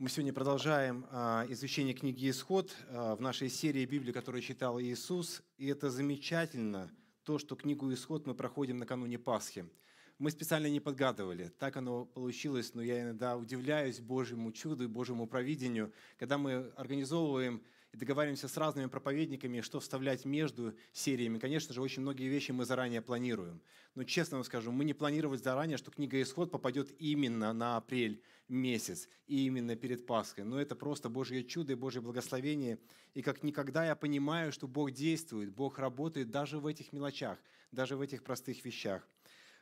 Мы 0.00 0.08
сегодня 0.08 0.32
продолжаем 0.32 1.04
а, 1.10 1.44
изучение 1.50 1.92
книги 1.92 2.30
«Исход» 2.30 2.74
а, 2.88 3.16
в 3.16 3.20
нашей 3.20 3.50
серии 3.50 3.84
Библии, 3.84 4.12
которую 4.12 4.40
читал 4.40 4.80
Иисус. 4.80 5.42
И 5.58 5.66
это 5.66 5.90
замечательно, 5.90 6.90
то, 7.22 7.38
что 7.38 7.54
книгу 7.54 7.92
«Исход» 7.92 8.26
мы 8.26 8.34
проходим 8.34 8.78
накануне 8.78 9.18
Пасхи. 9.18 9.68
Мы 10.16 10.30
специально 10.30 10.68
не 10.68 10.80
подгадывали, 10.80 11.52
так 11.58 11.76
оно 11.76 12.06
получилось, 12.06 12.72
но 12.72 12.80
я 12.80 13.02
иногда 13.02 13.36
удивляюсь 13.36 14.00
Божьему 14.00 14.52
чуду 14.52 14.84
и 14.84 14.86
Божьему 14.86 15.26
провидению, 15.26 15.92
когда 16.18 16.38
мы 16.38 16.72
организовываем 16.76 17.62
и 17.92 17.96
договариваемся 17.96 18.46
с 18.46 18.56
разными 18.56 18.86
проповедниками, 18.86 19.60
что 19.60 19.80
вставлять 19.80 20.24
между 20.24 20.74
сериями. 20.92 21.38
Конечно 21.38 21.74
же, 21.74 21.82
очень 21.82 22.02
многие 22.02 22.28
вещи 22.28 22.52
мы 22.52 22.64
заранее 22.64 23.02
планируем. 23.02 23.60
Но 23.94 24.04
честно 24.04 24.36
вам 24.36 24.44
скажу, 24.44 24.70
мы 24.70 24.84
не 24.84 24.94
планировали 24.94 25.38
заранее, 25.38 25.76
что 25.76 25.90
книга 25.90 26.20
«Исход» 26.22 26.50
попадет 26.50 26.94
именно 27.00 27.52
на 27.52 27.76
апрель 27.76 28.22
месяц, 28.48 29.08
и 29.26 29.46
именно 29.46 29.76
перед 29.76 30.06
Пасхой. 30.06 30.44
Но 30.44 30.60
это 30.60 30.76
просто 30.76 31.08
Божье 31.08 31.44
чудо 31.44 31.72
и 31.72 31.76
Божье 31.76 32.00
благословение. 32.00 32.78
И 33.14 33.22
как 33.22 33.42
никогда 33.42 33.84
я 33.86 33.96
понимаю, 33.96 34.52
что 34.52 34.68
Бог 34.68 34.92
действует, 34.92 35.52
Бог 35.52 35.78
работает 35.78 36.30
даже 36.30 36.58
в 36.58 36.66
этих 36.66 36.92
мелочах, 36.92 37.38
даже 37.72 37.96
в 37.96 38.00
этих 38.00 38.22
простых 38.22 38.64
вещах. 38.64 39.06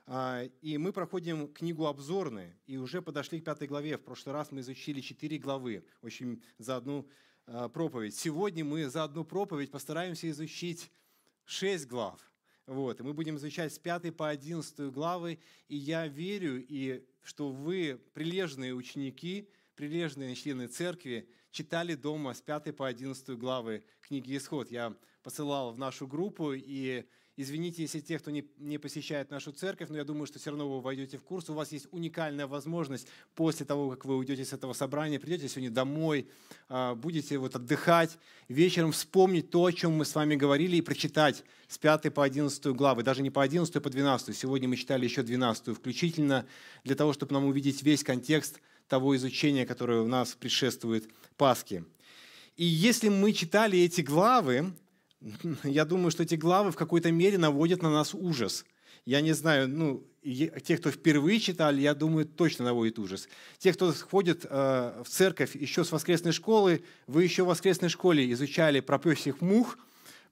А, 0.07 0.45
и 0.63 0.79
мы 0.79 0.93
проходим 0.93 1.53
книгу 1.53 1.87
обзорную, 1.87 2.55
и 2.67 2.79
уже 2.79 3.03
подошли 3.03 3.41
к 3.41 3.45
пятой 3.45 3.69
главе. 3.69 3.99
В 3.99 4.05
прошлый 4.05 4.35
раз 4.35 4.51
мы 4.51 4.61
изучили 4.61 5.03
четыре 5.03 5.39
главы, 5.39 5.85
очень 6.01 6.43
за 6.57 6.77
одну 6.77 7.07
проповедь. 7.73 8.15
Сегодня 8.15 8.65
мы 8.65 8.89
за 8.89 9.05
одну 9.05 9.25
проповедь 9.25 9.71
постараемся 9.71 10.29
изучить 10.31 10.91
шесть 11.45 11.87
глав. 11.87 12.21
Вот, 12.67 13.01
и 13.01 13.03
мы 13.03 13.15
будем 13.15 13.37
изучать 13.37 13.73
с 13.73 13.79
5 13.79 14.15
по 14.15 14.29
11 14.29 14.93
главы, 14.93 15.39
и 15.69 15.77
я 15.77 16.07
верю, 16.07 16.63
и 16.69 17.03
что 17.23 17.51
вы, 17.51 17.99
прилежные 18.13 18.75
ученики, 18.75 19.49
прилежные 19.75 20.35
члены 20.35 20.67
церкви, 20.67 21.27
читали 21.51 21.95
дома 21.95 22.35
с 22.35 22.43
5 22.43 22.77
по 22.77 22.87
11 22.87 23.39
главы 23.39 23.85
книги 24.03 24.37
«Исход». 24.37 24.71
Я 24.71 24.95
посылал 25.23 25.73
в 25.73 25.79
нашу 25.79 26.07
группу, 26.07 26.53
и 26.53 27.07
Извините, 27.41 27.83
если 27.83 28.01
те, 28.01 28.19
кто 28.19 28.33
не, 28.33 28.45
не 28.59 28.79
посещает 28.79 29.31
нашу 29.31 29.53
церковь, 29.53 29.91
но 29.91 29.97
я 29.97 30.03
думаю, 30.03 30.27
что 30.27 30.41
все 30.41 30.51
равно 30.51 30.69
вы 30.69 30.81
войдете 30.81 31.19
в 31.19 31.23
курс. 31.23 31.49
У 31.49 31.55
вас 31.55 31.71
есть 31.71 31.87
уникальная 31.93 32.49
возможность 32.49 33.07
после 33.37 33.65
того, 33.65 33.91
как 33.91 34.05
вы 34.07 34.17
уйдете 34.17 34.45
с 34.45 34.53
этого 34.53 34.73
собрания, 34.73 35.21
придете 35.21 35.49
сегодня 35.49 35.71
домой, 35.71 36.27
а, 36.69 36.97
будете 36.97 37.39
вот 37.39 37.55
отдыхать, 37.55 38.19
вечером 38.49 38.91
вспомнить 38.91 39.51
то, 39.51 39.65
о 39.65 39.73
чем 39.73 39.93
мы 39.93 40.05
с 40.05 40.17
вами 40.17 40.35
говорили, 40.35 40.79
и 40.79 40.81
прочитать 40.81 41.45
с 41.69 41.79
5 41.79 42.13
по 42.13 42.25
11 42.25 42.75
главы, 42.75 43.05
даже 43.05 43.23
не 43.23 43.31
по 43.31 43.41
11, 43.41 43.77
а 43.77 43.81
по 43.81 43.89
12. 43.89 44.37
Сегодня 44.37 44.69
мы 44.69 44.75
читали 44.75 45.05
еще 45.05 45.23
12 45.23 45.77
включительно, 45.77 46.45
для 46.83 46.97
того, 46.97 47.13
чтобы 47.13 47.35
нам 47.35 47.45
увидеть 47.45 47.85
весь 47.85 48.03
контекст 48.03 48.61
того 48.89 49.15
изучения, 49.15 49.65
которое 49.65 50.01
у 50.01 50.09
нас 50.09 50.35
предшествует 50.35 51.09
Пасхе. 51.37 51.85
И 52.57 52.65
если 52.65 53.09
мы 53.09 53.33
читали 53.33 53.79
эти 53.79 54.01
главы, 54.01 54.73
я 55.65 55.85
думаю, 55.85 56.11
что 56.11 56.23
эти 56.23 56.35
главы 56.35 56.71
в 56.71 56.77
какой-то 56.77 57.11
мере 57.11 57.39
наводят 57.39 57.83
на 57.83 57.91
нас 57.91 58.15
ужас. 58.15 58.65
Я 59.05 59.21
не 59.21 59.33
знаю, 59.33 59.69
ну, 59.69 60.07
те, 60.23 60.77
кто 60.77 60.91
впервые 60.91 61.41
читали, 61.41 61.81
я 61.81 61.95
думаю, 61.95 62.27
точно 62.27 62.67
наводит 62.67 62.99
ужас. 62.99 63.29
Те, 63.59 63.73
кто 63.73 63.93
ходит 63.93 64.45
э, 64.45 65.03
в 65.05 65.09
церковь 65.09 65.57
еще 65.57 65.85
с 65.85 65.93
воскресной 65.93 66.33
школы, 66.33 66.85
вы 67.07 67.25
еще 67.25 67.45
в 67.45 67.47
воскресной 67.47 67.89
школе 67.89 68.31
изучали 68.33 68.81
про 68.81 68.99
пёсих 68.99 69.41
мух, 69.41 69.79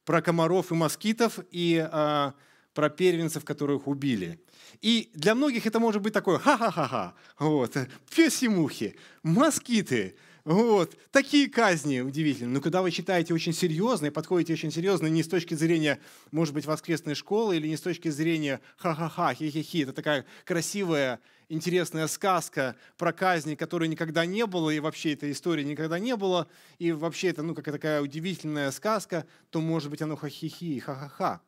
про 0.05 0.21
комаров 0.21 0.73
и 0.73 0.75
москитов 0.75 1.39
и 1.51 1.89
э, 1.91 2.33
про 2.75 2.91
первенцев, 2.91 3.45
которых 3.45 3.87
убили. 3.87 4.41
И 4.83 5.11
для 5.15 5.35
многих 5.35 5.67
это 5.67 5.81
может 5.81 6.03
быть 6.03 6.13
такое 6.13 6.39
ха-ха-ха-ха, 6.39 7.15
вот, 7.39 7.77
пёси 8.15 8.47
мухи, 8.47 8.97
москиты, 9.23 10.17
вот. 10.47 10.97
Такие 11.11 11.51
казни 11.51 11.99
удивительные. 11.99 12.55
Но 12.55 12.61
когда 12.61 12.81
вы 12.81 12.93
читаете 12.93 13.35
очень 13.35 13.53
серьезно 13.53 14.07
и 14.07 14.11
подходите 14.11 14.53
очень 14.53 14.71
серьезно, 14.71 15.09
не 15.09 15.25
с 15.25 15.29
точки 15.29 15.55
зрения, 15.55 15.99
может 16.31 16.55
быть, 16.55 16.67
воскресной 16.67 17.17
школы 17.17 17.57
или 17.57 17.67
не 17.67 17.77
с 17.77 17.81
точки 17.81 18.11
зрения 18.11 18.61
ха-ха-ха, 18.77 19.35
хи-хи-хи, 19.35 19.83
это 19.83 19.93
такая 19.93 20.25
красивая, 20.45 21.19
интересная 21.49 22.07
сказка 22.07 22.77
про 22.97 23.13
казни, 23.13 23.57
которой 23.57 23.89
никогда 23.89 24.25
не 24.25 24.47
было, 24.47 24.71
и 24.71 24.79
вообще 24.79 25.15
этой 25.15 25.33
истории 25.33 25.65
никогда 25.65 25.99
не 25.99 26.15
было, 26.15 26.47
и 26.79 26.93
вообще 26.93 27.31
это, 27.31 27.43
ну, 27.43 27.53
как 27.53 27.65
такая 27.65 28.01
удивительная 28.01 28.71
сказка, 28.71 29.27
то, 29.51 29.61
может 29.61 29.91
быть, 29.91 30.01
оно 30.01 30.15
ха-хи-хи, 30.15 30.79
ха-ха-ха. 30.79 31.41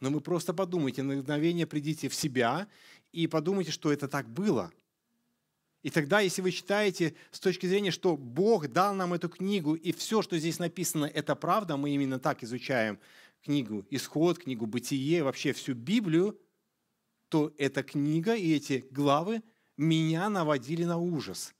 Но 0.00 0.08
вы 0.08 0.22
просто 0.22 0.54
подумайте, 0.54 1.02
на 1.02 1.16
мгновение 1.16 1.66
придите 1.66 2.08
в 2.08 2.14
себя 2.14 2.68
и 3.12 3.26
подумайте, 3.26 3.70
что 3.70 3.92
это 3.92 4.08
так 4.08 4.26
было– 4.30 4.72
и 5.86 5.90
тогда, 5.90 6.18
если 6.18 6.42
вы 6.42 6.50
считаете 6.50 7.14
с 7.30 7.38
точки 7.38 7.66
зрения, 7.66 7.92
что 7.92 8.16
Бог 8.16 8.66
дал 8.66 8.92
нам 8.92 9.14
эту 9.14 9.28
книгу, 9.28 9.76
и 9.76 9.92
все, 9.92 10.20
что 10.20 10.36
здесь 10.36 10.58
написано, 10.58 11.04
это 11.04 11.36
правда, 11.36 11.76
мы 11.76 11.90
именно 11.90 12.18
так 12.18 12.42
изучаем 12.42 12.98
книгу 13.44 13.86
«Исход», 13.90 14.40
книгу 14.40 14.66
«Бытие», 14.66 15.22
вообще 15.22 15.52
всю 15.52 15.74
Библию, 15.74 16.40
то 17.28 17.54
эта 17.56 17.84
книга 17.84 18.34
и 18.34 18.52
эти 18.52 18.84
главы 18.90 19.44
меня 19.76 20.28
наводили 20.28 20.82
на 20.82 20.96
ужас. 20.98 21.54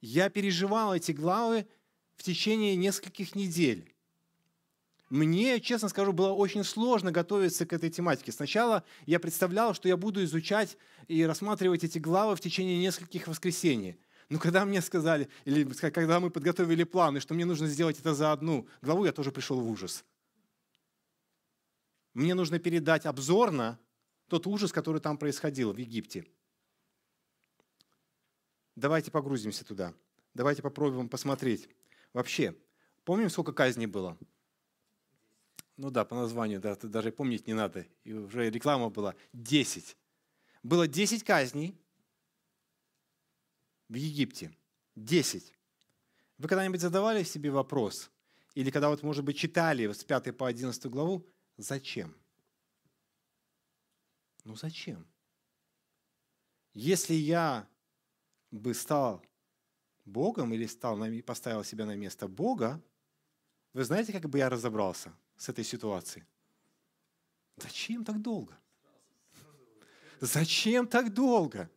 Я 0.00 0.28
переживал 0.28 0.96
эти 0.96 1.12
главы 1.12 1.68
в 2.16 2.24
течение 2.24 2.74
нескольких 2.74 3.36
недель. 3.36 3.91
Мне, 5.12 5.60
честно 5.60 5.90
скажу, 5.90 6.14
было 6.14 6.32
очень 6.32 6.64
сложно 6.64 7.12
готовиться 7.12 7.66
к 7.66 7.74
этой 7.74 7.90
тематике. 7.90 8.32
Сначала 8.32 8.82
я 9.04 9.20
представлял, 9.20 9.74
что 9.74 9.86
я 9.86 9.98
буду 9.98 10.24
изучать 10.24 10.78
и 11.06 11.26
рассматривать 11.26 11.84
эти 11.84 11.98
главы 11.98 12.34
в 12.34 12.40
течение 12.40 12.78
нескольких 12.78 13.28
воскресений. 13.28 14.00
Но 14.30 14.38
когда 14.38 14.64
мне 14.64 14.80
сказали, 14.80 15.28
или 15.44 15.64
когда 15.90 16.18
мы 16.18 16.30
подготовили 16.30 16.84
планы, 16.84 17.20
что 17.20 17.34
мне 17.34 17.44
нужно 17.44 17.66
сделать 17.66 17.98
это 17.98 18.14
за 18.14 18.32
одну 18.32 18.66
главу, 18.80 19.04
я 19.04 19.12
тоже 19.12 19.32
пришел 19.32 19.60
в 19.60 19.70
ужас. 19.70 20.02
Мне 22.14 22.32
нужно 22.32 22.58
передать 22.58 23.04
обзорно 23.04 23.78
тот 24.28 24.46
ужас, 24.46 24.72
который 24.72 25.02
там 25.02 25.18
происходил 25.18 25.74
в 25.74 25.76
Египте. 25.76 26.24
Давайте 28.76 29.10
погрузимся 29.10 29.62
туда. 29.66 29.92
Давайте 30.32 30.62
попробуем 30.62 31.10
посмотреть. 31.10 31.68
Вообще, 32.14 32.56
помним, 33.04 33.28
сколько 33.28 33.52
казней 33.52 33.84
было? 33.84 34.16
Ну 35.76 35.90
да, 35.90 36.04
по 36.04 36.14
названию, 36.14 36.60
да, 36.60 36.76
даже 36.76 37.12
помнить 37.12 37.46
не 37.46 37.54
надо. 37.54 37.86
И 38.04 38.12
уже 38.12 38.50
реклама 38.50 38.90
была. 38.90 39.14
Десять. 39.32 39.96
Было 40.62 40.86
десять 40.86 41.24
казней 41.24 41.76
в 43.88 43.94
Египте. 43.94 44.54
Десять. 44.94 45.52
Вы 46.38 46.48
когда-нибудь 46.48 46.80
задавали 46.80 47.22
себе 47.22 47.50
вопрос, 47.50 48.10
или 48.54 48.70
когда 48.70 48.88
вот, 48.88 49.02
может 49.02 49.24
быть, 49.24 49.36
читали 49.36 49.90
с 49.90 50.04
5 50.04 50.36
по 50.36 50.46
11 50.46 50.86
главу, 50.86 51.26
зачем? 51.56 52.14
Ну 54.44 54.56
зачем? 54.56 55.06
Если 56.74 57.14
я 57.14 57.68
бы 58.50 58.74
стал 58.74 59.24
Богом 60.04 60.52
или 60.52 60.66
стал, 60.66 60.98
поставил 61.24 61.64
себя 61.64 61.86
на 61.86 61.96
место 61.96 62.28
Бога, 62.28 62.82
вы 63.72 63.84
знаете, 63.84 64.12
как 64.12 64.28
бы 64.28 64.38
я 64.38 64.48
разобрался? 64.48 65.12
С 65.36 65.48
этой 65.48 65.64
ситуацией. 65.64 66.24
Зачем 67.56 68.04
так 68.04 68.20
долго? 68.20 68.58
Зачем 70.20 70.86
так 70.86 71.12
долго? 71.12 71.70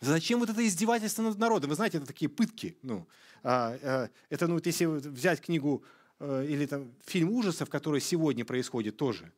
Зачем 0.00 0.40
вот 0.40 0.50
это 0.50 0.66
издевательство 0.66 1.22
над 1.22 1.38
народом? 1.38 1.70
Вы 1.70 1.76
знаете, 1.76 1.98
это 1.98 2.06
такие 2.06 2.28
пытки. 2.28 2.76
Ну, 2.82 3.06
а, 3.42 3.78
а, 3.82 4.10
это, 4.30 4.46
ну, 4.46 4.54
вот 4.54 4.66
если 4.66 4.86
взять 4.86 5.40
книгу 5.40 5.84
а, 6.18 6.42
или 6.42 6.66
там, 6.66 6.94
фильм 7.04 7.30
ужасов, 7.32 7.68
который 7.68 8.00
сегодня 8.00 8.44
происходит 8.44 8.96
тоже, 8.96 9.32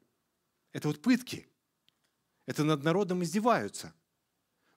это 0.73 0.89
вот 0.89 1.03
пытки. 1.03 1.49
Это 2.47 2.65
над 2.65 2.83
народом 2.85 3.23
издеваются. 3.23 3.93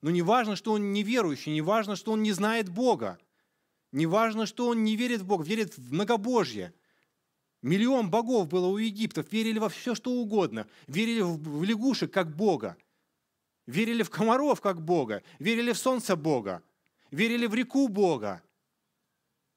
Но 0.02 0.12
не 0.12 0.22
важно, 0.22 0.56
что 0.56 0.74
он 0.74 0.94
неверующий, 0.94 1.52
не 1.52 1.62
важно, 1.62 1.96
что 1.96 2.12
он 2.12 2.22
не 2.22 2.32
знает 2.32 2.70
Бога, 2.70 3.20
не 3.92 4.06
важно, 4.06 4.46
что 4.46 4.68
он 4.68 4.84
не 4.84 4.96
верит 4.96 5.22
в 5.22 5.26
Бога, 5.26 5.44
верит 5.44 5.78
в 5.78 5.94
многобожье– 5.94 6.74
Миллион 7.66 8.12
богов 8.12 8.48
было 8.48 8.68
у 8.68 8.78
египтов, 8.78 9.32
верили 9.32 9.58
во 9.58 9.70
все, 9.70 9.96
что 9.96 10.12
угодно. 10.12 10.68
Верили 10.86 11.22
в 11.22 11.64
лягушек, 11.64 12.14
как 12.14 12.36
Бога. 12.36 12.78
Верили 13.66 14.04
в 14.04 14.12
комаров, 14.12 14.62
как 14.62 14.84
Бога. 14.84 15.24
Верили 15.40 15.72
в 15.72 15.78
солнце 15.80 16.16
Бога. 16.16 16.62
Верили 17.10 17.48
в 17.48 17.56
реку 17.56 17.88
Бога. 17.88 18.44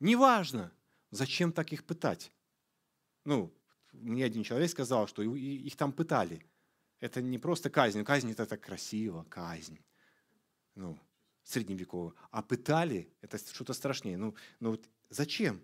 Неважно. 0.01 0.73
Зачем 1.11 1.53
так 1.53 1.71
их 1.75 1.85
пытать? 1.85 2.33
Ну, 3.27 3.53
мне 3.93 4.25
один 4.25 4.43
человек 4.43 4.71
сказал, 4.71 5.07
что 5.07 5.23
их 5.23 5.77
там 5.77 5.93
пытали. 5.93 6.47
Это 7.01 7.21
не 7.21 7.37
просто 7.39 7.69
казнь. 7.69 8.03
Казнь– 8.05 8.31
это 8.33 8.47
так 8.47 8.63
красиво, 8.63 9.27
казнь. 9.29 9.81
Ну, 10.75 10.99
средневековая. 11.45 12.15
А 12.31 12.41
пытали– 12.43 13.13
это 13.21 13.37
что-то 13.37 13.75
страшнее. 13.75 14.17
Ну, 14.17 14.35
ну 14.61 14.71
вот 14.71 14.89
зачем? 15.11 15.61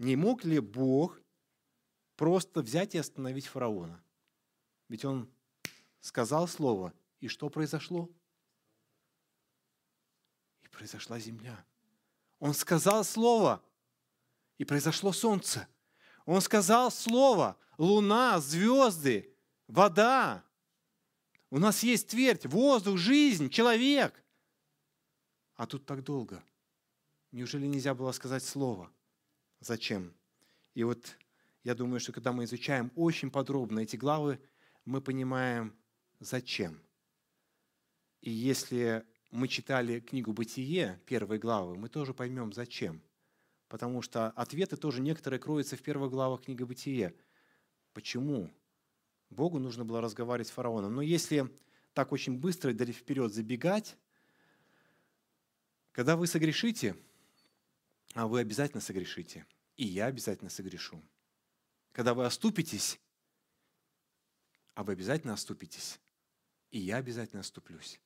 Не 0.00 0.16
мог 0.16 0.44
ли 0.44 0.60
Бог 0.60 1.20
просто 2.16 2.62
взять 2.62 2.94
и 2.94 2.98
остановить 2.98 3.46
фараона? 3.46 4.02
Ведь 4.88 5.04
он 5.04 5.30
сказал 6.00 6.48
слово, 6.48 6.94
и 7.20 7.28
что 7.28 7.50
произошло? 7.50 8.10
И 10.62 10.68
произошла 10.68 11.18
земля. 11.20 11.66
Он 12.38 12.54
сказал 12.54 13.04
слово, 13.04 13.62
и 14.56 14.64
произошло 14.64 15.12
солнце. 15.12 15.68
Он 16.24 16.40
сказал 16.40 16.90
слово, 16.90 17.58
луна, 17.76 18.40
звезды, 18.40 19.36
вода. 19.66 20.42
У 21.50 21.58
нас 21.58 21.82
есть 21.82 22.08
твердь, 22.08 22.46
воздух, 22.46 22.96
жизнь, 22.96 23.50
человек. 23.50 24.24
А 25.56 25.66
тут 25.66 25.84
так 25.84 26.02
долго. 26.02 26.42
Неужели 27.32 27.66
нельзя 27.66 27.94
было 27.94 28.12
сказать 28.12 28.42
слово? 28.42 28.90
Зачем? 29.60 30.14
И 30.74 30.84
вот 30.84 31.16
я 31.62 31.74
думаю, 31.74 32.00
что 32.00 32.12
когда 32.12 32.32
мы 32.32 32.44
изучаем 32.44 32.90
очень 32.94 33.30
подробно 33.30 33.80
эти 33.80 33.96
главы, 33.96 34.40
мы 34.84 35.00
понимаем, 35.00 35.76
зачем. 36.18 36.80
И 38.22 38.30
если 38.30 39.04
мы 39.30 39.48
читали 39.48 40.00
книгу 40.00 40.32
«Бытие», 40.32 41.00
первые 41.06 41.38
главы, 41.38 41.76
мы 41.76 41.88
тоже 41.88 42.14
поймем, 42.14 42.52
зачем. 42.52 43.02
Потому 43.68 44.02
что 44.02 44.30
ответы 44.30 44.76
тоже 44.76 45.00
некоторые 45.00 45.38
кроются 45.38 45.76
в 45.76 45.82
первых 45.82 46.10
главах 46.10 46.42
книги 46.42 46.62
«Бытие». 46.62 47.14
Почему? 47.92 48.50
Богу 49.28 49.58
нужно 49.58 49.84
было 49.84 50.00
разговаривать 50.00 50.48
с 50.48 50.52
фараоном. 50.52 50.94
Но 50.94 51.02
если 51.02 51.48
так 51.92 52.12
очень 52.12 52.38
быстро 52.38 52.72
и 52.72 52.92
вперед 52.92 53.32
забегать, 53.32 53.96
когда 55.92 56.16
вы 56.16 56.26
согрешите, 56.26 56.96
вы 58.14 58.40
обязательно 58.40 58.80
согрешите, 58.80 59.46
и 59.76 59.86
я 59.86 60.06
обязательно 60.06 60.50
согрешу. 60.50 61.02
Когда 61.92 62.14
вы 62.14 62.24
оступитесь, 62.24 63.00
а 64.74 64.82
вы 64.82 64.92
обязательно 64.92 65.34
оступитесь, 65.34 66.00
и 66.70 66.78
я 66.78 66.96
обязательно 66.96 67.40
оступлюсь. 67.40 68.00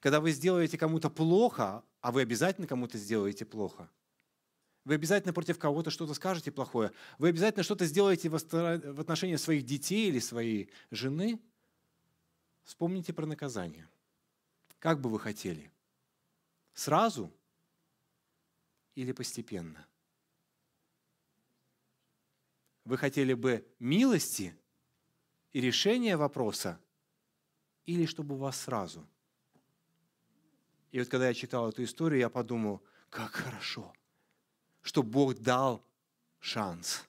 Когда 0.00 0.20
вы 0.20 0.32
сделаете 0.32 0.78
кому-то 0.78 1.10
плохо, 1.10 1.84
а 2.00 2.12
вы 2.12 2.22
обязательно 2.22 2.66
кому-то 2.66 2.96
сделаете 2.96 3.44
плохо. 3.44 3.90
Вы 4.84 4.94
обязательно 4.94 5.34
против 5.34 5.58
кого-то 5.58 5.90
что-то 5.90 6.14
скажете 6.14 6.50
плохое. 6.50 6.92
Вы 7.18 7.28
обязательно 7.28 7.62
что-то 7.62 7.84
сделаете 7.84 8.30
в 8.30 9.00
отношении 9.00 9.36
своих 9.36 9.64
детей 9.64 10.08
или 10.08 10.18
своей 10.18 10.70
жены. 10.90 11.38
Вспомните 12.64 13.12
про 13.12 13.26
наказание. 13.26 13.88
Как 14.78 15.00
бы 15.00 15.10
вы 15.10 15.20
хотели? 15.20 15.70
Сразу 16.72 17.30
или 18.94 19.12
постепенно? 19.12 19.86
Вы 22.84 22.96
хотели 22.96 23.34
бы 23.34 23.66
милости 23.78 24.56
и 25.52 25.60
решения 25.60 26.16
вопроса, 26.16 26.80
или 27.86 28.06
чтобы 28.06 28.34
у 28.34 28.38
вас 28.38 28.60
сразу– 28.60 29.06
и 30.90 30.98
вот 30.98 31.08
когда 31.08 31.28
я 31.28 31.34
читал 31.34 31.68
эту 31.68 31.84
историю, 31.84 32.20
я 32.20 32.28
подумал, 32.28 32.82
как 33.10 33.32
хорошо, 33.32 33.92
что 34.82 35.02
Бог 35.02 35.38
дал 35.38 35.84
шанс. 36.38 37.04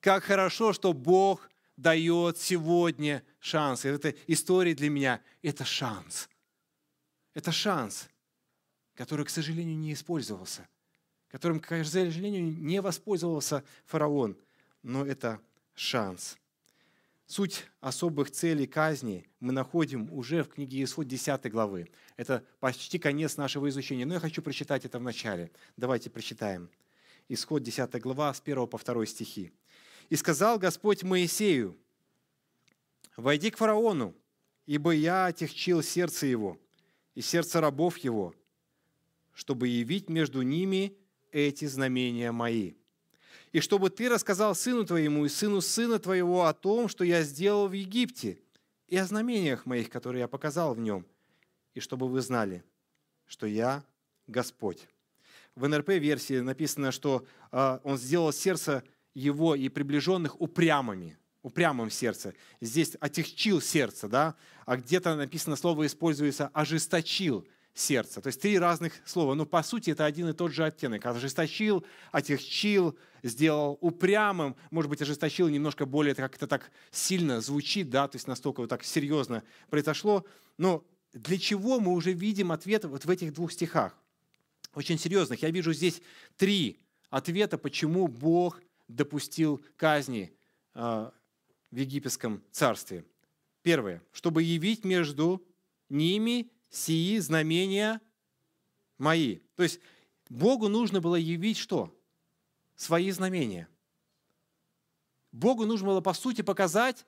Как 0.00 0.24
хорошо, 0.24 0.72
что 0.72 0.92
Бог 0.92 1.48
дает 1.76 2.38
сегодня 2.38 3.24
шанс. 3.38 3.84
И 3.84 3.88
эта 3.88 4.10
история 4.26 4.74
для 4.74 4.90
меня– 4.90 5.22
это 5.42 5.64
шанс. 5.64 6.28
Это 7.34 7.50
шанс, 7.50 8.08
который, 8.94 9.24
к 9.24 9.30
сожалению, 9.30 9.78
не 9.78 9.94
использовался, 9.94 10.68
которым, 11.32 11.58
к 11.58 11.84
сожалению, 11.84 12.44
не 12.44 12.80
воспользовался 12.80 13.64
фараон. 13.86 14.36
Но 14.84 15.04
это 15.04 15.40
шанс– 15.74 16.38
Суть 17.32 17.64
особых 17.80 18.30
целей 18.30 18.66
казни 18.66 19.26
мы 19.40 19.54
находим 19.54 20.12
уже 20.12 20.44
в 20.44 20.48
книге 20.48 20.84
Исход 20.84 21.08
10 21.08 21.50
главы. 21.50 21.88
Это 22.18 22.44
почти 22.60 22.98
конец 22.98 23.38
нашего 23.38 23.70
изучения, 23.70 24.04
но 24.04 24.12
я 24.12 24.20
хочу 24.20 24.42
прочитать 24.42 24.84
это 24.84 24.98
в 24.98 25.02
начале. 25.02 25.50
Давайте 25.78 26.10
прочитаем. 26.10 26.68
Исход 27.30 27.62
10 27.62 28.02
глава 28.02 28.34
с 28.34 28.42
1 28.44 28.66
по 28.66 28.76
2 28.78 29.06
стихи. 29.06 29.50
«И 30.10 30.16
сказал 30.16 30.58
Господь 30.58 31.04
Моисею, 31.04 31.74
«Войди 33.16 33.50
к 33.50 33.56
фараону, 33.56 34.14
ибо 34.66 34.90
я 34.90 35.24
отягчил 35.24 35.82
сердце 35.82 36.26
его 36.26 36.58
и 37.14 37.22
сердце 37.22 37.62
рабов 37.62 37.96
его, 37.96 38.34
чтобы 39.32 39.68
явить 39.68 40.10
между 40.10 40.42
ними 40.42 40.98
эти 41.32 41.64
знамения 41.64 42.30
мои» 42.30 42.74
и 43.52 43.60
чтобы 43.60 43.90
ты 43.90 44.08
рассказал 44.08 44.54
сыну 44.54 44.84
твоему 44.84 45.26
и 45.26 45.28
сыну 45.28 45.60
сына 45.60 45.98
твоего 45.98 46.46
о 46.46 46.54
том, 46.54 46.88
что 46.88 47.04
я 47.04 47.22
сделал 47.22 47.68
в 47.68 47.72
Египте, 47.72 48.38
и 48.88 48.96
о 48.96 49.04
знамениях 49.06 49.66
моих, 49.66 49.90
которые 49.90 50.20
я 50.20 50.28
показал 50.28 50.74
в 50.74 50.78
нем, 50.78 51.06
и 51.74 51.80
чтобы 51.80 52.08
вы 52.08 52.20
знали, 52.20 52.64
что 53.26 53.46
я 53.46 53.84
Господь». 54.26 54.88
В 55.54 55.68
НРП-версии 55.68 56.40
написано, 56.40 56.92
что 56.92 57.26
э, 57.50 57.78
он 57.84 57.98
сделал 57.98 58.32
сердце 58.32 58.82
его 59.12 59.54
и 59.54 59.68
приближенных 59.68 60.40
упрямыми, 60.40 61.18
упрямым 61.42 61.90
сердце. 61.90 62.32
Здесь 62.62 62.96
отягчил 63.00 63.60
сердце, 63.60 64.08
да? 64.08 64.34
а 64.64 64.78
где-то 64.78 65.14
написано 65.14 65.56
слово 65.56 65.84
используется 65.84 66.48
«ожесточил» 66.54 67.46
сердца. 67.74 68.20
То 68.20 68.28
есть 68.28 68.40
три 68.40 68.58
разных 68.58 68.92
слова. 69.04 69.34
Но 69.34 69.46
по 69.46 69.62
сути 69.62 69.90
это 69.90 70.04
один 70.04 70.28
и 70.28 70.32
тот 70.32 70.52
же 70.52 70.64
оттенок. 70.64 71.04
Ожесточил, 71.06 71.84
отягчил, 72.10 72.96
сделал 73.22 73.78
упрямым. 73.80 74.56
Может 74.70 74.90
быть, 74.90 75.02
ожесточил 75.02 75.48
немножко 75.48 75.86
более 75.86 76.14
как-то 76.14 76.46
так 76.46 76.70
сильно 76.90 77.40
звучит, 77.40 77.90
да, 77.90 78.08
то 78.08 78.16
есть 78.16 78.26
настолько 78.26 78.60
вот 78.60 78.70
так 78.70 78.84
серьезно 78.84 79.42
произошло. 79.70 80.26
Но 80.58 80.84
для 81.12 81.38
чего 81.38 81.80
мы 81.80 81.92
уже 81.92 82.12
видим 82.12 82.52
ответ 82.52 82.84
вот 82.84 83.04
в 83.04 83.10
этих 83.10 83.32
двух 83.32 83.52
стихах? 83.52 83.96
Очень 84.74 84.98
серьезных. 84.98 85.42
Я 85.42 85.50
вижу 85.50 85.72
здесь 85.72 86.00
три 86.36 86.78
ответа, 87.10 87.58
почему 87.58 88.08
Бог 88.08 88.62
допустил 88.88 89.62
казни 89.76 90.32
э, 90.74 91.10
в 91.70 91.76
египетском 91.76 92.42
царстве. 92.50 93.04
Первое, 93.62 94.02
чтобы 94.12 94.42
явить 94.42 94.84
между 94.84 95.42
ними 95.88 96.50
сии 96.72 97.18
знамения 97.18 98.00
мои. 98.98 99.40
То 99.54 99.62
есть 99.62 99.78
Богу 100.28 100.68
нужно 100.68 101.00
было 101.00 101.16
явить 101.16 101.58
что? 101.58 101.94
Свои 102.74 103.10
знамения. 103.10 103.68
Богу 105.30 105.66
нужно 105.66 105.88
было, 105.88 106.00
по 106.00 106.14
сути, 106.14 106.42
показать, 106.42 107.06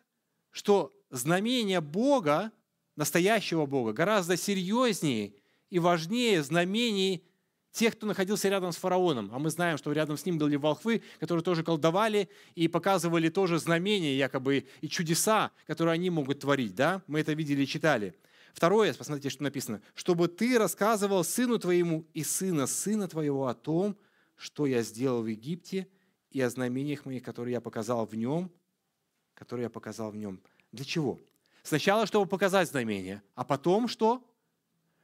что 0.50 0.94
знамения 1.10 1.80
Бога, 1.80 2.52
настоящего 2.96 3.66
Бога, 3.66 3.92
гораздо 3.92 4.36
серьезнее 4.36 5.34
и 5.70 5.78
важнее 5.78 6.42
знамений 6.42 7.24
тех, 7.72 7.96
кто 7.96 8.06
находился 8.06 8.48
рядом 8.48 8.70
с 8.70 8.76
фараоном. 8.76 9.30
А 9.32 9.38
мы 9.38 9.50
знаем, 9.50 9.78
что 9.78 9.90
рядом 9.92 10.16
с 10.16 10.24
ним 10.24 10.38
были 10.38 10.56
волхвы, 10.56 11.02
которые 11.18 11.42
тоже 11.42 11.64
колдовали 11.64 12.28
и 12.54 12.68
показывали 12.68 13.30
тоже 13.30 13.58
знамения 13.58 14.16
якобы 14.16 14.66
и 14.80 14.88
чудеса, 14.88 15.50
которые 15.66 15.94
они 15.94 16.08
могут 16.10 16.40
творить. 16.40 16.74
Да? 16.74 17.02
Мы 17.08 17.20
это 17.20 17.32
видели 17.32 17.62
и 17.62 17.66
читали. 17.66 18.14
Второе, 18.54 18.94
посмотрите, 18.94 19.30
что 19.30 19.42
написано. 19.42 19.82
«Чтобы 19.94 20.28
ты 20.28 20.56
рассказывал 20.58 21.24
сыну 21.24 21.58
твоему 21.58 22.06
и 22.14 22.22
сына 22.22 22.68
сына 22.68 23.08
твоего 23.08 23.48
о 23.48 23.54
том, 23.54 23.98
что 24.36 24.66
я 24.66 24.82
сделал 24.82 25.22
в 25.22 25.26
Египте, 25.26 25.88
и 26.30 26.40
о 26.40 26.48
знамениях 26.48 27.04
моих, 27.04 27.24
которые 27.24 27.54
я 27.54 27.60
показал 27.60 28.06
в 28.06 28.14
нем, 28.14 28.52
которые 29.34 29.64
я 29.64 29.70
показал 29.70 30.12
в 30.12 30.16
нем». 30.16 30.40
Для 30.70 30.84
чего? 30.84 31.18
Сначала, 31.64 32.06
чтобы 32.06 32.26
показать 32.26 32.68
знамения, 32.68 33.24
а 33.34 33.42
потом 33.42 33.88
что? 33.88 34.24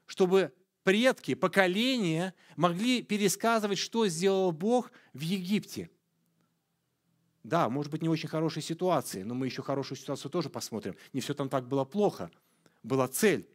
Чтобы 0.06 0.52
предки, 0.84 1.34
поколения 1.34 2.34
могли 2.54 3.02
пересказывать, 3.02 3.78
что 3.78 4.06
сделал 4.06 4.52
Бог 4.52 4.92
в 5.12 5.20
Египте. 5.20 5.90
Да, 7.42 7.68
может 7.68 7.90
быть, 7.90 8.02
не 8.02 8.08
очень 8.08 8.28
хорошей 8.28 8.62
ситуации, 8.62 9.24
но 9.24 9.34
мы 9.34 9.46
еще 9.46 9.62
хорошую 9.62 9.98
ситуацию 9.98 10.30
тоже 10.30 10.50
посмотрим. 10.50 10.94
Не 11.12 11.20
все 11.20 11.34
там 11.34 11.48
так 11.48 11.66
было 11.66 11.84
плохо– 11.84 12.30
была 12.82 13.08
цель. 13.08 13.48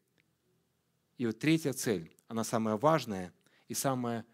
И 1.17 1.25
вот 1.25 1.39
третья 1.39 1.73
цель, 1.73 2.11
она 2.27 2.43
самая 2.43 2.77
важная 2.77 3.33
и 3.67 3.73
самая 3.73 4.25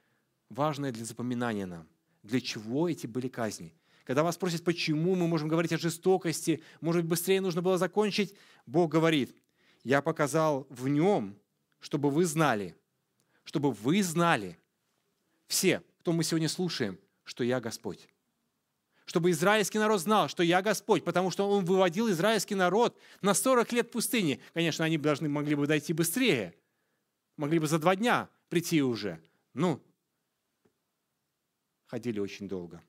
важная 0.49 0.91
для 0.91 1.05
запоминания 1.05 1.65
нам. 1.65 1.87
Для 2.23 2.41
чего 2.41 2.89
эти 2.89 3.07
были 3.07 3.27
казни? 3.27 3.75
Когда 4.03 4.23
вас 4.23 4.35
спросят, 4.35 4.63
почему 4.63 5.15
мы 5.15 5.27
можем 5.27 5.47
говорить 5.47 5.73
о 5.73 5.77
жестокости, 5.77 6.63
может 6.81 7.05
быстрее 7.05 7.39
нужно 7.39 7.61
было 7.61 7.77
закончить, 7.77 8.35
Бог 8.65 8.91
говорит, 8.91 9.35
я 9.83 10.01
показал 10.01 10.67
в 10.69 10.87
нем, 10.87 11.37
чтобы 11.79 12.09
вы 12.09 12.25
знали, 12.25 12.75
чтобы 13.43 13.71
вы 13.71 14.03
знали, 14.03 14.57
все, 15.47 15.83
кто 15.99 16.13
мы 16.13 16.23
сегодня 16.23 16.49
слушаем, 16.49 16.99
что 17.23 17.43
я 17.43 17.59
Господь 17.59 18.07
чтобы 19.11 19.31
израильский 19.31 19.77
народ 19.77 19.99
знал, 19.99 20.29
что 20.29 20.41
я 20.41 20.61
Господь, 20.61 21.03
потому 21.03 21.31
что 21.31 21.45
Он 21.49 21.65
выводил 21.65 22.09
израильский 22.11 22.55
народ 22.55 22.97
на 23.21 23.33
40 23.33 23.69
лет 23.73 23.91
пустыни. 23.91 24.39
Конечно, 24.53 24.85
они 24.85 24.97
должны 24.97 25.27
могли 25.27 25.55
бы 25.55 25.67
дойти 25.67 25.91
быстрее, 25.91 26.55
могли 27.35 27.59
бы 27.59 27.67
за 27.67 27.77
два 27.77 27.97
дня 27.97 28.29
прийти 28.47 28.81
уже. 28.81 29.21
Ну, 29.53 29.83
ходили 31.87 32.21
очень 32.21 32.47
долго, 32.47 32.81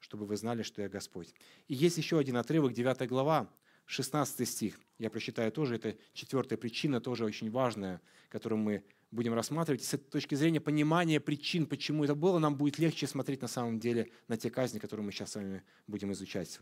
чтобы 0.00 0.26
вы 0.26 0.36
знали, 0.36 0.64
что 0.64 0.82
я 0.82 0.88
Господь. 0.88 1.32
И 1.68 1.74
есть 1.74 1.96
еще 1.96 2.18
один 2.18 2.36
отрывок, 2.36 2.72
9 2.72 3.08
глава, 3.08 3.48
16 3.86 4.48
стих. 4.48 4.80
Я 4.98 5.10
прочитаю 5.10 5.52
тоже, 5.52 5.76
это 5.76 5.96
четвертая 6.12 6.58
причина, 6.58 7.00
тоже 7.00 7.24
очень 7.24 7.52
важная, 7.52 8.00
которую 8.30 8.58
мы 8.58 8.84
будем 9.10 9.34
рассматривать. 9.34 9.82
И 9.82 9.84
с 9.84 9.94
этой 9.94 10.08
точки 10.10 10.34
зрения 10.34 10.60
понимания 10.60 11.20
причин, 11.20 11.66
почему 11.66 12.04
это 12.04 12.14
было, 12.14 12.38
нам 12.38 12.56
будет 12.56 12.78
легче 12.78 13.06
смотреть 13.06 13.42
на 13.42 13.48
самом 13.48 13.78
деле 13.78 14.10
на 14.28 14.36
те 14.36 14.50
казни, 14.50 14.78
которые 14.78 15.04
мы 15.04 15.12
сейчас 15.12 15.32
с 15.32 15.36
вами 15.36 15.62
будем 15.86 16.12
изучать. 16.12 16.58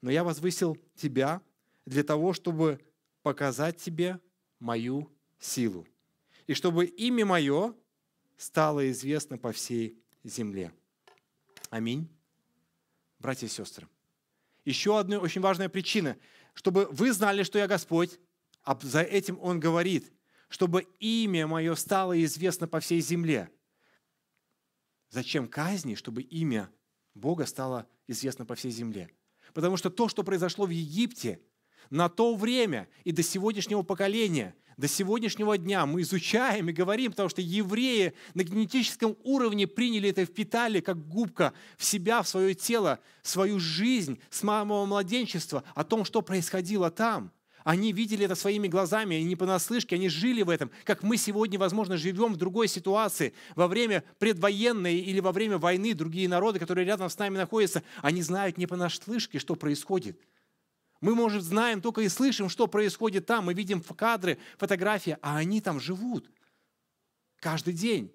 Но 0.00 0.10
я 0.10 0.24
возвысил 0.24 0.78
тебя 0.94 1.42
для 1.86 2.02
того, 2.02 2.32
чтобы 2.32 2.80
показать 3.22 3.76
тебе 3.78 4.20
мою 4.58 5.10
силу. 5.38 5.86
И 6.46 6.54
чтобы 6.54 6.86
имя 6.86 7.24
мое 7.26 7.74
стало 8.36 8.90
известно 8.90 9.38
по 9.38 9.52
всей 9.52 9.98
земле. 10.24 10.72
Аминь. 11.70 12.08
Братья 13.18 13.46
и 13.46 13.50
сестры. 13.50 13.86
Еще 14.64 14.98
одна 14.98 15.18
очень 15.18 15.40
важная 15.40 15.68
причина, 15.68 16.16
чтобы 16.54 16.86
вы 16.90 17.12
знали, 17.12 17.42
что 17.42 17.58
я 17.58 17.66
Господь, 17.66 18.18
а 18.62 18.78
за 18.80 19.02
этим 19.02 19.38
Он 19.40 19.58
говорит, 19.58 20.12
чтобы 20.52 20.86
имя 21.00 21.46
мое 21.46 21.74
стало 21.76 22.22
известно 22.22 22.68
по 22.68 22.78
всей 22.78 23.00
земле. 23.00 23.50
Зачем 25.08 25.48
казни? 25.48 25.94
Чтобы 25.94 26.20
имя 26.20 26.68
Бога 27.14 27.46
стало 27.46 27.86
известно 28.06 28.44
по 28.44 28.54
всей 28.54 28.70
земле. 28.70 29.08
Потому 29.54 29.78
что 29.78 29.88
то, 29.88 30.10
что 30.10 30.22
произошло 30.22 30.66
в 30.66 30.70
Египте, 30.70 31.40
на 31.88 32.10
то 32.10 32.34
время 32.34 32.86
и 33.02 33.12
до 33.12 33.22
сегодняшнего 33.22 33.82
поколения, 33.82 34.54
до 34.76 34.88
сегодняшнего 34.88 35.56
дня 35.56 35.86
мы 35.86 36.02
изучаем 36.02 36.68
и 36.68 36.74
говорим, 36.74 37.12
потому 37.12 37.30
что 37.30 37.40
евреи 37.40 38.12
на 38.34 38.42
генетическом 38.42 39.16
уровне 39.22 39.66
приняли 39.66 40.10
это, 40.10 40.26
впитали 40.26 40.80
как 40.80 41.08
губка 41.08 41.54
в 41.78 41.84
себя, 41.84 42.20
в 42.20 42.28
свое 42.28 42.54
тело, 42.54 43.00
свою 43.22 43.58
жизнь 43.58 44.20
с 44.28 44.40
самого 44.40 44.84
младенчества, 44.84 45.64
о 45.74 45.82
том, 45.82 46.04
что 46.04 46.20
происходило 46.20 46.90
там. 46.90 47.32
Они 47.64 47.92
видели 47.92 48.24
это 48.24 48.34
своими 48.34 48.68
глазами, 48.68 49.16
и 49.16 49.24
не 49.24 49.36
понаслышке, 49.36 49.96
они 49.96 50.08
жили 50.08 50.42
в 50.42 50.50
этом, 50.50 50.70
как 50.84 51.02
мы 51.02 51.16
сегодня, 51.16 51.58
возможно, 51.58 51.96
живем 51.96 52.34
в 52.34 52.36
другой 52.36 52.68
ситуации, 52.68 53.34
во 53.54 53.68
время 53.68 54.04
предвоенной 54.18 54.98
или 54.98 55.20
во 55.20 55.32
время 55.32 55.58
войны 55.58 55.94
другие 55.94 56.28
народы, 56.28 56.58
которые 56.58 56.86
рядом 56.86 57.08
с 57.08 57.18
нами 57.18 57.36
находятся, 57.36 57.82
они 58.00 58.22
знают 58.22 58.58
не 58.58 58.66
понаслышке, 58.66 59.38
что 59.38 59.54
происходит– 59.54 60.18
мы, 61.02 61.16
может, 61.16 61.42
знаем 61.42 61.82
только 61.82 62.02
и 62.02 62.08
слышим, 62.08 62.48
что 62.48 62.68
происходит 62.68 63.26
там. 63.26 63.46
Мы 63.46 63.54
видим 63.54 63.82
кадры, 63.82 64.38
фотографии, 64.56 65.18
а 65.20 65.36
они 65.36 65.60
там 65.60 65.80
живут. 65.80 66.30
Каждый 67.40 67.74
день. 67.74 68.14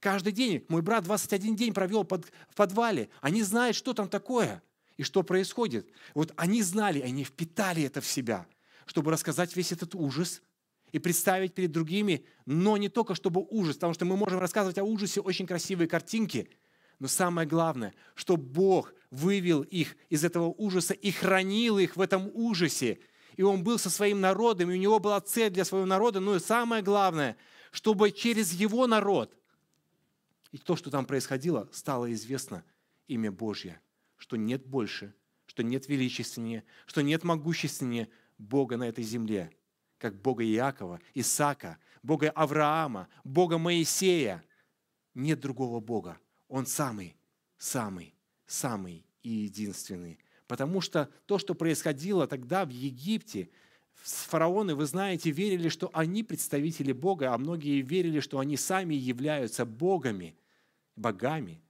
Каждый 0.00 0.32
день. 0.32 0.64
Мой 0.68 0.80
брат 0.80 1.04
21 1.04 1.54
день 1.54 1.74
провел 1.74 2.02
под, 2.02 2.32
в 2.48 2.54
подвале. 2.54 3.10
Они 3.20 3.42
знают, 3.42 3.76
что 3.76 3.92
там 3.92 4.08
такое 4.08 4.62
и 4.96 5.02
что 5.02 5.22
происходит. 5.22 5.86
Вот 6.14 6.32
они 6.36 6.62
знали, 6.62 7.02
они 7.02 7.24
впитали 7.24 7.82
это 7.82 8.00
в 8.00 8.06
себя, 8.06 8.46
чтобы 8.86 9.10
рассказать 9.10 9.54
весь 9.56 9.72
этот 9.72 9.94
ужас 9.94 10.42
и 10.92 10.98
представить 10.98 11.54
перед 11.54 11.72
другими, 11.72 12.24
но 12.46 12.76
не 12.76 12.88
только 12.88 13.14
чтобы 13.14 13.46
ужас, 13.48 13.76
потому 13.76 13.94
что 13.94 14.04
мы 14.04 14.16
можем 14.16 14.38
рассказывать 14.38 14.78
о 14.78 14.84
ужасе 14.84 15.20
очень 15.20 15.46
красивые 15.46 15.88
картинки– 15.88 16.48
но 16.98 17.08
самое 17.08 17.46
главное, 17.46 17.94
что 18.14 18.36
Бог 18.36 18.94
вывел 19.10 19.62
их 19.62 19.96
из 20.08 20.24
этого 20.24 20.54
ужаса 20.56 20.94
и 20.94 21.10
хранил 21.10 21.78
их 21.78 21.96
в 21.96 22.00
этом 22.00 22.30
ужасе. 22.32 22.98
И 23.36 23.42
Он 23.42 23.64
был 23.64 23.78
со 23.78 23.90
своим 23.90 24.20
народом, 24.20 24.70
и 24.70 24.74
у 24.74 24.78
Него 24.78 24.98
была 25.00 25.20
цель 25.20 25.50
для 25.50 25.64
своего 25.64 25.86
народа. 25.86 26.20
Но 26.20 26.36
и 26.36 26.40
самое 26.40 26.82
главное, 26.82 27.36
чтобы 27.72 28.12
через 28.12 28.52
Его 28.52 28.86
народ 28.86 29.36
и 30.52 30.58
то, 30.58 30.76
что 30.76 30.90
там 30.90 31.04
происходило, 31.04 31.68
стало 31.72 32.12
известно 32.12 32.64
имя 33.08 33.32
Божье, 33.32 33.80
что 34.16 34.36
нет 34.36 34.64
больше, 34.64 35.14
что 35.46 35.64
нет 35.64 35.88
величественнее, 35.88 36.64
что 36.86 37.02
нет 37.02 37.24
могущественнее 37.24 38.08
Бога 38.38 38.76
на 38.76 38.84
этой 38.84 39.04
земле, 39.04 39.50
как 39.98 40.20
Бога 40.20 40.44
Иакова, 40.44 41.00
Исаака, 41.14 41.78
Бога 42.02 42.30
Авраама, 42.30 43.08
Бога 43.24 43.58
Моисея. 43.58 44.44
Нет 45.14 45.40
другого 45.40 45.80
Бога. 45.80 46.18
Он 46.48 46.66
самый, 46.66 47.16
самый, 47.56 48.14
самый 48.46 49.06
и 49.22 49.30
единственный. 49.30 50.18
Потому 50.46 50.80
что 50.80 51.08
то, 51.26 51.38
что 51.38 51.54
происходило 51.54 52.26
тогда 52.26 52.64
в 52.64 52.70
Египте, 52.70 53.48
фараоны, 53.94 54.74
вы 54.74 54.84
знаете, 54.86 55.30
верили, 55.30 55.68
что 55.68 55.90
они 55.94 56.22
представители 56.22 56.92
Бога, 56.92 57.32
а 57.32 57.38
многие 57.38 57.80
верили, 57.80 58.20
что 58.20 58.38
они 58.38 58.56
сами 58.56 58.94
являются 58.94 59.64
богами, 59.64 60.36
богами, 60.96 61.62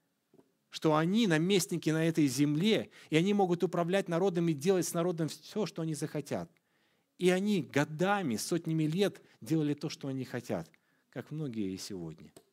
что 0.74 0.96
они 0.96 1.28
наместники 1.28 1.90
на 1.90 2.04
этой 2.04 2.26
земле, 2.26 2.90
и 3.10 3.16
они 3.16 3.32
могут 3.32 3.62
управлять 3.62 4.08
народом 4.08 4.48
и 4.48 4.54
делать 4.54 4.86
с 4.86 4.94
народом 4.94 5.28
все, 5.28 5.66
что 5.66 5.82
они 5.82 5.94
захотят. 5.94 6.50
И 7.18 7.30
они 7.30 7.62
годами, 7.62 8.34
сотнями 8.34 8.84
лет 8.84 9.22
делали 9.40 9.74
то, 9.74 9.88
что 9.88 10.08
они 10.08 10.24
хотят, 10.24 10.68
как 11.10 11.30
многие 11.30 11.72
и 11.72 11.78
сегодня– 11.78 12.32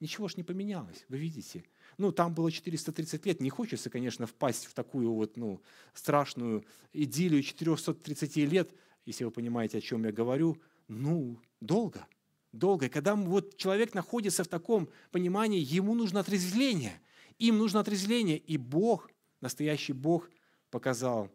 Ничего 0.00 0.28
ж 0.28 0.36
не 0.38 0.42
поменялось, 0.42 1.04
вы 1.08 1.18
видите. 1.18 1.62
Ну, 1.98 2.10
там 2.10 2.34
было 2.34 2.50
430 2.50 3.26
лет. 3.26 3.40
Не 3.40 3.50
хочется, 3.50 3.90
конечно, 3.90 4.26
впасть 4.26 4.64
в 4.64 4.72
такую 4.72 5.12
вот, 5.12 5.36
ну, 5.36 5.60
страшную 5.92 6.64
идиллию 6.94 7.42
430 7.42 8.36
лет, 8.36 8.72
если 9.04 9.24
вы 9.24 9.30
понимаете, 9.30 9.78
о 9.78 9.80
чем 9.82 10.04
я 10.06 10.12
говорю. 10.12 10.56
Ну, 10.88 11.38
долго, 11.60 12.06
долго. 12.52 12.86
И 12.86 12.88
когда 12.88 13.14
вот 13.14 13.58
человек 13.58 13.92
находится 13.92 14.42
в 14.42 14.48
таком 14.48 14.88
понимании, 15.10 15.60
ему 15.60 15.94
нужно 15.94 16.20
отрезвление. 16.20 16.98
Им 17.40 17.56
нужно 17.56 17.80
отрезвление. 17.80 18.36
И 18.36 18.58
Бог, 18.58 19.10
настоящий 19.40 19.94
Бог, 19.94 20.30
показал 20.70 21.30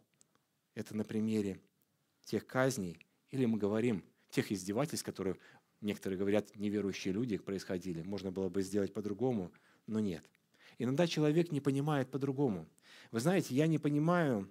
это 0.75 0.95
на 0.95 1.03
примере 1.03 1.59
тех 2.23 2.45
казней, 2.45 2.99
или 3.31 3.45
мы 3.45 3.57
говорим 3.57 4.03
тех 4.29 4.51
издевательств, 4.51 5.03
которые 5.03 5.35
некоторые 5.81 6.19
говорят, 6.19 6.55
неверующие 6.55 7.11
люди 7.11 7.37
происходили, 7.37 8.03
можно 8.03 8.31
было 8.31 8.49
бы 8.49 8.61
сделать 8.61 8.93
по-другому, 8.93 9.51
но 9.87 9.99
нет. 9.99 10.23
Иногда 10.77 11.07
человек 11.07 11.51
не 11.51 11.59
понимает 11.59 12.11
по-другому. 12.11 12.67
Вы 13.11 13.19
знаете, 13.19 13.55
я 13.55 13.65
не 13.65 13.79
понимаю 13.79 14.47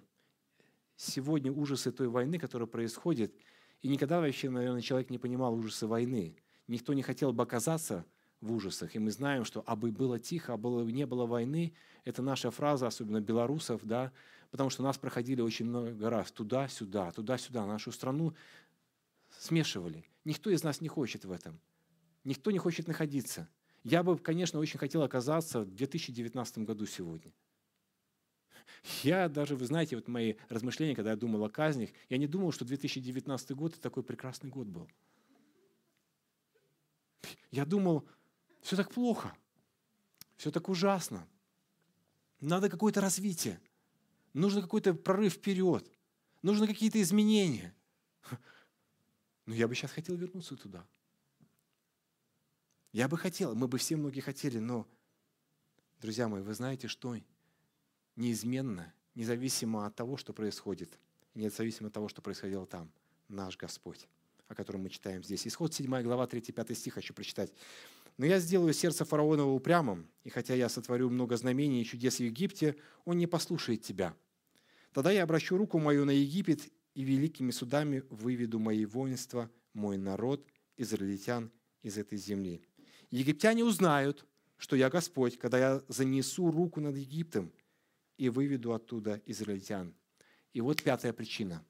сегодня 0.97 1.53
ужасы 1.53 1.91
той 1.91 2.09
войны, 2.09 2.37
которая 2.37 2.67
происходит, 2.67 3.33
и 3.81 3.87
никогда 3.87 4.19
вообще, 4.19 4.49
наверное, 4.49 4.81
человек 4.81 5.09
не 5.09 5.19
понимал 5.19 5.53
ужасы 5.55 5.87
войны. 5.87 6.35
Никто 6.67 6.93
не 6.93 7.01
хотел 7.01 7.31
бы 7.31 7.43
оказаться 7.43 8.05
в 8.41 8.51
ужасах. 8.53 8.95
И 8.95 8.99
мы 8.99 9.11
знаем, 9.11 9.45
что 9.45 9.63
«абы 9.65 9.91
было 9.91 10.19
тихо, 10.19 10.53
а 10.53 10.57
было, 10.57 10.83
не 10.83 11.05
было 11.05 11.25
войны»– 11.25 11.73
это 12.05 12.21
наша 12.21 12.51
фраза, 12.51 12.87
особенно 12.87 13.19
белорусов, 13.19 13.81
да, 13.83 14.11
потому 14.51 14.69
что 14.69 14.83
нас 14.83 14.97
проходили 14.97 15.41
очень 15.41 15.65
много 15.65 16.09
раз 16.09 16.31
туда-сюда, 16.31 17.11
туда-сюда, 17.11 17.65
нашу 17.65 17.91
страну 17.91 18.33
смешивали. 19.39 20.05
Никто 20.23 20.49
из 20.49 20.63
нас 20.63 20.81
не 20.81 20.87
хочет 20.87 21.25
в 21.25 21.31
этом. 21.31 21.59
Никто 22.23 22.51
не 22.51 22.59
хочет 22.59 22.87
находиться. 22.87 23.49
Я 23.83 24.01
бы, 24.03 24.17
конечно, 24.17 24.59
очень 24.59 24.79
хотел 24.79 25.03
оказаться 25.03 25.61
в 25.61 25.75
2019 25.75 26.59
году 26.59 26.85
сегодня. 26.85 27.31
Я 29.03 29.29
даже, 29.29 29.55
вы 29.55 29.65
знаете, 29.65 29.95
вот 29.95 30.07
мои 30.07 30.35
размышления, 30.49 30.95
когда 30.95 31.11
я 31.11 31.15
думал 31.15 31.43
о 31.43 31.49
казнях, 31.49 31.89
я 32.09 32.17
не 32.17 32.27
думал, 32.27 32.51
что 32.51 32.65
2019 32.65 33.51
год– 33.51 33.73
это 33.73 33.81
такой 33.81 34.03
прекрасный 34.03 34.49
год 34.49 34.67
был. 34.67 34.87
Я 37.51 37.65
думал, 37.65 38.05
все 38.65 38.75
так 38.75 38.91
плохо, 38.91 39.37
все 40.37 40.49
так 40.49 40.69
ужасно. 40.69 41.27
Надо 42.41 42.67
какое-то 42.67 42.99
развитие, 42.99 43.61
нужно 44.33 44.63
какой-то 44.63 44.95
прорыв 44.95 45.33
вперед, 45.33 45.87
нужно 46.41 46.65
какие-то 46.65 46.99
изменения. 46.99 47.75
Но 49.45 49.53
я 49.53 49.67
бы 49.67 49.75
сейчас 49.75 49.91
хотел 49.91 50.15
вернуться 50.15 50.57
туда. 50.57 50.83
Я 52.91 53.07
бы 53.07 53.19
хотел, 53.19 53.53
мы 53.53 53.67
бы 53.67 53.77
все 53.77 53.97
многие 53.97 54.21
хотели, 54.21 54.57
но, 54.57 54.87
друзья 56.01 56.27
мои, 56.27 56.41
вы 56.41 56.55
знаете, 56.55 56.87
что 56.87 57.15
неизменно, 58.15 58.91
независимо 59.13 59.85
от 59.85 59.95
того, 59.95 60.17
что 60.17 60.33
происходит, 60.33 60.97
независимо 61.35 61.89
от 61.89 61.93
того, 61.93 62.07
что 62.07 62.23
происходило 62.23 62.65
там, 62.65 62.91
наш 63.27 63.57
Господь, 63.57 64.07
о 64.47 64.55
котором 64.55 64.81
мы 64.81 64.89
читаем 64.89 65.23
здесь. 65.23 65.45
Исход 65.45 65.71
7 65.71 66.01
глава, 66.01 66.25
3-5 66.25 66.73
стих 66.73 66.95
хочу 66.95 67.13
прочитать. 67.13 67.53
«Но 68.17 68.25
я 68.25 68.39
сделаю 68.39 68.73
сердце 68.73 69.05
фараонова 69.05 69.51
упрямым, 69.51 70.09
и 70.23 70.29
хотя 70.29 70.53
я 70.55 70.69
сотворю 70.69 71.09
много 71.09 71.37
знамений 71.37 71.81
и 71.81 71.85
чудес 71.85 72.17
в 72.17 72.23
Египте, 72.23 72.75
он 73.03 73.17
не 73.17 73.27
послушает 73.27 73.81
тебя. 73.81 74.15
Тогда 74.93 75.11
я 75.11 75.23
обращу 75.23 75.57
руку 75.57 75.77
мою 75.77 76.05
на 76.05 76.11
Египет 76.11 76.61
и 76.93 77.03
великими 77.03 77.51
судами 77.51 78.03
выведу 78.09 78.59
мои 78.59 78.85
воинства, 78.85 79.51
мой 79.73 79.97
народ, 79.97 80.47
израильтян 80.77 81.51
из 81.81 81.97
этой 81.97 82.17
земли. 82.17 82.61
Египтяне 83.11 83.63
узнают, 83.63 84.25
что 84.57 84.75
я 84.75 84.89
Господь, 84.89 85.37
когда 85.37 85.57
я 85.59 85.83
занесу 85.87 86.49
руку 86.49 86.79
над 86.79 86.95
Египтом 86.95 87.51
и 88.17 88.29
выведу 88.29 88.73
оттуда 88.73 89.21
израильтян. 89.25 89.93
И 90.53 90.61
вот 90.61 90.81
пятая 90.81 91.13
причина. 91.13 91.63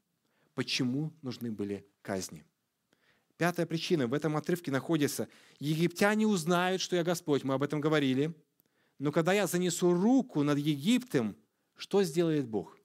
Почему 0.54 1.12
нужны 1.22 1.52
были 1.52 1.86
казни? 2.02 2.46
Пятая 3.38 3.66
причина 3.66 4.08
в 4.08 4.14
этом 4.14 4.38
отрывке 4.38 4.72
находится. 4.72 5.28
Египтяне 5.60 6.26
узнают, 6.26 6.82
что 6.82 6.96
я 6.96 7.04
Господь, 7.04 7.44
мы 7.44 7.54
об 7.54 7.64
этом 7.64 7.82
говорили. 7.82 8.34
Но 8.98 9.12
когда 9.12 9.34
я 9.34 9.46
занесу 9.46 9.94
руку 9.94 10.42
над 10.44 10.58
Египтом, 10.58 11.36
что 11.76 12.02
сделает 12.04 12.48
Бог? 12.48 12.78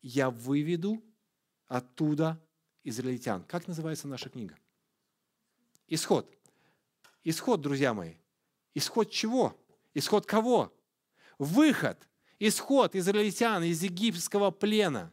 Я 0.00 0.30
выведу 0.30 1.02
оттуда 1.66 2.40
израильтян. 2.82 3.44
Как 3.44 3.68
называется 3.68 4.08
наша 4.08 4.30
книга? 4.30 4.56
Исход. 5.88 6.32
Исход, 7.24 7.60
друзья 7.60 7.92
мои. 7.92 8.14
Исход 8.74 9.10
чего? 9.10 9.60
Исход 9.92 10.24
кого? 10.24 10.72
Выход. 11.38 12.08
Исход 12.38 12.94
израильтян 12.94 13.64
из 13.64 13.82
египетского 13.82 14.50
плена. 14.50 15.12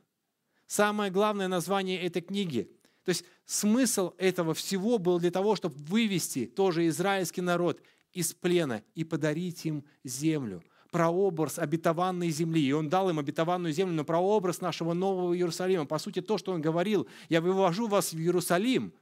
Самое 0.67 1.11
главное 1.11 1.47
название 1.47 2.01
этой 2.01 2.21
книги. 2.21 2.71
То 3.03 3.09
есть 3.09 3.25
смысл 3.45 4.13
этого 4.17 4.53
всего 4.53 4.97
был 4.97 5.19
для 5.19 5.31
того, 5.31 5.55
чтобы 5.55 5.75
вывести 5.75 6.45
тоже 6.45 6.87
израильский 6.87 7.41
народ 7.41 7.81
из 8.13 8.33
плена 8.33 8.83
и 8.95 9.03
подарить 9.03 9.65
им 9.65 9.83
землю. 10.03 10.63
Прообраз 10.91 11.57
обетованной 11.57 12.29
земли. 12.29 12.61
И 12.67 12.71
он 12.71 12.87
дал 12.87 13.09
им 13.09 13.17
обетованную 13.17 13.73
землю, 13.73 13.95
но 13.95 14.05
прообраз 14.05 14.61
нашего 14.61 14.93
нового 14.93 15.35
Иерусалима. 15.35 15.85
По 15.85 15.97
сути, 15.97 16.21
то, 16.21 16.37
что 16.37 16.51
он 16.53 16.61
говорил, 16.61 17.07
я 17.29 17.41
вывожу 17.41 17.87
вас 17.87 18.13
в 18.13 18.17
Иерусалим, 18.17 18.93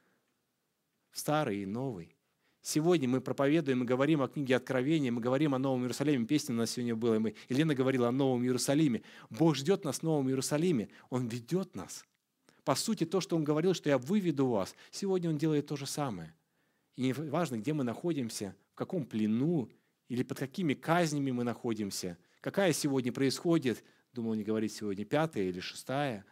старый 1.11 1.63
и 1.63 1.65
новый. 1.65 2.15
Сегодня 2.61 3.09
мы 3.09 3.21
проповедуем, 3.21 3.79
мы 3.79 3.85
говорим 3.85 4.21
о 4.21 4.27
книге 4.27 4.55
Откровения, 4.55 5.11
мы 5.11 5.19
говорим 5.19 5.55
о 5.55 5.59
Новом 5.59 5.81
Иерусалиме. 5.81 6.27
Песня 6.27 6.53
у 6.53 6.59
нас 6.59 6.71
сегодня 6.71 6.95
была, 6.95 7.19
мы, 7.19 7.33
Елена 7.49 7.73
говорила 7.73 8.07
о 8.07 8.11
Новом 8.11 8.43
Иерусалиме. 8.43 9.01
Бог 9.31 9.55
ждет 9.55 9.83
нас 9.83 9.99
в 9.99 10.03
Новом 10.03 10.29
Иерусалиме. 10.29 10.89
Он 11.09 11.27
ведет 11.27 11.75
нас. 11.75 12.05
По 12.63 12.75
сути, 12.75 13.05
то, 13.05 13.21
что 13.21 13.35
Он 13.35 13.43
говорил, 13.43 13.73
что 13.73 13.89
я 13.89 13.97
выведу 13.97 14.47
вас, 14.47 14.75
сегодня 14.91 15.29
Он 15.29 15.37
делает 15.37 15.67
то 15.67 15.75
же 15.75 15.85
самое. 15.85 16.33
И 16.95 17.01
не 17.01 17.13
где 17.57 17.73
мы 17.73 17.83
находимся, 17.83 18.55
в 18.73 18.75
каком 18.75 19.05
плену 19.05 19.69
или 20.07 20.23
под 20.23 20.37
какими 20.37 20.73
казнями 20.73 21.31
мы 21.31 21.43
находимся, 21.43 22.17
какая 22.41 22.73
сегодня 22.73 23.11
происходит, 23.11 23.83
думал 24.13 24.33
не 24.33 24.43
говорить 24.43 24.73
сегодня, 24.73 25.05
пятая 25.05 25.45
или 25.45 25.59
шестая, 25.59 26.25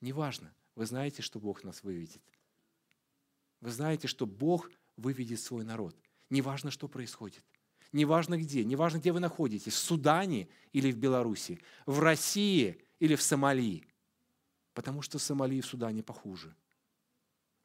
неважно. 0.00 0.52
Вы 0.74 0.86
знаете, 0.86 1.22
что 1.22 1.38
Бог 1.38 1.62
нас 1.62 1.82
выведет. 1.82 2.22
Вы 3.60 3.70
знаете, 3.70 4.08
что 4.08 4.26
Бог 4.26 4.70
выведет 4.96 5.40
свой 5.40 5.64
народ. 5.64 5.94
Неважно, 6.30 6.70
что 6.70 6.88
происходит. 6.88 7.44
Неважно 7.92 8.38
где, 8.38 8.64
неважно, 8.64 8.98
где 8.98 9.12
вы 9.12 9.20
находитесь, 9.20 9.74
в 9.74 9.78
Судане 9.78 10.48
или 10.72 10.92
в 10.92 10.96
Беларуси, 10.96 11.60
в 11.86 11.98
России 12.00 12.80
или 13.00 13.16
в 13.16 13.22
Сомали. 13.22 13.84
Потому 14.80 15.02
что 15.02 15.18
Сомали 15.18 15.56
и 15.56 15.60
в 15.60 15.66
Судане 15.66 16.02
похуже. 16.02 16.56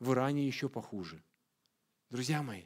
В 0.02 0.12
Иране 0.12 0.46
еще 0.46 0.68
похуже. 0.68 1.24
Друзья 2.10 2.44
мои, 2.44 2.64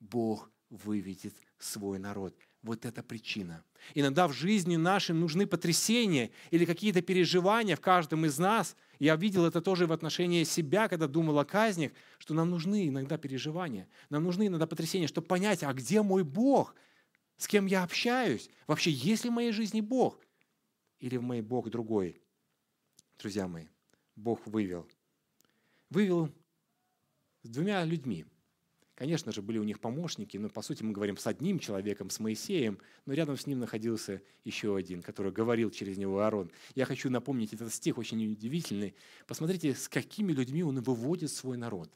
Бог 0.00 0.50
выведет 0.68 1.34
свой 1.58 1.98
народ. 1.98 2.36
Вот 2.60 2.84
это 2.84 3.02
причина. 3.02 3.64
Иногда 3.94 4.28
в 4.28 4.34
жизни 4.34 4.76
нашей 4.76 5.14
нужны 5.14 5.46
потрясения 5.46 6.30
или 6.50 6.66
какие-то 6.66 7.00
переживания 7.00 7.74
в 7.74 7.80
каждом 7.80 8.26
из 8.26 8.38
нас. 8.38 8.76
Я 8.98 9.16
видел 9.16 9.46
это 9.46 9.62
тоже 9.62 9.86
в 9.86 9.92
отношении 9.92 10.44
себя, 10.44 10.88
когда 10.88 11.08
думал 11.08 11.38
о 11.38 11.46
казнях, 11.46 11.92
что 12.18 12.34
нам 12.34 12.50
нужны 12.50 12.88
иногда 12.88 13.16
переживания, 13.16 13.88
нам 14.10 14.24
нужны 14.24 14.48
иногда 14.48 14.66
потрясения, 14.66 15.06
чтобы 15.06 15.26
понять, 15.26 15.62
а 15.62 15.72
где 15.72 16.02
мой 16.02 16.22
Бог, 16.22 16.74
с 17.38 17.48
кем 17.48 17.64
я 17.64 17.82
общаюсь, 17.82 18.50
вообще 18.66 18.90
есть 18.90 19.24
ли 19.24 19.30
в 19.30 19.32
моей 19.32 19.52
жизни 19.52 19.80
Бог 19.80 20.20
или 20.98 21.16
в 21.16 21.22
моей 21.22 21.40
Бог 21.40 21.70
другой. 21.70 22.20
Друзья 23.18 23.48
мои, 23.48 23.68
Бог 24.16 24.46
вывел. 24.46 24.88
Вывел 25.90 26.32
с 27.42 27.48
двумя 27.48 27.84
людьми– 27.84 28.24
Конечно 28.96 29.30
же, 29.30 29.42
были 29.42 29.58
у 29.58 29.62
них 29.62 29.78
помощники, 29.78 30.38
но 30.38 30.48
по 30.48 30.62
сути 30.62 30.82
мы 30.82 30.92
говорим 30.92 31.18
с 31.18 31.26
одним 31.26 31.58
человеком, 31.58 32.08
с 32.08 32.18
Моисеем, 32.18 32.78
но 33.04 33.12
рядом 33.12 33.36
с 33.36 33.46
ним 33.46 33.58
находился 33.58 34.22
еще 34.42 34.74
один, 34.74 35.02
который 35.02 35.32
говорил 35.32 35.70
через 35.70 35.98
него 35.98 36.20
Аарон. 36.20 36.50
Я 36.74 36.86
хочу 36.86 37.10
напомнить 37.10 37.52
этот 37.52 37.74
стих 37.74 37.98
очень 37.98 38.32
удивительный. 38.32 38.94
Посмотрите, 39.26 39.74
с 39.74 39.86
какими 39.90 40.32
людьми 40.32 40.62
он 40.62 40.80
выводит 40.80 41.30
свой 41.30 41.58
народ. 41.58 41.90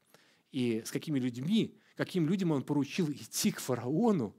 И 0.53 0.83
с 0.85 0.91
какими 0.91 1.19
людьми, 1.19 1.75
каким 1.97 2.29
людям 2.29 2.51
он 2.51 2.63
поручил 2.63 3.11
идти 3.11 3.51
к 3.51 3.61
фараону 3.61 4.37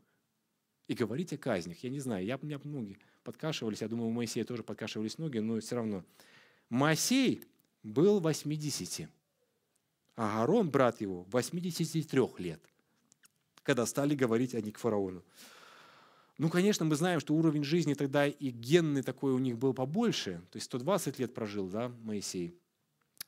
и 0.87 0.93
говорить 0.93 1.33
о 1.33 1.37
казнях. 1.37 1.83
Я 1.83 1.89
не 1.89 1.99
знаю, 1.99 2.23
я, 2.23 2.37
у 2.37 2.45
меня 2.45 2.59
многие 2.63 2.99
подкашивались, 3.23 3.81
я 3.81 3.87
думаю, 3.87 4.09
у 4.09 4.11
Моисея 4.11 4.45
тоже 4.45 4.61
подкашивались 4.61 5.17
ноги, 5.17 5.39
но 5.39 5.59
все 5.61 5.77
равно. 5.77 6.05
Моисей 6.69 7.43
был 7.83 8.19
80 8.19 9.09
а 10.15 10.41
Аарон, 10.41 10.69
брат 10.69 11.01
его, 11.01 11.23
83 11.29 12.21
лет, 12.37 12.61
когда 13.63 13.85
стали 13.85 14.13
говорить 14.13 14.53
они 14.53 14.71
к 14.71 14.77
фараону. 14.77 15.23
Ну, 16.37 16.49
конечно, 16.49 16.85
мы 16.85 16.95
знаем, 16.95 17.19
что 17.19 17.33
уровень 17.33 17.63
жизни 17.63 17.93
тогда 17.93 18.27
и 18.27 18.49
генный 18.49 19.03
такой 19.03 19.33
у 19.33 19.39
них 19.39 19.57
был 19.57 19.73
побольше, 19.73 20.41
то 20.51 20.57
есть 20.57 20.65
120 20.65 21.19
лет 21.19 21.33
прожил, 21.33 21.67
да, 21.67 21.89
Моисей. 22.03 22.55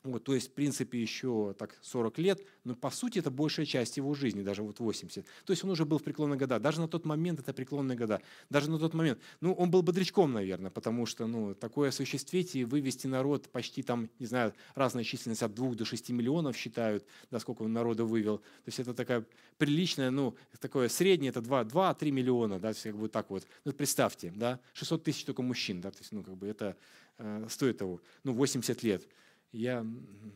Вот, 0.03 0.25
то 0.25 0.35
есть, 0.35 0.49
в 0.49 0.51
принципе, 0.51 1.01
еще 1.01 1.55
так 1.57 1.77
40 1.81 2.17
лет, 2.17 2.45
но 2.65 2.75
по 2.75 2.89
сути 2.89 3.19
это 3.19 3.31
большая 3.31 3.65
часть 3.65 3.95
его 3.95 4.13
жизни, 4.13 4.41
даже 4.41 4.61
вот 4.61 4.79
80. 4.79 5.25
То 5.45 5.51
есть 5.51 5.63
он 5.63 5.69
уже 5.69 5.85
был 5.85 5.97
в 5.97 6.03
преклонные 6.03 6.37
года. 6.37 6.59
Даже 6.59 6.81
на 6.81 6.89
тот 6.89 7.05
момент 7.05 7.39
это 7.39 7.53
преклонные 7.53 7.97
года. 7.97 8.21
Даже 8.49 8.69
на 8.69 8.77
тот 8.77 8.93
момент. 8.93 9.19
Ну, 9.39 9.53
он 9.53 9.71
был 9.71 9.81
бодрячком, 9.81 10.33
наверное, 10.33 10.71
потому 10.71 11.05
что, 11.05 11.25
ну, 11.25 11.55
такое 11.55 11.87
осуществить 11.87 12.53
и 12.53 12.65
вывести 12.65 13.07
народ 13.07 13.47
почти 13.47 13.81
там, 13.81 14.09
не 14.19 14.25
знаю, 14.25 14.53
разная 14.75 15.05
численность 15.05 15.41
от 15.41 15.53
2 15.53 15.75
до 15.75 15.85
6 15.85 16.09
миллионов 16.09 16.57
считают, 16.57 17.05
да, 17.31 17.39
сколько 17.39 17.61
он 17.61 17.71
народа 17.71 18.03
вывел. 18.03 18.39
То 18.39 18.67
есть 18.67 18.79
это 18.79 18.93
такая 18.93 19.25
приличная, 19.57 20.11
ну, 20.11 20.35
такое 20.59 20.89
среднее, 20.89 21.29
это 21.29 21.39
2-3 21.39 22.11
миллиона, 22.11 22.59
да, 22.59 22.73
как 22.73 22.97
бы 22.97 23.07
так 23.07 23.29
вот. 23.29 23.47
Ну, 23.63 23.71
представьте, 23.71 24.33
да, 24.35 24.59
600 24.73 25.01
тысяч 25.01 25.23
только 25.23 25.41
мужчин, 25.41 25.79
да, 25.79 25.91
то 25.91 25.99
есть, 25.99 26.11
ну, 26.11 26.23
как 26.23 26.35
бы 26.35 26.45
это 26.45 26.75
э, 27.19 27.47
стоит 27.49 27.77
того, 27.77 28.01
ну, 28.25 28.33
80 28.33 28.83
лет. 28.83 29.07
Я, 29.53 29.85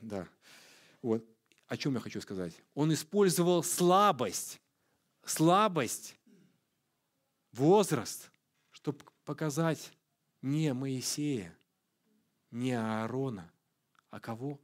да. 0.01 0.27
Вот. 1.01 1.25
О 1.67 1.75
чем 1.75 1.95
я 1.95 1.99
хочу 1.99 2.21
сказать? 2.21 2.53
Он 2.75 2.93
использовал 2.93 3.61
слабость, 3.63 4.61
слабость, 5.25 6.17
возраст, 7.51 8.31
чтобы 8.69 8.99
показать 9.25 9.91
не 10.41 10.71
Моисея, 10.73 11.53
не 12.51 12.71
Аарона, 12.71 13.51
а 14.11 14.19
кого? 14.19 14.61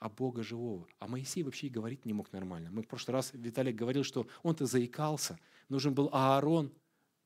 А 0.00 0.10
Бога 0.10 0.42
живого. 0.42 0.86
А 0.98 1.06
Моисей 1.06 1.44
вообще 1.44 1.68
и 1.68 1.70
говорить 1.70 2.04
не 2.04 2.12
мог 2.12 2.32
нормально. 2.32 2.70
Мы 2.72 2.82
в 2.82 2.88
прошлый 2.88 3.14
раз 3.14 3.30
Виталик 3.32 3.76
говорил, 3.76 4.02
что 4.02 4.26
он-то 4.42 4.66
заикался. 4.66 5.38
Нужен 5.68 5.94
был 5.94 6.10
Аарон, 6.12 6.72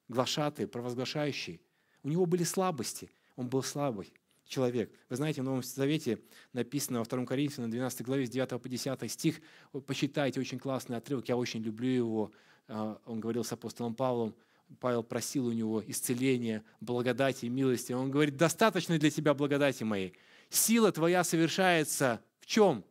глашатый, 0.09 0.69
провозглашающий. 0.69 1.63
У 2.03 2.11
него 2.11 2.27
были 2.27 2.45
слабости. 2.45 3.11
Он 3.35 3.49
был 3.49 3.63
слабый 3.63 4.13
человек. 4.47 4.93
Вы 5.09 5.17
знаете, 5.17 5.43
в 5.43 5.45
Новом 5.45 5.63
Завете 5.63 6.21
написано 6.53 7.01
во 7.01 7.05
2 7.05 7.27
Коринфянам 7.27 7.71
12 7.71 8.03
главе 8.03 8.27
с 8.27 8.31
9 8.31 8.61
по 8.61 8.69
10 8.69 9.11
стих. 9.11 9.41
Посчитайте, 9.87 10.41
очень 10.41 10.59
классный 10.59 10.97
отрывок, 10.97 11.29
я 11.29 11.37
очень 11.37 11.63
люблю 11.63 11.89
его. 11.89 12.33
А, 12.69 13.01
он 13.05 13.21
говорил 13.21 13.45
с 13.45 13.53
апостолом 13.53 13.95
Павлом, 13.95 14.35
Павел 14.81 15.03
просил 15.03 15.47
у 15.47 15.53
него 15.53 15.83
исцеления, 15.87 16.65
благодати 16.81 17.47
милости. 17.47 17.93
Он 17.93 18.11
говорит, 18.11 18.37
достаточно 18.37 18.99
для 18.99 19.11
тебя 19.11 19.35
благодати 19.35 19.85
моей. 19.85 20.15
Сила 20.49 20.91
твоя 20.93 21.25
совершается 21.25 22.21
в 22.41 22.47
чем? 22.47 22.85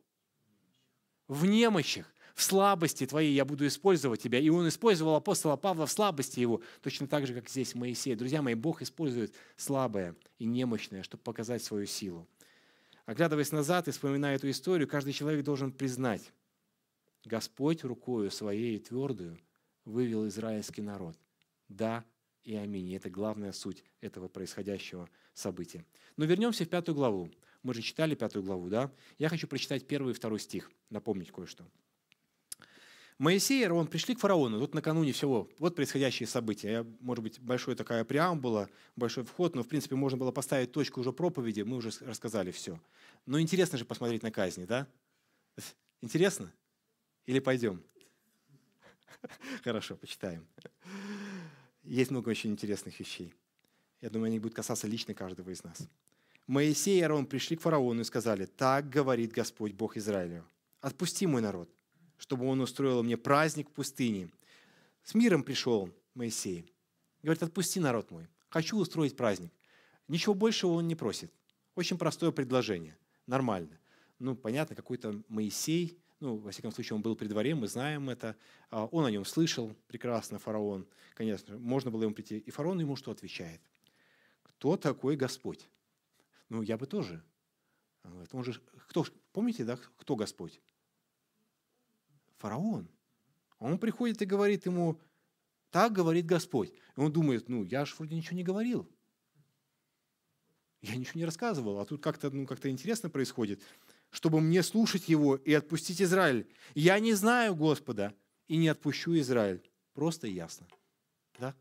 В 1.28 1.46
немощах 1.46 2.06
в 2.36 2.44
слабости 2.44 3.06
твоей 3.06 3.34
я 3.34 3.46
буду 3.46 3.66
использовать 3.66 4.22
тебя. 4.22 4.40
И 4.40 4.50
он 4.50 4.68
использовал 4.68 5.16
апостола 5.16 5.56
Павла 5.56 5.86
в 5.86 5.92
слабости 5.92 6.42
его, 6.42 6.62
точно 6.82 7.08
так 7.08 7.26
же, 7.26 7.34
как 7.34 7.50
здесь 7.50 7.74
Моисей. 7.76 8.16
Друзья 8.16 8.42
мои, 8.42 8.54
Бог 8.54 8.82
использует 8.82 9.34
слабое 9.56 10.16
и 10.38 10.46
немощное, 10.46 11.04
чтобы 11.04 11.24
показать 11.24 11.64
свою 11.64 11.86
силу. 11.86 12.28
Оглядываясь 13.06 13.52
назад 13.52 13.88
и 13.88 13.92
вспоминая 13.92 14.36
эту 14.36 14.50
историю, 14.50 14.88
каждый 14.88 15.14
человек 15.14 15.44
должен 15.44 15.72
признать, 15.72 16.32
Господь 17.24 17.84
рукою 17.84 18.32
своей 18.32 18.80
твердую 18.80 19.40
вывел 19.84 20.28
израильский 20.28 20.82
народ. 20.82 21.18
Да 21.68 22.06
и 22.44 22.56
аминь. 22.56 22.90
И 22.90 22.94
это 22.96 23.10
главная 23.10 23.52
суть 23.52 23.84
этого 24.02 24.28
происходящего 24.28 25.10
события. 25.34 25.86
Но 26.18 26.26
вернемся 26.26 26.66
в 26.66 26.70
пятую 26.70 26.96
главу. 26.96 27.32
Мы 27.64 27.74
же 27.74 27.82
читали 27.82 28.14
пятую 28.14 28.44
главу, 28.44 28.70
да? 28.70 28.92
Я 29.18 29.30
хочу 29.30 29.48
прочитать 29.48 29.88
первый 29.88 30.12
и 30.12 30.16
второй 30.16 30.40
стих, 30.40 30.72
напомнить 30.90 31.32
кое-что. 31.32 31.66
Моисей 33.18 33.62
и 33.62 33.64
Аарон 33.64 33.88
пришли 33.88 34.14
к 34.14 34.20
фараону, 34.20 34.60
тут 34.60 34.74
накануне 34.74 35.14
всего, 35.14 35.50
вот 35.58 35.76
происходящие 35.76 36.28
события. 36.28 36.72
Я, 36.72 36.86
может 37.00 37.24
быть, 37.24 37.40
большая 37.40 37.76
такая 37.76 38.04
преамбула, 38.04 38.70
большой 38.98 39.24
вход, 39.24 39.56
но, 39.56 39.64
в 39.64 39.68
принципе, 39.70 39.96
можно 39.96 40.18
было 40.18 40.32
поставить 40.32 40.74
точку 40.74 41.00
уже 41.00 41.14
проповеди, 41.14 41.62
мы 41.62 41.78
уже 41.78 41.92
рассказали 42.02 42.52
все. 42.52 42.78
Но 43.26 43.40
интересно 43.40 43.78
же 43.78 43.86
посмотреть 43.86 44.22
на 44.22 44.32
казни, 44.32 44.66
да? 44.66 44.88
Интересно? 46.02 46.52
Или 47.26 47.40
пойдем? 47.40 47.82
Хорошо, 49.64 49.96
почитаем. 49.96 50.46
Есть 51.84 52.12
много 52.12 52.30
очень 52.30 52.52
интересных 52.52 53.00
вещей. 53.00 53.34
Я 54.02 54.10
думаю, 54.10 54.28
они 54.28 54.40
будут 54.40 54.56
касаться 54.56 54.88
лично 54.88 55.14
каждого 55.14 55.50
из 55.52 55.64
нас. 55.64 55.88
Моисей 56.48 57.00
и 57.00 57.02
Аарон 57.02 57.26
пришли 57.26 57.56
к 57.56 57.62
фараону 57.62 58.02
и 58.02 58.04
сказали, 58.04 58.46
так 58.46 58.90
говорит 58.90 59.32
Господь 59.32 59.74
Бог 59.74 59.96
Израилю, 59.96 60.46
отпусти 60.82 61.26
мой 61.26 61.42
народ, 61.42 61.70
чтобы 62.18 62.48
он 62.48 62.62
устроил 62.62 63.04
мне 63.04 63.18
праздник 63.18 63.70
в 63.70 63.74
пустыне. 63.74 64.30
С 65.04 65.14
миром 65.14 65.44
пришел 65.44 65.90
Моисей. 66.14 66.66
Говорит, 67.24 67.44
отпусти 67.44 67.80
народ 67.80 68.12
мой. 68.12 68.28
Хочу 68.50 68.78
устроить 68.78 69.16
праздник. 69.16 69.52
Ничего 70.08 70.34
большего 70.34 70.74
он 70.74 70.88
не 70.88 70.96
просит. 70.96 71.32
Очень 71.76 71.98
простое 71.98 72.32
предложение. 72.32 72.98
Нормально. 73.28 73.80
Ну, 74.20 74.36
понятно, 74.36 74.76
какой-то 74.76 75.22
Моисей, 75.28 76.00
ну, 76.20 76.38
во 76.38 76.52
всяком 76.52 76.72
случае, 76.72 76.96
он 76.96 77.02
был 77.02 77.16
при 77.16 77.28
дворе, 77.28 77.54
мы 77.56 77.68
знаем 77.68 78.10
это, 78.10 78.36
а, 78.70 78.86
он 78.86 79.06
о 79.06 79.12
нем 79.12 79.26
слышал 79.26 79.76
прекрасно, 79.88 80.40
фараон, 80.40 80.88
конечно, 81.14 81.58
можно 81.58 81.92
было 81.92 82.04
ему 82.04 82.14
прийти. 82.14 82.38
И 82.38 82.52
фараон 82.52 82.80
ему 82.80 82.96
что 82.96 83.12
отвечает? 83.12 83.62
Кто 84.44 84.78
такой 84.78 85.18
Господь? 85.18 85.68
Ну, 86.50 86.62
я 86.62 86.78
бы 86.78 86.86
тоже. 86.86 87.22
Он 88.32 88.44
же, 88.44 88.62
кто, 88.88 89.06
помните, 89.34 89.66
да, 89.66 89.78
кто 89.98 90.16
Господь? 90.16 90.62
Фараон. 92.38 92.90
Он 93.60 93.78
приходит 93.80 94.22
и 94.22 94.26
говорит 94.26 94.66
ему, 94.66 95.00
так 95.70 95.94
говорит 95.94 96.26
Господь. 96.26 96.72
И 96.96 97.00
он 97.00 97.12
думает, 97.12 97.50
ну, 97.50 97.64
я 97.64 97.86
же 97.86 97.96
вроде 97.96 98.16
ничего 98.16 98.38
не 98.38 98.44
говорил. 98.44 98.90
Я 100.82 100.96
ничего 100.96 101.20
не 101.20 101.26
рассказывал, 101.26 101.80
а 101.80 101.86
тут 101.86 102.02
как-то 102.02 102.30
ну, 102.30 102.46
как 102.46 102.64
интересно 102.66 103.10
происходит, 103.10 103.62
чтобы 104.12 104.40
мне 104.40 104.62
слушать 104.62 105.10
его 105.10 105.36
и 105.36 105.52
отпустить 105.54 106.02
Израиль. 106.02 106.48
Я 106.76 107.00
не 107.00 107.14
знаю 107.14 107.56
Господа 107.56 108.14
и 108.48 108.56
не 108.56 108.68
отпущу 108.68 109.18
Израиль. 109.18 109.68
Просто 109.94 110.28
и 110.28 110.34
ясно. 110.34 110.68
Да? 111.40 111.56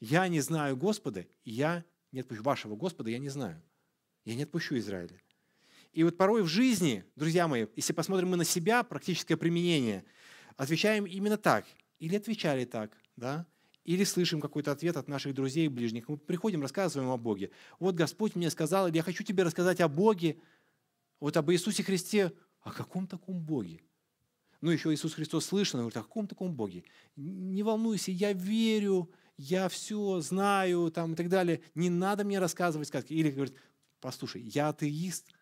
Я 0.00 0.26
не 0.28 0.40
знаю 0.40 0.76
Господа, 0.76 1.26
и 1.44 1.50
я 1.50 1.84
не 2.10 2.20
отпущу. 2.20 2.42
Вашего 2.42 2.74
Господа 2.74 3.10
я 3.10 3.18
не 3.18 3.28
знаю. 3.28 3.62
Я 4.24 4.34
не 4.34 4.42
отпущу 4.42 4.76
Израиля. 4.78 5.20
И 5.94 6.02
вот 6.02 6.16
порой 6.16 6.42
в 6.42 6.48
жизни, 6.48 7.04
друзья 7.14 7.46
мои, 7.46 7.66
если 7.76 7.92
посмотрим 7.92 8.30
мы 8.30 8.36
на 8.36 8.44
себя, 8.44 8.82
практическое 8.82 9.36
применение, 9.36 10.04
отвечаем 10.56 11.06
именно 11.06 11.36
так. 11.36 11.64
Или 12.00 12.16
отвечали 12.16 12.64
так, 12.64 12.90
да? 13.16 13.46
Или 13.84 14.02
слышим 14.02 14.40
какой-то 14.40 14.72
ответ 14.72 14.96
от 14.96 15.06
наших 15.06 15.34
друзей 15.34 15.66
и 15.66 15.68
ближних. 15.68 16.08
Мы 16.08 16.16
приходим, 16.16 16.62
рассказываем 16.62 17.10
о 17.10 17.16
Боге. 17.16 17.50
Вот 17.78 17.94
Господь 17.94 18.34
мне 18.34 18.50
сказал, 18.50 18.88
или 18.88 18.96
я 18.96 19.02
хочу 19.02 19.22
тебе 19.22 19.44
рассказать 19.44 19.80
о 19.80 19.88
Боге, 19.88 20.38
вот 21.20 21.36
об 21.36 21.50
Иисусе 21.52 21.84
Христе. 21.84 22.32
О 22.62 22.72
каком 22.72 23.06
таком 23.06 23.38
Боге? 23.38 23.82
Ну, 24.62 24.70
еще 24.70 24.92
Иисус 24.92 25.12
Христос 25.14 25.44
слышал, 25.44 25.78
он 25.78 25.84
говорит, 25.84 25.98
о 25.98 26.02
каком 26.02 26.26
таком 26.26 26.54
Боге? 26.54 26.82
Не 27.14 27.62
волнуйся, 27.62 28.10
я 28.10 28.32
верю, 28.32 29.12
я 29.36 29.68
все 29.68 30.20
знаю, 30.20 30.90
там, 30.90 31.12
и 31.12 31.16
так 31.16 31.28
далее. 31.28 31.60
Не 31.74 31.90
надо 31.90 32.24
мне 32.24 32.38
рассказывать 32.38 32.88
сказки. 32.88 33.12
Или 33.12 33.30
говорит, 33.30 33.54
послушай, 34.00 34.40
я 34.40 34.70
атеист, 34.70 35.33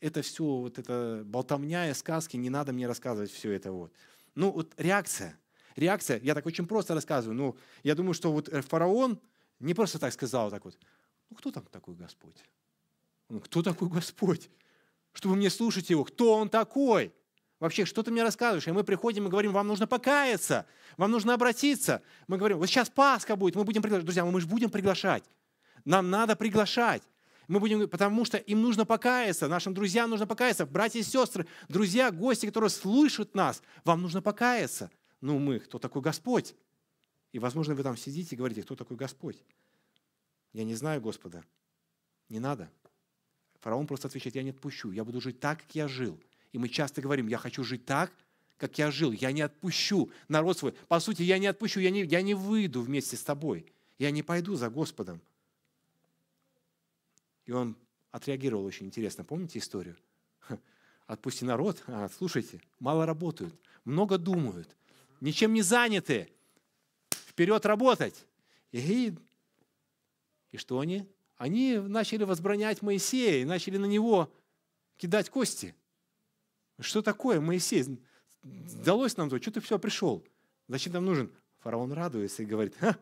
это 0.00 0.22
все, 0.22 0.44
вот 0.44 0.78
это 0.78 1.22
болтовня 1.24 1.90
и 1.90 1.94
сказки, 1.94 2.36
не 2.36 2.50
надо 2.50 2.72
мне 2.72 2.86
рассказывать 2.86 3.30
все 3.30 3.52
это 3.52 3.72
вот. 3.72 3.92
Ну, 4.34 4.50
вот 4.50 4.74
реакция– 4.76 5.38
реакция, 5.78 6.20
я 6.22 6.34
так 6.34 6.44
очень 6.46 6.66
просто 6.66 6.94
рассказываю, 6.94 7.36
но 7.36 7.56
я 7.82 7.94
думаю, 7.94 8.14
что 8.14 8.32
вот 8.32 8.48
э, 8.48 8.60
фараон 8.62 9.20
не 9.60 9.74
просто 9.74 9.98
так 9.98 10.12
сказал 10.12 10.50
так 10.50 10.64
вот, 10.64 10.76
ну 11.30 11.36
кто 11.36 11.50
там 11.50 11.64
такой 11.66 11.94
Господь? 11.94 12.44
Ну, 13.28 13.40
кто 13.40 13.62
такой 13.62 13.88
Господь? 13.88 14.50
Чтобы 15.12 15.36
мне 15.36 15.50
слушать 15.50 15.90
его, 15.90 16.04
кто 16.04 16.34
он 16.34 16.48
такой? 16.48 17.12
Вообще, 17.60 17.84
что 17.84 18.02
ты 18.02 18.10
мне 18.10 18.22
рассказываешь? 18.22 18.68
И 18.68 18.72
мы 18.72 18.84
приходим 18.84 19.26
и 19.26 19.30
говорим, 19.30 19.52
вам 19.52 19.66
нужно 19.66 19.86
покаяться, 19.86 20.66
вам 20.96 21.10
нужно 21.10 21.34
обратиться. 21.34 22.02
Мы 22.28 22.38
говорим, 22.38 22.58
вот 22.58 22.66
сейчас 22.66 22.88
Пасха 22.88 23.34
будет, 23.34 23.56
мы 23.56 23.64
будем 23.64 23.82
приглашать. 23.82 24.04
Друзья, 24.04 24.24
мы 24.24 24.40
же 24.40 24.46
будем 24.46 24.70
приглашать. 24.70 25.24
Нам 25.84 26.08
надо 26.08 26.36
приглашать. 26.36 27.02
Мы 27.48 27.60
будем, 27.60 27.88
потому 27.88 28.24
что 28.24 28.36
им 28.36 28.62
нужно 28.62 28.84
покаяться, 28.84 29.48
нашим 29.48 29.74
друзьям 29.74 30.10
нужно 30.10 30.26
покаяться, 30.26 30.66
братья 30.66 31.00
и 31.00 31.02
сестры, 31.02 31.46
друзья, 31.68 32.10
гости, 32.10 32.46
которые 32.46 32.70
слышат 32.70 33.34
нас, 33.34 33.62
вам 33.84 34.02
нужно 34.02 34.22
покаяться 34.22 34.90
ну 35.20 35.38
мы, 35.38 35.58
кто 35.58 35.78
такой 35.78 36.02
Господь? 36.02 36.54
И, 37.32 37.38
возможно, 37.38 37.74
вы 37.74 37.82
там 37.82 37.96
сидите 37.96 38.34
и 38.34 38.38
говорите, 38.38 38.62
кто 38.62 38.74
такой 38.74 38.96
Господь? 38.96 39.42
Я 40.52 40.64
не 40.64 40.74
знаю 40.74 41.00
Господа. 41.00 41.44
Не 42.28 42.40
надо. 42.40 42.70
Фараон 43.60 43.86
просто 43.86 44.08
отвечает, 44.08 44.36
я 44.36 44.42
не 44.42 44.50
отпущу, 44.50 44.92
я 44.92 45.04
буду 45.04 45.20
жить 45.20 45.40
так, 45.40 45.62
как 45.62 45.74
я 45.74 45.88
жил. 45.88 46.18
И 46.52 46.58
мы 46.58 46.68
часто 46.68 47.02
говорим, 47.02 47.26
я 47.26 47.38
хочу 47.38 47.64
жить 47.64 47.84
так, 47.84 48.12
как 48.56 48.78
я 48.78 48.90
жил, 48.90 49.12
я 49.12 49.32
не 49.32 49.42
отпущу 49.42 50.10
народ 50.28 50.58
свой. 50.58 50.72
По 50.72 51.00
сути, 51.00 51.22
я 51.22 51.38
не 51.38 51.48
отпущу, 51.48 51.80
я 51.80 51.90
не, 51.90 52.04
я 52.04 52.22
не 52.22 52.34
выйду 52.34 52.80
вместе 52.82 53.16
с 53.16 53.22
тобой, 53.22 53.66
я 53.98 54.10
не 54.10 54.22
пойду 54.22 54.54
за 54.54 54.70
Господом. 54.70 55.20
И 57.48 57.52
он 57.52 57.76
отреагировал 58.10 58.66
очень 58.66 58.86
интересно. 58.86 59.24
Помните 59.24 59.58
историю? 59.58 59.96
Отпусти 61.06 61.46
народ, 61.46 61.82
а, 61.86 62.10
слушайте, 62.10 62.60
мало 62.78 63.06
работают, 63.06 63.54
много 63.86 64.18
думают, 64.18 64.76
ничем 65.22 65.54
не 65.54 65.62
заняты. 65.62 66.30
Вперед 67.10 67.64
работать. 67.64 68.26
И, 68.70 69.14
и 70.50 70.56
что 70.58 70.78
они? 70.80 71.08
Они 71.38 71.78
начали 71.78 72.24
возбранять 72.24 72.82
Моисея 72.82 73.40
и 73.40 73.46
начали 73.46 73.78
на 73.78 73.86
него 73.86 74.30
кидать 74.98 75.30
кости. 75.30 75.74
Что 76.78 77.00
такое, 77.00 77.40
Моисей? 77.40 77.98
Сдалось 78.42 79.16
нам 79.16 79.30
то, 79.30 79.40
что 79.40 79.52
ты 79.52 79.60
все 79.60 79.78
пришел? 79.78 80.22
Зачем 80.68 80.92
нам 80.92 81.06
нужен? 81.06 81.32
Фараон 81.60 81.92
радуется 81.92 82.42
и 82.42 82.46
говорит, 82.46 82.76
Ха, 82.78 82.98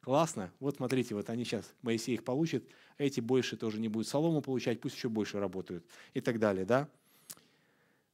классно, 0.00 0.52
вот 0.60 0.76
смотрите, 0.76 1.14
вот 1.14 1.30
они 1.30 1.44
сейчас, 1.44 1.72
Моисей 1.82 2.14
их 2.14 2.24
получит, 2.24 2.64
эти 2.98 3.20
больше 3.20 3.56
тоже 3.56 3.80
не 3.80 3.88
будут 3.88 4.08
солому 4.08 4.42
получать, 4.42 4.80
пусть 4.80 4.96
еще 4.96 5.08
больше 5.08 5.38
работают 5.38 5.84
и 6.14 6.20
так 6.20 6.38
далее. 6.38 6.64
Да? 6.64 6.88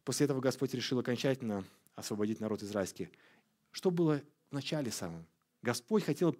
После 0.04 0.24
этого 0.24 0.40
Господь 0.40 0.74
решил 0.74 0.98
окончательно 0.98 1.64
освободить 1.94 2.40
народ 2.40 2.62
израильский. 2.62 3.08
Что 3.70 3.90
было 3.90 4.20
в 4.50 4.54
начале 4.54 4.90
самом? 4.90 5.26
Господь 5.62 6.04
хотел, 6.04 6.36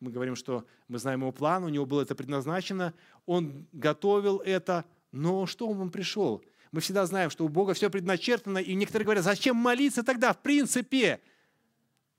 мы 0.00 0.10
говорим, 0.10 0.36
что 0.36 0.66
мы 0.88 0.98
знаем 0.98 1.20
его 1.20 1.32
план, 1.32 1.64
у 1.64 1.68
него 1.68 1.86
было 1.86 2.02
это 2.02 2.14
предназначено, 2.14 2.92
он 3.24 3.66
готовил 3.72 4.38
это, 4.38 4.84
но 5.12 5.46
что 5.46 5.68
он 5.68 5.90
пришел? 5.90 6.44
Мы 6.72 6.80
всегда 6.80 7.06
знаем, 7.06 7.30
что 7.30 7.44
у 7.44 7.48
Бога 7.48 7.72
все 7.72 7.88
предначертано, 7.88 8.58
и 8.58 8.74
некоторые 8.74 9.04
говорят, 9.04 9.24
зачем 9.24 9.56
молиться 9.56 10.02
тогда, 10.02 10.34
в 10.34 10.42
принципе? 10.42 11.20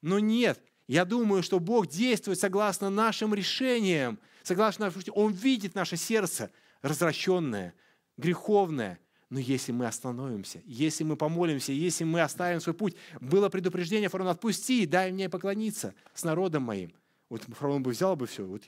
Но 0.02 0.18
нет, 0.18 0.60
я 0.88 1.04
думаю, 1.04 1.44
что 1.44 1.60
Бог 1.60 1.88
действует 1.88 2.40
согласно 2.40 2.90
нашим 2.90 3.34
решениям, 3.34 4.20
согласно 4.44 4.86
нашим... 4.86 5.02
Он 5.14 5.34
видит 5.34 5.76
наше 5.76 5.98
сердце 5.98 6.50
развращенное, 6.82 7.74
греховное, 8.16 9.00
но 9.30 9.40
если 9.40 9.74
мы 9.74 9.86
остановимся, 9.86 10.62
если 10.66 11.04
мы 11.04 11.18
помолимся, 11.18 11.74
если 11.74 12.06
мы 12.06 12.22
оставим 12.22 12.62
свой 12.62 12.74
путь, 12.74 12.96
было 13.20 13.50
предупреждение 13.50 14.08
фараона, 14.08 14.32
отпусти, 14.32 14.86
дай 14.86 15.12
мне 15.12 15.30
поклониться 15.30 15.94
с 16.14 16.24
народом 16.24 16.64
моим. 16.64 16.94
Вот 17.30 17.44
фараон 17.44 17.84
бы 17.84 17.92
взял 17.92 18.16
бы 18.16 18.26
все, 18.26 18.46
вот 18.46 18.64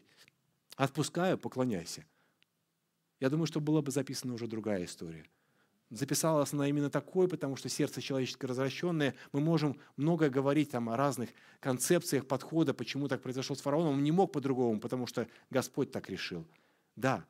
отпускаю, 0.75 1.38
поклоняйся. 1.38 2.03
Я 3.21 3.29
думаю, 3.29 3.47
что 3.47 3.62
была 3.62 3.82
бы 3.82 3.91
записана 3.91 4.34
уже 4.34 4.47
другая 4.47 4.84
история. 4.84 5.25
Записалась 5.89 6.54
она 6.54 6.67
именно 6.69 6.91
такой, 6.91 7.28
потому 7.28 7.56
что 7.56 7.67
сердце 7.67 7.99
человеческое 8.02 8.47
развращенное. 8.47 9.15
Мы 9.32 9.39
можем 9.39 9.80
много 9.97 10.30
говорить 10.30 10.69
там 10.69 10.88
о 10.89 10.97
разных 10.97 11.30
концепциях 11.60 12.28
подхода, 12.28 12.75
почему 12.75 13.08
так 13.08 13.23
произошло 13.23 13.56
с 13.56 13.62
фараоном. 13.62 13.95
Он 13.95 14.04
не 14.04 14.12
мог 14.12 14.32
по-другому, 14.32 14.80
потому 14.80 15.08
что 15.08 15.28
Господь 15.49 15.91
так 15.91 16.10
решил. 16.10 16.45
Да, 16.95 17.25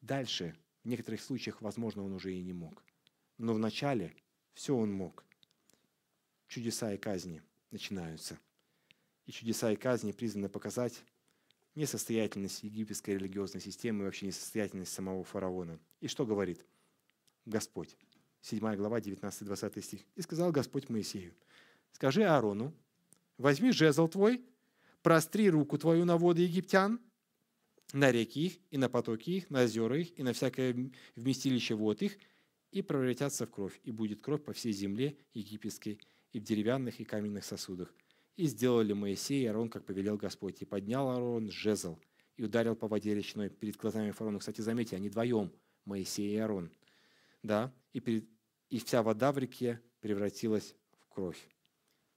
дальше 0.00 0.56
в 0.82 0.88
некоторых 0.88 1.20
случаях, 1.20 1.60
возможно, 1.60 2.02
он 2.02 2.14
уже 2.14 2.32
и 2.32 2.40
не 2.40 2.54
мог. 2.54 2.82
Но 3.36 3.52
вначале 3.52 4.14
все 4.54 4.74
он 4.74 4.90
мог. 4.90 5.24
Чудеса 6.46 6.94
и 6.94 6.96
казни 6.96 7.42
начинаются. 7.70 8.38
И 9.26 9.32
чудеса 9.32 9.70
и 9.70 9.76
казни 9.76 10.12
призваны 10.12 10.48
показать 10.48 11.04
несостоятельность 11.74 12.62
египетской 12.62 13.10
религиозной 13.10 13.60
системы 13.60 14.02
и 14.02 14.06
вообще 14.06 14.26
несостоятельность 14.26 14.92
самого 14.92 15.22
фараона. 15.22 15.78
И 16.00 16.08
что 16.08 16.24
говорит 16.24 16.64
Господь? 17.48 17.96
7 18.42 18.76
глава, 18.76 19.00
19-20 19.00 19.82
стих. 19.82 20.00
«И 20.14 20.22
сказал 20.22 20.52
Господь 20.52 20.88
Моисею, 20.88 21.34
скажи 21.92 22.22
Аарону, 22.22 22.72
возьми 23.36 23.72
жезл 23.72 24.06
твой, 24.08 24.44
простри 25.02 25.50
руку 25.50 25.78
твою 25.78 26.04
на 26.04 26.16
воды 26.16 26.42
египтян, 26.42 27.00
на 27.92 28.12
реки 28.12 28.46
их, 28.46 28.58
и 28.70 28.78
на 28.78 28.88
потоки 28.88 29.30
их, 29.30 29.50
на 29.50 29.62
озера 29.62 29.98
их, 29.98 30.18
и 30.18 30.22
на 30.22 30.32
всякое 30.32 30.90
вместилище 31.16 31.74
вод 31.74 32.02
их, 32.02 32.18
и 32.70 32.82
превратятся 32.82 33.46
в 33.46 33.50
кровь, 33.50 33.80
и 33.82 33.90
будет 33.90 34.20
кровь 34.20 34.44
по 34.44 34.52
всей 34.52 34.72
земле 34.72 35.16
египетской, 35.32 35.98
и 36.32 36.38
в 36.38 36.44
деревянных 36.44 37.00
и 37.00 37.04
каменных 37.04 37.44
сосудах. 37.44 37.92
И 38.36 38.46
сделали 38.46 38.92
Моисей 38.92 39.42
и 39.42 39.46
Аарон, 39.46 39.70
как 39.70 39.84
повелел 39.84 40.16
Господь. 40.16 40.60
И 40.60 40.64
поднял 40.66 41.08
Аарон 41.08 41.50
жезл, 41.50 41.98
и 42.36 42.44
ударил 42.44 42.76
по 42.76 42.86
воде 42.86 43.14
речной 43.14 43.48
перед 43.48 43.76
глазами 43.76 44.10
фараона. 44.10 44.38
Кстати, 44.38 44.60
заметьте, 44.60 44.96
они 44.96 45.08
вдвоем, 45.08 45.50
Моисей 45.86 46.34
и 46.34 46.36
Аарон. 46.36 46.70
Да? 47.42 47.72
И, 47.92 48.00
перед, 48.00 48.26
и 48.68 48.78
вся 48.78 49.02
вода 49.02 49.32
в 49.32 49.38
реке 49.38 49.80
превратилась 50.00 50.74
в 51.00 51.08
кровь. 51.08 51.48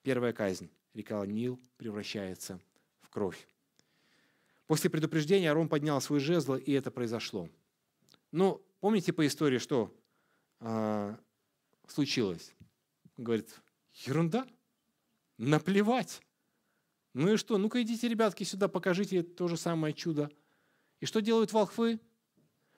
Первая 0.02 0.34
казнь. 0.34 0.70
Река 0.94 1.26
Нил 1.26 1.60
превращается 1.78 2.60
в 3.00 3.10
кровь. 3.10 3.48
После 4.68 4.90
предупреждения 4.90 5.52
Арон 5.52 5.70
поднял 5.70 6.00
свой 6.02 6.20
жезл, 6.20 6.56
и 6.56 6.72
это 6.72 6.92
произошло. 6.92 7.50
Ну, 8.32 8.62
помните 8.80 9.14
по 9.14 9.26
истории, 9.26 9.58
что 9.58 9.94
э, 10.60 11.16
случилось? 11.88 12.54
Он 13.18 13.24
говорит, 13.24 13.50
ерунда, 13.94 14.48
наплевать. 15.38 16.22
Ну 17.14 17.34
и 17.34 17.38
что? 17.38 17.58
Ну-ка 17.58 17.82
идите, 17.82 18.08
ребятки, 18.08 18.44
сюда, 18.44 18.68
покажите 18.68 19.24
то 19.24 19.48
же 19.48 19.58
самое 19.58 19.94
чудо. 19.94 20.32
И 21.00 21.06
что 21.06 21.22
делают 21.22 21.52
волхвы? 21.52 22.00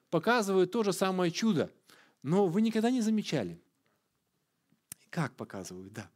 Показывают 0.10 0.72
то 0.72 0.84
же 0.84 0.94
самое 0.94 1.32
чудо. 1.32 1.72
Но 2.24 2.48
вы 2.48 2.62
никогда 2.62 2.90
не 2.90 3.02
замечали, 3.02 3.62
Как 5.10 5.36
показывают, 5.36 5.94
да. 5.94 6.10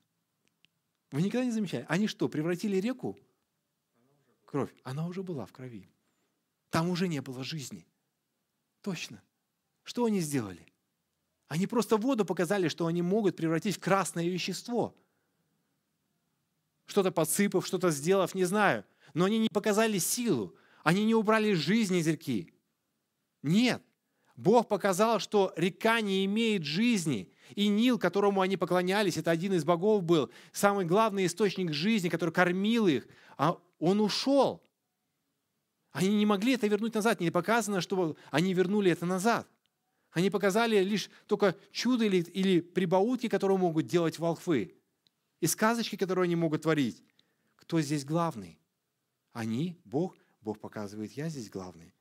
Вы 1.12 1.22
никогда 1.22 1.46
не 1.46 1.52
замечали? 1.52 1.86
Они 1.88 2.08
что, 2.08 2.28
превратили 2.28 2.78
реку? 2.78 3.20
Кровь. 4.46 4.74
Она 4.84 5.06
уже 5.06 5.22
была 5.22 5.46
в 5.46 5.52
крови. 5.52 5.88
Там 6.70 6.90
уже 6.90 7.08
не 7.08 7.22
было 7.22 7.44
жизни. 7.44 7.86
Точно. 8.82 9.22
Что 9.84 10.06
они 10.06 10.20
сделали? 10.20 10.66
Они 11.48 11.68
просто 11.68 11.98
воду 11.98 12.26
показали, 12.26 12.68
что 12.68 12.88
они 12.88 13.02
могут 13.02 13.36
превратить 13.36 13.78
в 13.78 13.80
красное 13.80 14.28
вещество. 14.28 14.96
Что-то 16.86 17.12
подсыпав, 17.12 17.68
что-то 17.68 17.92
сделав, 17.92 18.34
не 18.34 18.46
знаю. 18.46 18.86
Но 19.14 19.26
они 19.26 19.38
не 19.38 19.50
показали 19.50 19.98
силу. 19.98 20.56
Они 20.84 21.06
не 21.06 21.16
убрали 21.16 21.54
жизнь 21.54 21.96
из 21.96 22.08
реки. 22.08 22.54
Нет. 23.44 23.84
Бог 24.38 24.68
показал, 24.68 25.20
что 25.20 25.52
река 25.58 26.00
не 26.00 26.24
имеет 26.26 26.64
жизни. 26.64 27.34
И 27.56 27.68
Нил, 27.68 27.98
которому 27.98 28.42
они 28.42 28.56
поклонялись, 28.56 29.18
это 29.18 29.32
один 29.32 29.54
из 29.54 29.66
богов 29.66 30.04
был, 30.04 30.30
самый 30.52 30.86
главный 30.86 31.26
источник 31.26 31.74
жизни, 31.74 32.10
который 32.10 32.32
кормил 32.32 32.88
их, 32.88 33.08
а 33.36 33.58
он 33.80 34.00
ушел. 34.00 34.64
Они 35.92 36.16
не 36.16 36.26
могли 36.26 36.54
это 36.54 36.68
вернуть 36.68 36.94
назад. 36.94 37.20
Не 37.20 37.32
показано, 37.32 37.82
что 37.82 38.16
они 38.30 38.54
вернули 38.54 38.92
это 38.92 39.08
назад. 39.08 39.48
Они 40.12 40.30
показали 40.30 40.84
лишь 40.84 41.10
только 41.26 41.56
чудо 41.72 42.06
или, 42.06 42.18
или 42.18 42.62
прибаутки, 42.62 43.30
которые 43.30 43.58
могут 43.58 43.88
делать 43.88 44.20
волхвы. 44.20 44.76
И 45.40 45.48
сказочки, 45.48 45.96
которые 45.96 46.24
они 46.24 46.36
могут 46.36 46.64
творить. 46.64 47.04
Кто 47.56 47.82
здесь 47.82 48.06
главный? 48.06 48.60
Они, 49.34 49.80
Бог. 49.84 50.16
Бог 50.42 50.60
показывает, 50.60 51.12
я 51.14 51.30
здесь 51.30 51.50
главный. 51.50 51.94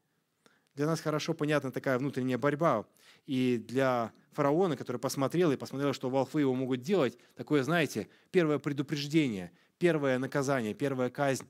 Для 0.77 0.87
нас 0.87 1.01
хорошо 1.01 1.33
понятна 1.33 1.73
такая 1.73 1.99
внутренняя 1.99 2.37
борьба. 2.37 2.87
И 3.25 3.57
для 3.57 4.13
фараона, 4.33 4.77
который 4.77 4.99
посмотрел 4.99 5.51
и 5.51 5.57
посмотрел, 5.57 5.95
что 5.95 6.11
волхвы 6.11 6.43
его 6.43 6.55
могут 6.55 6.83
делать, 6.83 7.19
такое, 7.35 7.63
знаете, 7.63 8.09
первое 8.31 8.59
предупреждение, 8.59 9.53
первое 9.79 10.19
наказание, 10.19 10.75
первая 10.75 11.09
казнь. 11.09 11.49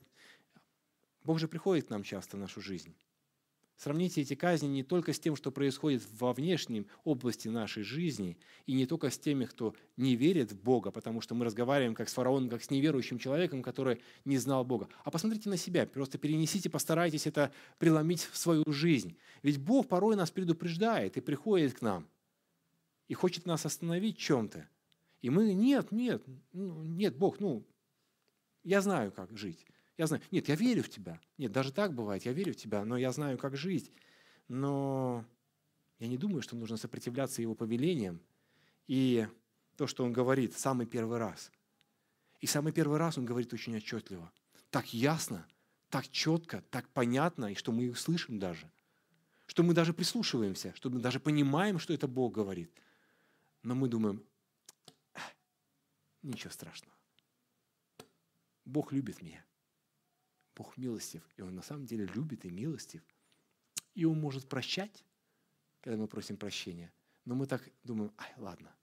Бог 1.25 1.41
же 1.41 1.49
приходит 1.49 1.89
к 1.89 1.91
нам 1.91 2.05
часто 2.05 2.37
в 2.37 2.41
нашу 2.41 2.61
жизнь. 2.61 2.95
Сравните 3.77 4.23
эти 4.23 4.35
казни 4.35 4.69
не 4.69 4.83
только 4.83 5.13
с 5.13 5.21
тем, 5.21 5.37
что 5.37 5.51
происходит 5.51 6.03
во 6.19 6.33
внешней 6.33 6.87
области 7.05 7.49
нашей 7.49 7.83
жизни, 7.83 8.39
и 8.65 8.73
не 8.73 8.87
только 8.87 9.11
с 9.11 9.19
теми, 9.19 9.45
кто 9.45 9.75
не 9.99 10.17
верит 10.17 10.53
в 10.53 10.63
Бога, 10.63 10.91
потому 10.91 11.21
что 11.21 11.35
мы 11.35 11.45
разговариваем 11.45 11.95
как 11.95 12.09
с 12.09 12.15
фараоном, 12.15 12.49
как 12.49 12.63
с 12.63 12.71
неверующим 12.71 13.19
человеком, 13.19 13.63
который 13.63 14.01
не 14.25 14.39
знал 14.39 14.65
Бога. 14.65 14.89
А 15.05 15.11
посмотрите 15.11 15.51
на 15.51 15.59
себя, 15.59 15.87
просто 15.87 16.17
перенесите, 16.17 16.71
постарайтесь 16.71 17.27
это 17.27 17.53
преломить 17.79 18.23
в 18.23 18.39
свою 18.39 18.65
жизнь. 18.67 19.19
Ведь 19.43 19.59
Бог 19.59 19.89
порой 19.89 20.17
нас 20.17 20.31
предупреждает 20.31 21.19
и 21.19 21.21
приходит 21.21 21.75
к 21.75 21.83
нам, 21.83 22.09
и 23.09 23.15
хочет 23.15 23.45
нас 23.45 23.67
остановить 23.67 24.17
чем-то. 24.17 24.67
И 25.21 25.29
мы, 25.29 25.53
нет, 25.53 25.93
нет, 25.93 26.25
ну, 26.53 26.83
нет, 26.83 27.15
Бог, 27.19 27.41
ну, 27.41 27.67
я 28.65 28.81
знаю, 28.81 29.13
как 29.13 29.37
жить. 29.37 29.67
Я 29.99 30.07
знаю, 30.07 30.23
нет, 30.31 30.49
я 30.49 30.57
верю 30.57 30.83
в 30.83 30.91
тебя. 30.91 31.21
Нет, 31.39 31.53
даже 31.53 31.73
так 31.73 31.95
бывает, 31.95 32.25
я 32.25 32.33
верю 32.33 32.53
в 32.53 32.57
тебя, 32.57 32.85
но 32.85 32.97
я 32.97 33.13
знаю, 33.13 33.39
как 33.39 33.57
жить. 33.57 33.91
Но 34.49 35.25
я 35.99 36.09
не 36.09 36.19
думаю, 36.19 36.43
что 36.43 36.57
нужно 36.57 36.77
сопротивляться 36.77 37.41
его 37.41 37.55
повелениям. 37.55 38.21
И 38.87 39.27
то, 39.77 39.87
что 39.87 40.05
он 40.05 40.13
говорит 40.13 40.57
самый 40.57 40.87
первый 40.87 41.19
раз. 41.19 41.51
И 42.41 42.47
самый 42.47 42.73
первый 42.73 42.99
раз 42.99 43.17
он 43.17 43.25
говорит 43.25 43.53
очень 43.53 43.77
отчетливо. 43.77 44.31
Так 44.71 44.93
ясно, 44.93 45.47
так 45.89 46.09
четко, 46.09 46.63
так 46.71 46.89
понятно, 46.89 47.53
и 47.53 47.55
что 47.55 47.73
мы 47.73 47.85
их 47.85 47.99
слышим 47.99 48.39
даже. 48.39 48.71
Что 49.47 49.63
мы 49.63 49.75
даже 49.75 49.95
прислушиваемся, 49.95 50.75
что 50.75 50.91
мы 50.91 51.01
даже 51.01 51.21
понимаем, 51.21 51.79
что 51.79 51.95
это 51.95 52.07
Бог 52.07 52.35
говорит. 52.35 52.71
Но 53.63 53.75
мы 53.75 53.89
думаем, 53.89 54.23
ничего 56.23 56.51
страшного. 56.51 56.95
Бог 58.65 58.93
любит 58.93 59.23
меня. 59.23 59.45
Бог 60.57 60.77
милостив, 60.79 61.23
и 61.37 61.43
Он 61.43 61.55
на 61.55 61.63
самом 61.63 61.85
деле 61.85 62.07
любит 62.07 62.45
и 62.45 62.51
милостив. 62.51 63.03
И 63.95 64.05
Он 64.07 64.19
может 64.19 64.49
прощать, 64.49 65.05
когда 65.83 65.99
мы 65.99 66.09
просим 66.09 66.37
прощения. 66.37 66.93
Но 67.25 67.35
мы 67.35 67.47
так 67.47 67.69
думаем, 67.85 68.13
ай, 68.17 68.33
ладно, 68.39 68.75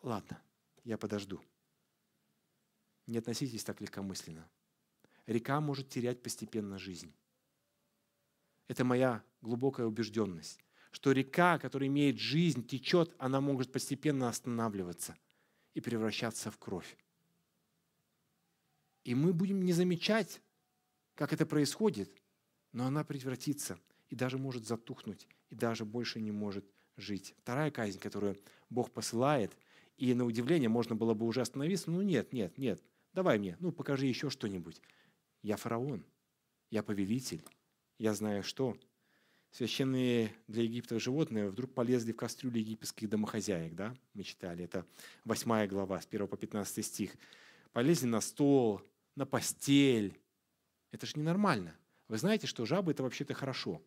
ладно, 0.00 0.40
я 0.84 0.96
подожду. 0.96 1.42
Не 3.06 3.18
относитесь 3.18 3.64
так 3.64 3.80
легкомысленно. 3.80 4.48
Река 5.26 5.60
может 5.60 5.88
терять 5.88 6.22
постепенно 6.22 6.78
жизнь. 6.78 7.12
Это 8.68 8.84
моя 8.84 9.24
глубокая 9.40 9.86
убежденность, 9.86 10.60
что 10.92 11.12
река, 11.12 11.58
которая 11.58 11.88
имеет 11.88 12.18
жизнь, 12.18 12.66
течет, 12.66 13.14
она 13.18 13.40
может 13.40 13.72
постепенно 13.72 14.28
останавливаться 14.28 15.16
и 15.74 15.80
превращаться 15.80 16.50
в 16.50 16.58
кровь. 16.58 16.96
И 19.04 19.14
мы 19.14 19.32
будем 19.32 19.64
не 19.64 19.72
замечать, 19.72 20.40
как 21.14 21.32
это 21.32 21.46
происходит, 21.46 22.10
но 22.72 22.86
она 22.86 23.04
превратится 23.04 23.78
и 24.08 24.14
даже 24.14 24.38
может 24.38 24.66
затухнуть, 24.66 25.26
и 25.50 25.54
даже 25.54 25.84
больше 25.84 26.20
не 26.20 26.30
может 26.30 26.64
жить. 26.96 27.34
Вторая 27.38 27.70
казнь, 27.70 27.98
которую 27.98 28.38
Бог 28.70 28.90
посылает, 28.90 29.56
и 29.96 30.14
на 30.14 30.24
удивление 30.24 30.68
можно 30.68 30.94
было 30.94 31.14
бы 31.14 31.26
уже 31.26 31.40
остановиться, 31.40 31.90
ну 31.90 32.02
нет, 32.02 32.32
нет, 32.32 32.58
нет, 32.58 32.82
давай 33.12 33.38
мне, 33.38 33.56
ну 33.60 33.72
покажи 33.72 34.06
еще 34.06 34.30
что-нибудь. 34.30 34.80
Я 35.42 35.56
фараон, 35.56 36.04
я 36.70 36.82
повелитель, 36.82 37.42
я 37.98 38.14
знаю 38.14 38.42
что. 38.42 38.76
Священные 39.50 40.32
для 40.48 40.62
Египта 40.62 40.98
животные 40.98 41.50
вдруг 41.50 41.74
полезли 41.74 42.12
в 42.12 42.16
кастрюли 42.16 42.60
египетских 42.60 43.10
домохозяек, 43.10 43.74
да, 43.74 43.94
мы 44.14 44.22
читали, 44.22 44.64
это 44.64 44.86
8 45.24 45.66
глава, 45.66 46.00
с 46.00 46.06
1 46.06 46.26
по 46.26 46.36
15 46.36 46.84
стих. 46.84 47.14
Полезли 47.72 48.06
на 48.06 48.20
стол, 48.22 48.80
на 49.14 49.26
постель. 49.26 50.18
Это 50.90 51.06
же 51.06 51.14
ненормально. 51.16 51.76
Вы 52.08 52.18
знаете, 52.18 52.46
что 52.46 52.66
жабы– 52.66 52.92
это 52.92 53.02
вообще-то 53.02 53.34
хорошо. 53.34 53.82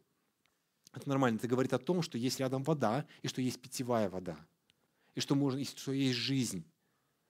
Это 0.94 1.08
нормально. 1.10 1.38
Это 1.38 1.48
говорит 1.48 1.74
о 1.74 1.80
том, 1.80 2.02
что 2.02 2.18
есть 2.18 2.40
рядом 2.40 2.64
вода, 2.64 3.06
и 3.22 3.28
что 3.28 3.42
есть 3.42 3.62
питьевая 3.62 4.10
вода. 4.10 4.38
И 5.14 5.20
что, 5.20 5.36
можно, 5.36 5.60
и 5.60 5.66
что 5.66 5.92
есть 5.92 6.16
жизнь. 6.18 6.66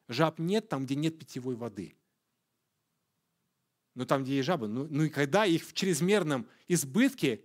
Жаб 0.07 0.39
нет 0.39 0.69
там, 0.69 0.85
где 0.85 0.95
нет 0.95 1.17
питьевой 1.17 1.55
воды. 1.55 1.95
Но 3.95 4.05
там, 4.05 4.23
где 4.23 4.35
есть 4.35 4.45
жабы, 4.45 4.67
ну, 4.67 4.87
ну 4.89 5.03
и 5.03 5.09
когда 5.09 5.45
их 5.45 5.65
в 5.65 5.73
чрезмерном 5.73 6.47
избытке, 6.67 7.43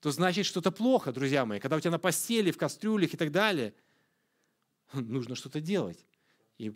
то 0.00 0.10
значит 0.10 0.46
что-то 0.46 0.72
плохо, 0.72 1.12
друзья 1.12 1.44
мои. 1.44 1.60
Когда 1.60 1.76
у 1.76 1.80
тебя 1.80 1.92
на 1.92 1.98
постели, 1.98 2.50
в 2.50 2.56
кастрюлях 2.56 3.14
и 3.14 3.16
так 3.16 3.30
далее, 3.30 3.74
нужно 4.92 5.34
что-то 5.34 5.60
делать. 5.60 6.04
И 6.58 6.74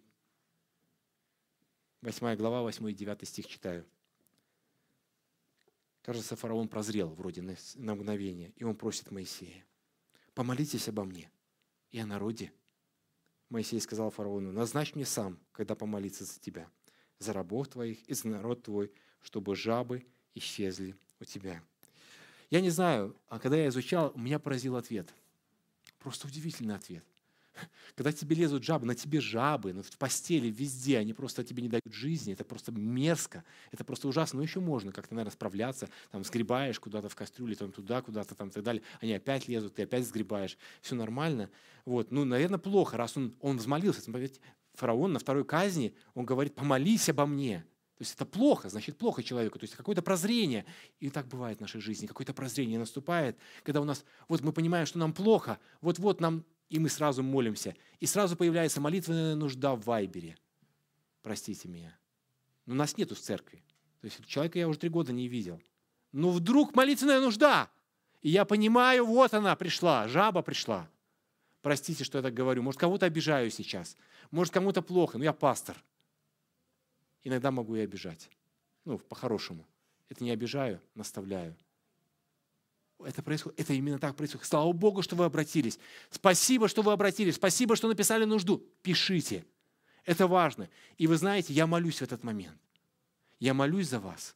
8 2.02 2.36
глава, 2.36 2.62
8 2.62 2.90
и 2.90 2.94
9 2.94 3.28
стих 3.28 3.46
читаю. 3.46 3.86
Кажется, 6.02 6.36
фараон 6.36 6.68
прозрел 6.68 7.08
вроде 7.08 7.42
на, 7.42 7.94
мгновение, 7.94 8.52
и 8.56 8.64
он 8.64 8.76
просит 8.76 9.10
Моисея, 9.10 9.64
помолитесь 10.34 10.88
обо 10.88 11.04
мне 11.04 11.30
и 11.90 11.98
о 11.98 12.06
народе. 12.06 12.52
Моисей 13.48 13.80
сказал 13.80 14.10
фараону, 14.10 14.52
назначь 14.52 14.94
мне 14.94 15.04
сам, 15.04 15.38
когда 15.52 15.74
помолиться 15.74 16.24
за 16.24 16.38
тебя, 16.38 16.70
за 17.18 17.32
рабов 17.32 17.68
твоих 17.68 18.04
и 18.08 18.14
за 18.14 18.28
народ 18.28 18.62
твой, 18.62 18.92
чтобы 19.20 19.56
жабы 19.56 20.06
исчезли 20.34 20.96
у 21.18 21.24
тебя. 21.24 21.62
Я 22.50 22.60
не 22.60 22.70
знаю, 22.70 23.16
а 23.28 23.40
когда 23.40 23.56
я 23.56 23.68
изучал, 23.68 24.12
меня 24.14 24.38
поразил 24.38 24.76
ответ. 24.76 25.12
Просто 25.98 26.28
удивительный 26.28 26.76
ответ. 26.76 27.04
Когда 27.94 28.12
тебе 28.12 28.36
лезут 28.36 28.64
жабы, 28.64 28.86
на 28.86 28.94
тебе 28.94 29.20
жабы, 29.20 29.72
в 29.72 29.98
постели, 29.98 30.48
везде, 30.48 30.98
они 30.98 31.12
просто 31.12 31.44
тебе 31.44 31.62
не 31.62 31.68
дают 31.68 31.92
жизни, 31.92 32.32
это 32.32 32.44
просто 32.44 32.72
мерзко, 32.72 33.44
это 33.72 33.84
просто 33.84 34.08
ужасно. 34.08 34.38
Но 34.38 34.42
еще 34.42 34.60
можно 34.60 34.92
как-то, 34.92 35.14
наверное, 35.14 35.32
справляться, 35.32 35.88
там, 36.10 36.24
сгребаешь 36.24 36.78
куда-то 36.80 37.08
в 37.08 37.14
кастрюле, 37.14 37.54
там, 37.54 37.72
туда, 37.72 38.02
куда-то, 38.02 38.34
там, 38.34 38.48
и 38.48 38.52
так 38.52 38.62
далее. 38.62 38.82
Они 39.00 39.12
опять 39.12 39.48
лезут, 39.48 39.74
ты 39.74 39.82
опять 39.82 40.06
сгребаешь, 40.06 40.58
все 40.80 40.94
нормально. 40.94 41.50
Вот. 41.84 42.10
Ну, 42.10 42.24
наверное, 42.24 42.58
плохо, 42.58 42.96
раз 42.96 43.16
он, 43.16 43.34
он 43.40 43.58
взмолился. 43.58 44.02
Фараон 44.74 45.12
на 45.12 45.18
второй 45.18 45.44
казни, 45.44 45.94
он 46.14 46.26
говорит, 46.26 46.54
помолись 46.54 47.08
обо 47.08 47.26
мне. 47.26 47.64
То 47.96 48.02
есть 48.02 48.14
это 48.14 48.26
плохо, 48.26 48.68
значит 48.68 48.98
плохо 48.98 49.22
человеку. 49.22 49.58
То 49.58 49.64
есть 49.64 49.74
какое-то 49.74 50.02
прозрение. 50.02 50.66
И 51.00 51.08
так 51.08 51.26
бывает 51.28 51.58
в 51.58 51.60
нашей 51.62 51.80
жизни. 51.80 52.06
Какое-то 52.06 52.34
прозрение 52.34 52.78
наступает, 52.78 53.38
когда 53.62 53.80
у 53.80 53.84
нас, 53.84 54.04
вот 54.28 54.42
мы 54.42 54.52
понимаем, 54.52 54.84
что 54.84 54.98
нам 54.98 55.14
плохо, 55.14 55.58
вот-вот 55.80 56.20
нам 56.20 56.44
и 56.68 56.78
мы 56.78 56.88
сразу 56.88 57.22
молимся. 57.22 57.76
И 58.00 58.06
сразу 58.06 58.36
появляется 58.36 58.80
молитвенная 58.80 59.34
нужда 59.34 59.74
в 59.74 59.84
Вайбере. 59.84 60.36
Простите 61.22 61.68
меня. 61.68 61.96
Но 62.66 62.74
нас 62.74 62.96
нету 62.96 63.14
в 63.14 63.20
церкви. 63.20 63.62
То 64.00 64.06
есть 64.06 64.24
человека 64.26 64.58
я 64.58 64.68
уже 64.68 64.78
три 64.78 64.90
года 64.90 65.12
не 65.12 65.28
видел. 65.28 65.60
Но 66.12 66.30
вдруг 66.30 66.74
молитвенная 66.74 67.20
нужда. 67.20 67.70
И 68.22 68.30
я 68.30 68.44
понимаю, 68.44 69.06
вот 69.06 69.34
она 69.34 69.54
пришла, 69.56 70.08
жаба 70.08 70.42
пришла. 70.42 70.88
Простите, 71.62 72.04
что 72.04 72.18
я 72.18 72.22
так 72.22 72.34
говорю. 72.34 72.62
Может, 72.62 72.80
кого-то 72.80 73.06
обижаю 73.06 73.50
сейчас. 73.50 73.96
Может, 74.30 74.52
кому-то 74.52 74.82
плохо, 74.82 75.18
но 75.18 75.24
я 75.24 75.32
пастор. 75.32 75.82
Иногда 77.24 77.50
могу 77.50 77.74
и 77.76 77.80
обижать. 77.80 78.30
Ну, 78.84 78.98
по-хорошему. 78.98 79.66
Это 80.08 80.22
не 80.22 80.30
обижаю, 80.30 80.80
наставляю. 80.94 81.56
Это 83.04 83.22
происходит. 83.22 83.60
Это 83.60 83.72
именно 83.72 83.98
так 83.98 84.16
происходит. 84.16 84.46
Слава 84.46 84.72
Богу, 84.72 85.02
что 85.02 85.16
вы 85.16 85.24
обратились. 85.24 85.78
Спасибо, 86.10 86.68
что 86.68 86.82
вы 86.82 86.92
обратились. 86.92 87.34
Спасибо, 87.34 87.76
что 87.76 87.88
написали 87.88 88.24
нужду. 88.24 88.58
Пишите. 88.82 89.44
Это 90.04 90.26
важно. 90.26 90.68
И 90.96 91.06
вы 91.06 91.16
знаете, 91.16 91.52
я 91.52 91.66
молюсь 91.66 91.98
в 91.98 92.02
этот 92.02 92.22
момент. 92.22 92.58
Я 93.38 93.54
молюсь 93.54 93.88
за 93.88 94.00
вас. 94.00 94.34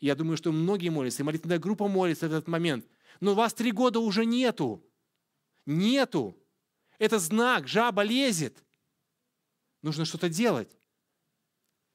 Я 0.00 0.14
думаю, 0.14 0.38
что 0.38 0.50
многие 0.50 0.88
молятся, 0.88 1.22
и 1.22 1.26
молитвенная 1.26 1.58
группа 1.58 1.88
молится 1.88 2.26
в 2.26 2.32
этот 2.32 2.48
момент. 2.48 2.86
Но 3.20 3.34
вас 3.34 3.52
три 3.52 3.70
года 3.70 4.00
уже 4.00 4.24
нету. 4.24 4.82
Нету. 5.66 6.36
Это 6.98 7.18
знак, 7.18 7.68
жаба 7.68 8.02
лезет. 8.02 8.64
Нужно 9.82 10.04
что-то 10.04 10.28
делать. 10.28 10.70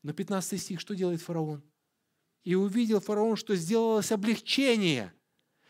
Но 0.03 0.13
15 0.13 0.61
стих, 0.61 0.79
что 0.79 0.93
делает 0.93 1.21
фараон? 1.21 1.63
И 2.43 2.53
увидел 2.53 2.99
фараон, 2.99 3.37
что 3.37 3.55
сделалось 3.55 4.11
облегчение. 4.11 5.11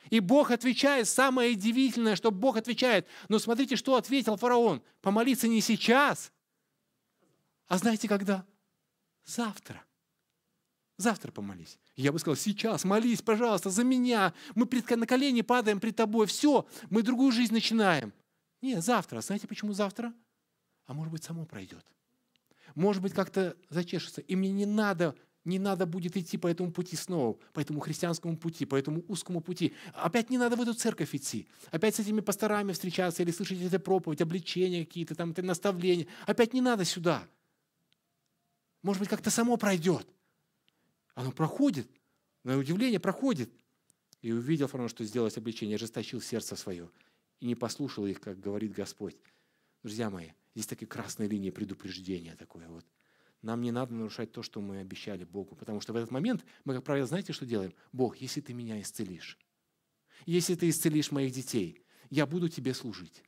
И 0.10 0.20
Бог 0.20 0.52
отвечает, 0.52 1.08
самое 1.08 1.54
удивительное, 1.54 2.16
что 2.16 2.32
Бог 2.32 2.58
отвечает. 2.58 3.08
Но 3.30 3.40
смотрите, 3.40 3.76
что 3.76 3.96
ответил 3.96 4.38
фараон. 4.38 4.82
Помолиться 5.02 5.48
не 5.48 5.62
сейчас, 5.62 6.32
а 7.68 7.78
знаете 7.78 8.08
когда? 8.08 8.46
Завтра. 9.26 9.84
Завтра 10.98 11.32
помолись. 11.32 11.78
Я 11.96 12.12
бы 12.12 12.20
сказал, 12.20 12.38
сейчас 12.38 12.86
молись, 12.86 13.22
пожалуйста, 13.22 13.70
за 13.70 13.84
меня. 13.84 14.34
Мы 14.54 14.68
на 14.96 15.08
колени 15.08 15.42
падаем 15.42 15.80
пред 15.80 15.96
тобой. 15.96 16.28
Все, 16.28 16.68
мы 16.90 17.02
другую 17.02 17.32
жизнь 17.32 17.54
начинаем. 17.54 18.14
Нет, 18.62 18.84
завтра. 18.84 19.22
Знаете, 19.22 19.48
почему 19.48 19.74
завтра? 19.74 20.14
А 20.86 20.94
может 20.94 21.12
быть, 21.12 21.24
само 21.24 21.46
пройдет. 21.46 21.86
Может 22.76 23.02
быть, 23.02 23.14
как-то 23.14 23.58
зачешется. 23.70 24.22
И 24.22 24.36
мне 24.36 24.52
не 24.52 24.66
надо, 24.66 25.16
не 25.46 25.60
надо 25.60 25.86
будет 25.86 26.18
идти 26.18 26.38
по 26.38 26.48
этому 26.48 26.72
пути 26.72 26.96
снова, 26.96 27.38
по 27.54 27.60
этому 27.60 27.80
христианскому 27.80 28.36
пути, 28.36 28.66
по 28.66 28.76
этому 28.76 29.06
узкому 29.08 29.42
пути. 29.42 29.74
Опять 29.94 30.32
не 30.32 30.38
надо 30.38 30.56
в 30.56 30.62
эту 30.62 30.74
церковь 30.74 31.14
идти. 31.14 31.48
Опять 31.72 31.96
с 31.96 32.00
этими 32.00 32.20
пасторами 32.20 32.74
встречаться 32.74 33.22
или 33.22 33.32
слышать 33.32 33.62
эти 33.62 33.78
проповедь, 33.78 34.22
обличения 34.22 34.84
какие-то, 34.84 35.14
там, 35.14 35.34
наставления. 35.38 36.08
Опять 36.26 36.54
не 36.54 36.62
надо 36.62 36.84
сюда. 36.84 37.28
Может 38.82 39.00
быть, 39.00 39.10
как-то 39.10 39.30
само 39.30 39.56
пройдет. 39.58 40.08
Оно 41.14 41.32
проходит. 41.32 41.88
На 42.44 42.58
удивление 42.58 43.00
проходит. 43.00 43.52
И 44.22 44.32
увидел 44.32 44.68
фараон, 44.68 44.90
что 44.90 45.04
сделалось 45.06 45.38
обличение, 45.38 45.76
ожесточил 45.76 46.20
сердце 46.20 46.56
свое 46.56 46.90
и 47.40 47.46
не 47.46 47.54
послушал 47.54 48.08
их, 48.08 48.20
как 48.20 48.40
говорит 48.40 48.74
Господь. 48.74 49.16
Друзья 49.84 50.10
мои, 50.10 50.30
здесь 50.56 50.66
такие 50.66 50.88
красные 50.88 51.30
линии 51.30 51.52
предупреждения 51.52 52.36
такое 52.36 52.68
вот. 52.68 52.84
Нам 53.42 53.62
не 53.62 53.72
надо 53.72 53.94
нарушать 53.94 54.32
то, 54.32 54.42
что 54.42 54.62
мы 54.62 54.80
обещали 54.80 55.24
Богу, 55.24 55.56
потому 55.56 55.82
что 55.82 55.94
в 55.94 55.96
этот 55.96 56.12
момент 56.12 56.44
мы, 56.64 56.74
как 56.74 56.84
правило, 56.84 57.08
знаете, 57.08 57.34
что 57.34 57.46
делаем? 57.46 57.74
Бог, 57.92 58.18
если 58.18 58.42
ты 58.42 58.54
меня 58.54 58.82
исцелишь, 58.82 59.38
если 60.26 60.56
ты 60.56 60.70
исцелишь 60.70 61.12
моих 61.12 61.32
детей, 61.32 61.84
я 62.10 62.26
буду 62.26 62.50
тебе 62.50 62.74
служить. 62.74 63.24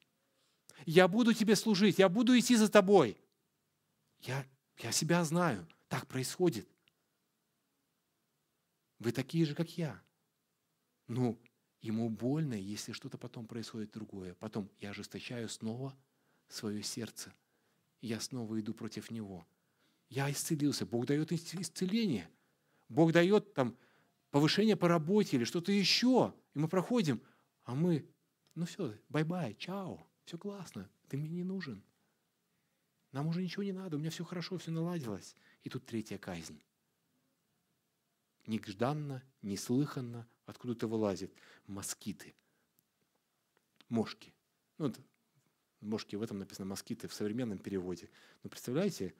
Я 0.85 1.07
буду 1.07 1.33
тебе 1.33 1.55
служить, 1.55 1.99
я 1.99 2.09
буду 2.09 2.37
идти 2.37 2.55
за 2.55 2.69
тобой. 2.69 3.17
Я 4.21 4.45
я 4.79 4.91
себя 4.91 5.23
знаю. 5.23 5.67
Так 5.87 6.07
происходит. 6.07 6.67
Вы 8.99 9.11
такие 9.11 9.45
же, 9.45 9.55
как 9.55 9.77
я. 9.77 10.01
Ну, 11.07 11.39
ему 11.81 12.09
больно, 12.09 12.53
если 12.53 12.91
что-то 12.91 13.17
потом 13.17 13.47
происходит 13.47 13.91
другое. 13.91 14.33
Потом 14.35 14.69
я 14.79 14.91
ожесточаю 14.91 15.49
снова 15.49 15.97
свое 16.47 16.83
сердце. 16.83 17.33
Я 18.01 18.19
снова 18.19 18.59
иду 18.59 18.73
против 18.73 19.09
него. 19.11 19.47
Я 20.09 20.31
исцелился. 20.31 20.85
Бог 20.85 21.05
дает 21.05 21.31
исцеление. 21.31 22.29
Бог 22.89 23.11
дает 23.11 23.53
там 23.53 23.77
повышение 24.31 24.75
по 24.75 24.87
работе 24.87 25.37
или 25.37 25.43
что-то 25.43 25.71
еще. 25.71 26.33
И 26.53 26.59
мы 26.59 26.67
проходим. 26.67 27.21
А 27.63 27.75
мы, 27.75 28.09
ну 28.55 28.65
все, 28.65 28.97
bye-bye, 29.09 29.55
чао, 29.55 30.07
все 30.23 30.37
классно, 30.37 30.89
ты 31.09 31.17
мне 31.17 31.29
не 31.29 31.43
нужен. 31.43 31.83
Нам 33.11 33.27
уже 33.27 33.41
ничего 33.41 33.63
не 33.63 33.73
надо, 33.73 33.97
у 33.97 33.99
меня 33.99 34.09
все 34.09 34.23
хорошо, 34.23 34.57
все 34.57 34.71
наладилось. 34.71 35.35
И 35.63 35.69
тут 35.69 35.85
третья 35.85 36.17
казнь. 36.17 36.61
Нежданно, 38.45 39.21
неслыханно, 39.41 40.25
откуда-то 40.45 40.87
вылазит 40.87 41.33
москиты, 41.65 42.35
мошки. 43.89 44.33
Ну, 44.77 44.93
мошки 45.81 46.15
в 46.15 46.21
этом 46.21 46.39
написано 46.39 46.67
москиты 46.67 47.09
в 47.09 47.13
современном 47.13 47.57
переводе. 47.57 48.09
Но 48.43 48.49
представляете, 48.49 49.13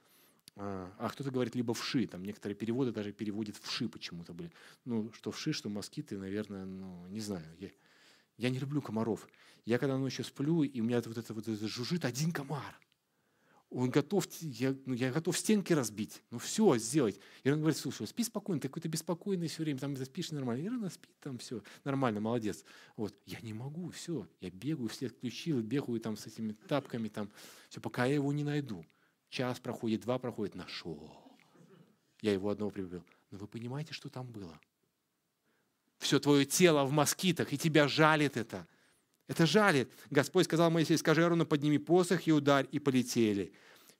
а, 0.58 0.92
а 0.98 1.10
кто-то 1.10 1.32
говорит 1.32 1.56
либо 1.56 1.74
вши, 1.74 2.08
там 2.08 2.24
некоторые 2.24 2.56
переводы 2.56 2.92
даже 2.92 3.12
переводят 3.14 3.56
вши 3.58 3.88
почему-то 3.88 4.34
были. 4.34 4.52
Ну, 4.86 5.12
что 5.14 5.32
вши, 5.32 5.54
что 5.54 5.70
москиты, 5.70 6.18
наверное, 6.18 6.66
ну, 6.66 7.08
не 7.08 7.20
знаю. 7.20 7.46
Я, 7.60 7.70
я 8.38 8.50
не 8.50 8.60
люблю 8.60 8.82
комаров. 8.82 9.28
Я 9.66 9.78
когда 9.78 9.98
ночью 9.98 10.26
сплю, 10.26 10.64
и 10.64 10.82
у 10.82 10.84
меня 10.84 11.02
вот 11.06 11.18
это 11.18 11.34
вот 11.34 11.48
это 11.48 11.68
жужжит 11.68 12.06
один 12.06 12.32
комар 12.32 12.76
он 13.70 13.90
готов, 13.90 14.26
я, 14.42 14.76
ну, 14.86 14.94
я 14.94 15.12
готов 15.12 15.38
стенки 15.38 15.74
разбить, 15.74 16.22
ну 16.32 16.40
все 16.40 16.78
сделать. 16.78 17.20
И 17.44 17.52
он 17.52 17.60
говорит, 17.60 17.78
слушай, 17.78 18.08
спи 18.08 18.24
спокойно, 18.24 18.62
ты 18.62 18.70
какой-то 18.70 18.88
беспокойный 18.88 19.48
все 19.48 19.64
время, 19.64 19.80
там 19.80 19.96
спишь 19.98 20.32
нормально. 20.32 20.62
И 20.62 20.68
Ирина 20.68 20.90
спит, 20.90 21.10
там 21.20 21.38
все 21.38 21.62
нормально, 21.84 22.22
молодец. 22.22 22.64
Вот, 22.96 23.14
я 23.26 23.40
не 23.42 23.54
могу, 23.54 23.90
все, 23.90 24.28
я 24.40 24.50
бегаю, 24.50 24.88
все 24.88 25.08
отключил, 25.08 25.62
бегаю 25.62 26.00
там 26.00 26.16
с 26.16 26.28
этими 26.28 26.54
тапками, 26.54 27.10
там, 27.10 27.30
все, 27.70 27.82
пока 27.82 28.06
я 28.06 28.16
его 28.16 28.32
не 28.32 28.44
найду. 28.44 28.86
Час 29.30 29.60
проходит, 29.60 30.02
два 30.02 30.20
проходит, 30.20 30.56
нашел. 30.56 31.12
Я 32.22 32.34
его 32.34 32.50
одного 32.50 32.72
привел. 32.72 33.04
Но 33.32 33.38
вы 33.38 33.48
понимаете, 33.48 33.94
что 33.94 34.10
там 34.10 34.28
было? 34.28 34.60
Все 36.00 36.20
твое 36.20 36.46
тело 36.46 36.86
в 36.86 36.92
москитах, 36.92 37.54
и 37.54 37.58
тебя 37.58 37.88
жалит 37.88 38.38
это– 38.38 38.68
это 39.28 39.46
жалит. 39.46 39.92
Господь 40.10 40.46
сказал 40.46 40.72
Моисею, 40.72 40.98
скажи 40.98 41.24
Арону, 41.24 41.46
подними 41.46 41.78
посох 41.78 42.28
и 42.28 42.32
ударь, 42.32 42.68
и 42.72 42.80
полетели. 42.80 43.52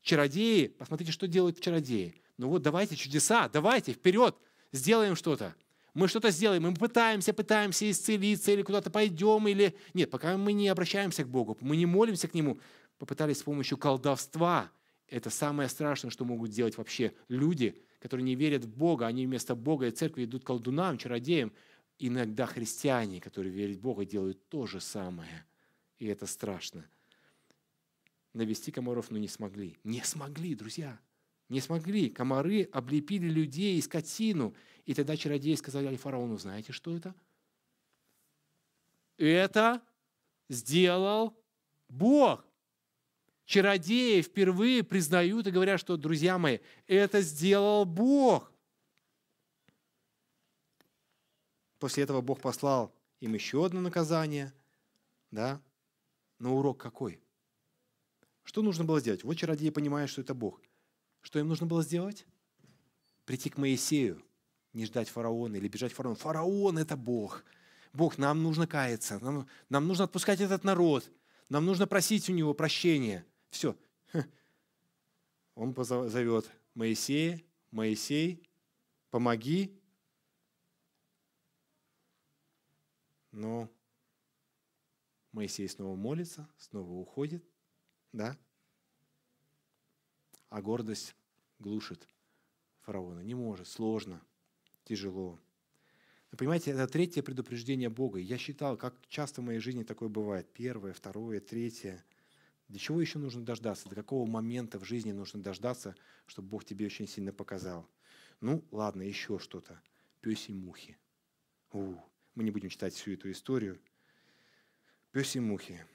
Чародеи, 0.02 0.68
посмотрите, 0.68 1.12
что 1.12 1.28
делают 1.28 1.60
чародеи. 1.60 2.16
Ну 2.38 2.50
вот 2.50 2.62
давайте 2.62 2.96
чудеса, 2.96 3.50
давайте, 3.50 3.92
вперед, 3.92 4.36
сделаем 4.72 5.16
что-то. 5.16 5.54
Мы 5.94 6.08
что-то 6.08 6.30
сделаем, 6.30 6.64
мы 6.64 6.74
пытаемся, 6.74 7.34
пытаемся 7.34 7.90
исцелиться, 7.90 8.52
или 8.52 8.62
куда-то 8.62 8.90
пойдем, 8.90 9.48
или... 9.48 9.76
Нет, 9.94 10.12
пока 10.12 10.38
мы 10.38 10.54
не 10.54 10.70
обращаемся 10.70 11.24
к 11.24 11.28
Богу, 11.28 11.58
мы 11.60 11.76
не 11.76 11.88
молимся 11.88 12.28
к 12.28 12.36
Нему, 12.36 12.60
попытались 13.00 13.40
с 13.40 13.44
помощью 13.44 13.78
колдовства. 13.78 14.72
Это 15.08 15.30
самое 15.30 15.70
страшное, 15.70 16.12
что 16.12 16.26
могут 16.26 16.52
делать 16.52 16.78
вообще 16.78 17.14
люди, 17.30 17.82
которые 18.00 18.26
не 18.26 18.36
верят 18.36 18.66
в 18.66 18.70
Бога, 18.70 19.08
они 19.08 19.26
вместо 19.26 19.56
Бога 19.56 19.88
и 19.88 19.92
церкви 19.92 20.26
идут 20.26 20.44
колдунам, 20.44 20.98
чародеям, 20.98 21.54
Иногда 22.00 22.46
христиане, 22.46 23.20
которые 23.20 23.52
верят 23.52 23.78
в 23.78 23.82
Бога, 23.82 24.06
делают 24.06 24.48
то 24.50 24.68
же 24.68 24.80
самое. 24.80 25.46
И 25.98 26.06
это 26.06 26.28
страшно. 26.28 26.88
Навести 28.34 28.72
комаров, 28.72 29.10
но 29.10 29.18
не 29.18 29.28
смогли. 29.28 29.78
Не 29.84 30.04
смогли, 30.04 30.54
друзья. 30.54 31.00
Не 31.50 31.60
смогли. 31.60 32.10
Комары 32.10 32.70
облепили 32.72 33.28
людей 33.28 33.78
и 33.78 33.82
скотину. 33.82 34.54
И 34.86 34.94
тогда 34.94 35.18
чародеи 35.18 35.56
сказали 35.56 35.96
фараону, 35.96 36.38
знаете, 36.38 36.72
что 36.72 36.96
это? 36.96 37.16
Это 39.18 39.82
сделал 40.50 41.36
Бог. 41.90 42.46
Чародеи 43.48 44.22
впервые 44.22 44.84
признают 44.84 45.48
и 45.48 45.52
говорят, 45.52 45.80
что, 45.80 45.96
друзья 45.96 46.38
мои, 46.38 46.60
это 46.86 47.22
сделал 47.22 47.86
Бог. 47.86 48.52
После 51.80 52.04
этого 52.04 52.20
Бог 52.20 52.42
послал 52.42 52.94
им 53.22 53.34
еще 53.36 53.66
одно 53.66 53.80
наказание. 53.80 54.54
Да? 55.32 55.62
Но 56.40 56.58
урок 56.58 56.78
какой? 56.78 57.22
Что 58.44 58.62
нужно 58.62 58.84
было 58.84 59.00
сделать? 59.00 59.24
Вот 59.24 59.36
чародеи 59.36 59.70
понимают, 59.70 60.12
что 60.12 60.20
это 60.20 60.34
Бог. 60.34 60.62
Что 61.22 61.40
им 61.40 61.48
нужно 61.48 61.68
было 61.68 61.84
сделать? 61.84 62.26
Прийти 63.24 63.50
к 63.50 63.58
Моисею, 63.58 64.22
не 64.74 64.86
ждать 64.86 65.08
фараона 65.08 65.56
или 65.56 65.70
бежать 65.70 65.94
фараону. 65.94 66.18
Фараон– 66.18 66.78
это 66.80 66.98
Бог. 66.98 67.46
Бог, 67.94 68.18
нам 68.18 68.44
нужно 68.44 68.68
каяться, 68.68 69.20
нам, 69.20 69.48
нам 69.70 69.88
нужно 69.88 70.04
отпускать 70.04 70.42
этот 70.42 70.66
народ, 70.66 71.10
нам 71.48 71.66
нужно 71.66 71.88
просить 71.88 72.30
у 72.30 72.34
него 72.34 72.54
прощения. 72.54 73.26
Все. 73.58 73.76
Он 75.56 75.74
позовет 75.74 76.48
Моисея, 76.76 77.42
Моисей, 77.72 78.48
помоги, 79.10 79.74
Но 83.32 83.72
Моисей 85.32 85.68
снова 85.70 85.96
молится, 85.96 86.48
снова 86.58 86.92
уходит, 86.92 87.44
да? 88.12 88.38
А 90.50 90.62
гордость 90.62 91.16
глушит 91.58 92.08
фараона. 92.82 93.22
Не 93.22 93.34
может, 93.34 93.68
сложно, 93.68 94.24
тяжело. 94.86 95.40
Вы 96.32 96.38
понимаете, 96.38 96.72
это 96.72 96.88
третье 96.88 97.24
предупреждение 97.24 97.90
Бога. 97.90 98.20
Я 98.20 98.38
считал, 98.38 98.78
как 98.78 98.96
часто 99.08 99.42
в 99.42 99.46
моей 99.46 99.60
жизни 99.60 99.84
такое 99.84 100.10
бывает. 100.10 100.48
Первое, 100.54 100.94
второе, 100.94 101.40
третье. 101.40 102.04
Для 102.68 102.80
чего 102.80 103.00
еще 103.00 103.20
нужно 103.20 103.46
дождаться? 103.46 103.88
До 103.90 103.96
какого 103.96 104.30
момента 104.30 104.80
в 104.80 104.84
жизни 104.84 105.12
нужно 105.12 105.42
дождаться, 105.42 105.96
чтобы 106.26 106.50
Бог 106.50 106.66
тебе 106.66 106.86
очень 106.86 107.08
сильно 107.08 107.32
показал? 107.32 107.90
Ну, 108.42 108.64
ладно, 108.72 109.02
еще 109.04 109.40
что-то. 109.40 109.82
Пёси 110.22 110.52
мухи. 110.52 110.98
У, 111.72 111.96
Мы 112.36 112.44
не 112.44 112.52
будем 112.52 112.70
читать 112.70 112.94
всю 112.94 113.14
эту 113.14 113.32
историю. 113.32 113.80
Пес 115.12 115.36
и 115.36 115.40
мухи. 115.40 115.86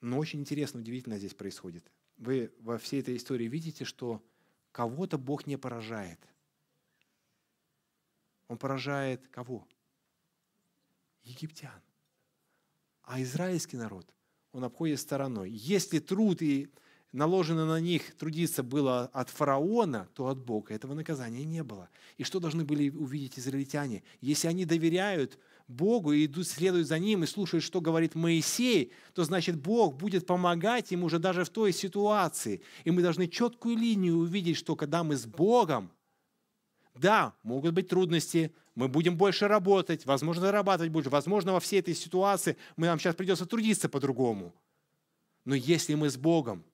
Но 0.00 0.18
очень 0.18 0.40
интересно, 0.40 0.80
удивительно 0.80 1.16
здесь 1.16 1.34
происходит. 1.34 1.90
Вы 2.16 2.52
во 2.58 2.76
всей 2.76 3.00
этой 3.00 3.16
истории 3.16 3.46
видите, 3.46 3.84
что 3.84 4.22
кого-то 4.72 5.16
Бог 5.16 5.46
не 5.46 5.56
поражает. 5.56 6.18
Он 8.48 8.58
поражает 8.58 9.26
кого? 9.28 9.66
Египтян. 11.22 11.80
А 13.02 13.22
израильский 13.22 13.76
народ, 13.76 14.12
он 14.52 14.64
обходит 14.64 15.00
стороной. 15.00 15.50
Если 15.50 15.98
труд 15.98 16.42
и 16.42 16.68
наложено 17.12 17.66
на 17.66 17.80
них 17.80 18.14
трудиться 18.16 18.62
было 18.62 19.10
от 19.12 19.30
фараона, 19.30 20.08
то 20.14 20.28
от 20.28 20.38
Бога 20.38 20.74
этого 20.74 20.94
наказания 20.94 21.44
не 21.44 21.62
было. 21.62 21.88
И 22.18 22.24
что 22.24 22.40
должны 22.40 22.64
были 22.64 22.90
увидеть 22.90 23.38
израильтяне? 23.38 24.02
Если 24.20 24.48
они 24.48 24.64
доверяют 24.64 25.38
Богу 25.68 26.12
и 26.12 26.26
идут, 26.26 26.46
следуют 26.46 26.86
за 26.86 26.98
Ним 26.98 27.24
и 27.24 27.26
слушают, 27.26 27.64
что 27.64 27.80
говорит 27.80 28.14
Моисей, 28.14 28.92
то 29.14 29.24
значит 29.24 29.56
Бог 29.56 29.96
будет 29.96 30.26
помогать 30.26 30.92
им 30.92 31.04
уже 31.04 31.18
даже 31.18 31.44
в 31.44 31.50
той 31.50 31.72
ситуации. 31.72 32.62
И 32.84 32.90
мы 32.90 33.02
должны 33.02 33.28
четкую 33.28 33.76
линию 33.76 34.16
увидеть, 34.16 34.56
что 34.56 34.76
когда 34.76 35.02
мы 35.02 35.16
с 35.16 35.26
Богом, 35.26 35.90
да, 36.94 37.34
могут 37.42 37.74
быть 37.74 37.88
трудности, 37.88 38.54
мы 38.74 38.88
будем 38.88 39.16
больше 39.16 39.48
работать, 39.48 40.06
возможно, 40.06 40.42
зарабатывать 40.42 40.92
больше, 40.92 41.10
возможно, 41.10 41.52
во 41.52 41.60
всей 41.60 41.80
этой 41.80 41.94
ситуации 41.94 42.56
мы, 42.76 42.86
нам 42.86 42.98
сейчас 42.98 43.14
придется 43.14 43.46
трудиться 43.46 43.88
по-другому. 43.88 44.54
Но 45.44 45.54
если 45.54 45.94
мы 45.94 46.08
с 46.08 46.16
Богом, 46.16 46.64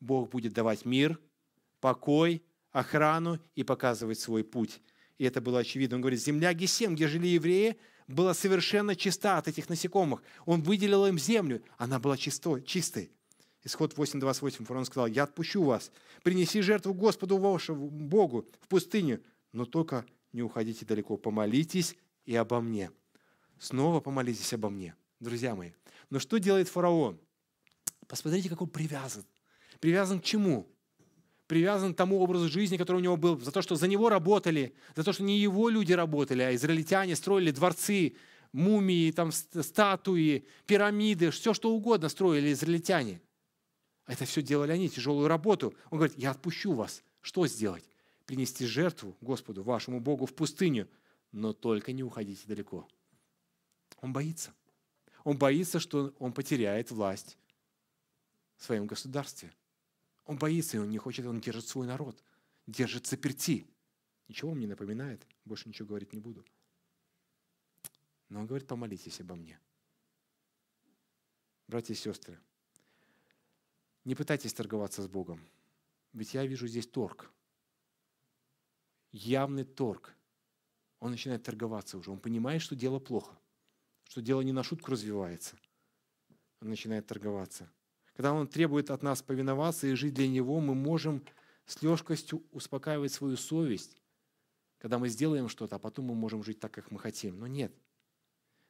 Бог 0.00 0.30
будет 0.30 0.52
давать 0.52 0.84
мир, 0.84 1.18
покой, 1.80 2.42
охрану 2.72 3.38
и 3.54 3.64
показывать 3.64 4.18
свой 4.18 4.44
путь. 4.44 4.80
И 5.18 5.24
это 5.24 5.40
было 5.40 5.60
очевидно. 5.60 5.96
Он 5.96 6.02
говорит, 6.02 6.20
земля 6.20 6.52
Гесем, 6.52 6.94
где 6.94 7.08
жили 7.08 7.28
евреи, 7.28 7.76
была 8.06 8.34
совершенно 8.34 8.94
чиста 8.94 9.38
от 9.38 9.48
этих 9.48 9.68
насекомых. 9.68 10.22
Он 10.44 10.62
выделил 10.62 11.06
им 11.06 11.18
землю, 11.18 11.62
она 11.78 11.98
была 11.98 12.16
чистой, 12.16 12.62
чистой. 12.62 13.10
Исход 13.64 13.94
8.28, 13.94 14.64
фараон 14.64 14.84
сказал, 14.84 15.08
я 15.08 15.24
отпущу 15.24 15.64
вас, 15.64 15.90
принеси 16.22 16.60
жертву 16.60 16.94
Господу 16.94 17.38
вашему 17.38 17.88
Богу 17.88 18.46
в 18.60 18.68
пустыню, 18.68 19.20
но 19.56 19.64
только 19.64 20.04
не 20.32 20.42
уходите 20.42 20.84
далеко, 20.84 21.16
помолитесь 21.16 21.96
и 22.26 22.36
обо 22.36 22.60
мне. 22.60 22.90
Снова 23.58 24.00
помолитесь 24.00 24.52
обо 24.52 24.68
мне, 24.68 24.94
друзья 25.18 25.54
мои. 25.54 25.72
Но 26.10 26.18
что 26.18 26.36
делает 26.38 26.68
фараон? 26.68 27.18
Посмотрите, 28.06 28.50
как 28.50 28.60
он 28.60 28.68
привязан. 28.68 29.24
Привязан 29.80 30.20
к 30.20 30.24
чему? 30.24 30.68
Привязан 31.46 31.94
к 31.94 31.96
тому 31.96 32.20
образу 32.20 32.50
жизни, 32.50 32.76
который 32.76 32.98
у 32.98 33.00
него 33.00 33.16
был, 33.16 33.40
за 33.40 33.50
то, 33.50 33.62
что 33.62 33.76
за 33.76 33.88
него 33.88 34.10
работали, 34.10 34.74
за 34.94 35.04
то, 35.04 35.14
что 35.14 35.22
не 35.22 35.38
его 35.38 35.70
люди 35.70 35.94
работали, 35.94 36.42
а 36.42 36.54
израильтяне 36.54 37.16
строили 37.16 37.50
дворцы, 37.50 38.14
мумии, 38.52 39.10
там, 39.10 39.32
статуи, 39.32 40.46
пирамиды, 40.66 41.30
все 41.30 41.54
что 41.54 41.72
угодно 41.72 42.10
строили 42.10 42.52
израильтяне. 42.52 43.22
Это 44.06 44.26
все 44.26 44.42
делали 44.42 44.72
они, 44.72 44.90
тяжелую 44.90 45.28
работу. 45.28 45.74
Он 45.90 45.98
говорит, 45.98 46.18
я 46.18 46.32
отпущу 46.32 46.74
вас. 46.74 47.02
Что 47.22 47.46
сделать? 47.46 47.88
Принести 48.26 48.66
жертву 48.66 49.16
Господу, 49.20 49.62
вашему 49.62 50.00
Богу 50.00 50.26
в 50.26 50.34
пустыню, 50.34 50.88
но 51.32 51.52
только 51.52 51.92
не 51.92 52.02
уходите 52.02 52.46
далеко. 52.46 52.86
Он 54.00 54.12
боится. 54.12 54.52
Он 55.24 55.38
боится, 55.38 55.80
что 55.80 56.14
он 56.18 56.32
потеряет 56.32 56.90
власть 56.90 57.38
в 58.56 58.64
своем 58.64 58.86
государстве. 58.86 59.52
Он 60.24 60.38
боится, 60.38 60.76
и 60.76 60.80
он 60.80 60.90
не 60.90 60.98
хочет, 60.98 61.24
он 61.24 61.40
держит 61.40 61.66
свой 61.66 61.86
народ, 61.86 62.22
держит 62.66 63.06
заперти. 63.06 63.66
Ничего 64.28 64.50
вам 64.50 64.60
не 64.60 64.66
напоминает, 64.66 65.26
больше 65.44 65.68
ничего 65.68 65.88
говорить 65.88 66.12
не 66.12 66.18
буду. 66.18 66.44
Но 68.28 68.40
он 68.40 68.46
говорит, 68.46 68.66
помолитесь 68.66 69.20
обо 69.20 69.36
мне. 69.36 69.60
Братья 71.68 71.94
и 71.94 71.96
сестры, 71.96 72.38
не 74.04 74.14
пытайтесь 74.14 74.54
торговаться 74.54 75.02
с 75.02 75.08
Богом, 75.08 75.40
ведь 76.12 76.34
я 76.34 76.44
вижу 76.46 76.66
здесь 76.66 76.86
торг– 76.86 77.32
явный 79.16 79.64
торг. 79.64 80.14
Он 81.00 81.10
начинает 81.10 81.42
торговаться 81.42 81.98
уже. 81.98 82.10
Он 82.10 82.18
понимает, 82.18 82.62
что 82.62 82.76
дело 82.76 82.98
плохо, 82.98 83.36
что 84.08 84.22
дело 84.22 84.40
не 84.42 84.52
на 84.52 84.62
шутку 84.62 84.90
развивается. 84.92 85.56
Он 86.60 86.68
начинает 86.68 87.06
торговаться. 87.06 87.70
Когда 88.14 88.32
он 88.32 88.46
требует 88.46 88.90
от 88.90 89.02
нас 89.02 89.22
повиноваться 89.22 89.86
и 89.86 89.94
жить 89.94 90.14
для 90.14 90.28
него, 90.28 90.60
мы 90.60 90.74
можем 90.74 91.22
с 91.66 91.82
легкостью 91.82 92.42
успокаивать 92.52 93.12
свою 93.12 93.36
совесть, 93.36 94.00
когда 94.78 94.98
мы 94.98 95.08
сделаем 95.08 95.48
что-то, 95.48 95.76
а 95.76 95.78
потом 95.78 96.06
мы 96.06 96.14
можем 96.14 96.42
жить 96.42 96.60
так, 96.60 96.72
как 96.72 96.90
мы 96.90 96.98
хотим. 96.98 97.38
Но 97.38 97.46
нет. 97.46 97.74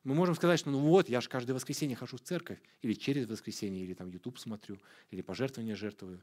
Мы 0.03 0.15
можем 0.15 0.35
сказать, 0.35 0.59
что 0.61 0.71
ну 0.71 0.81
вот, 0.81 1.09
я 1.09 1.21
же 1.21 1.29
каждое 1.29 1.55
воскресенье 1.55 1.97
хожу 1.97 2.17
в 2.17 2.21
церковь, 2.21 2.61
или 2.81 2.95
через 2.95 3.29
воскресенье, 3.29 3.85
или 3.85 3.95
там 3.95 4.09
YouTube 4.09 4.39
смотрю, 4.39 4.79
или 5.11 5.21
пожертвования 5.21 5.75
жертвую. 5.75 6.23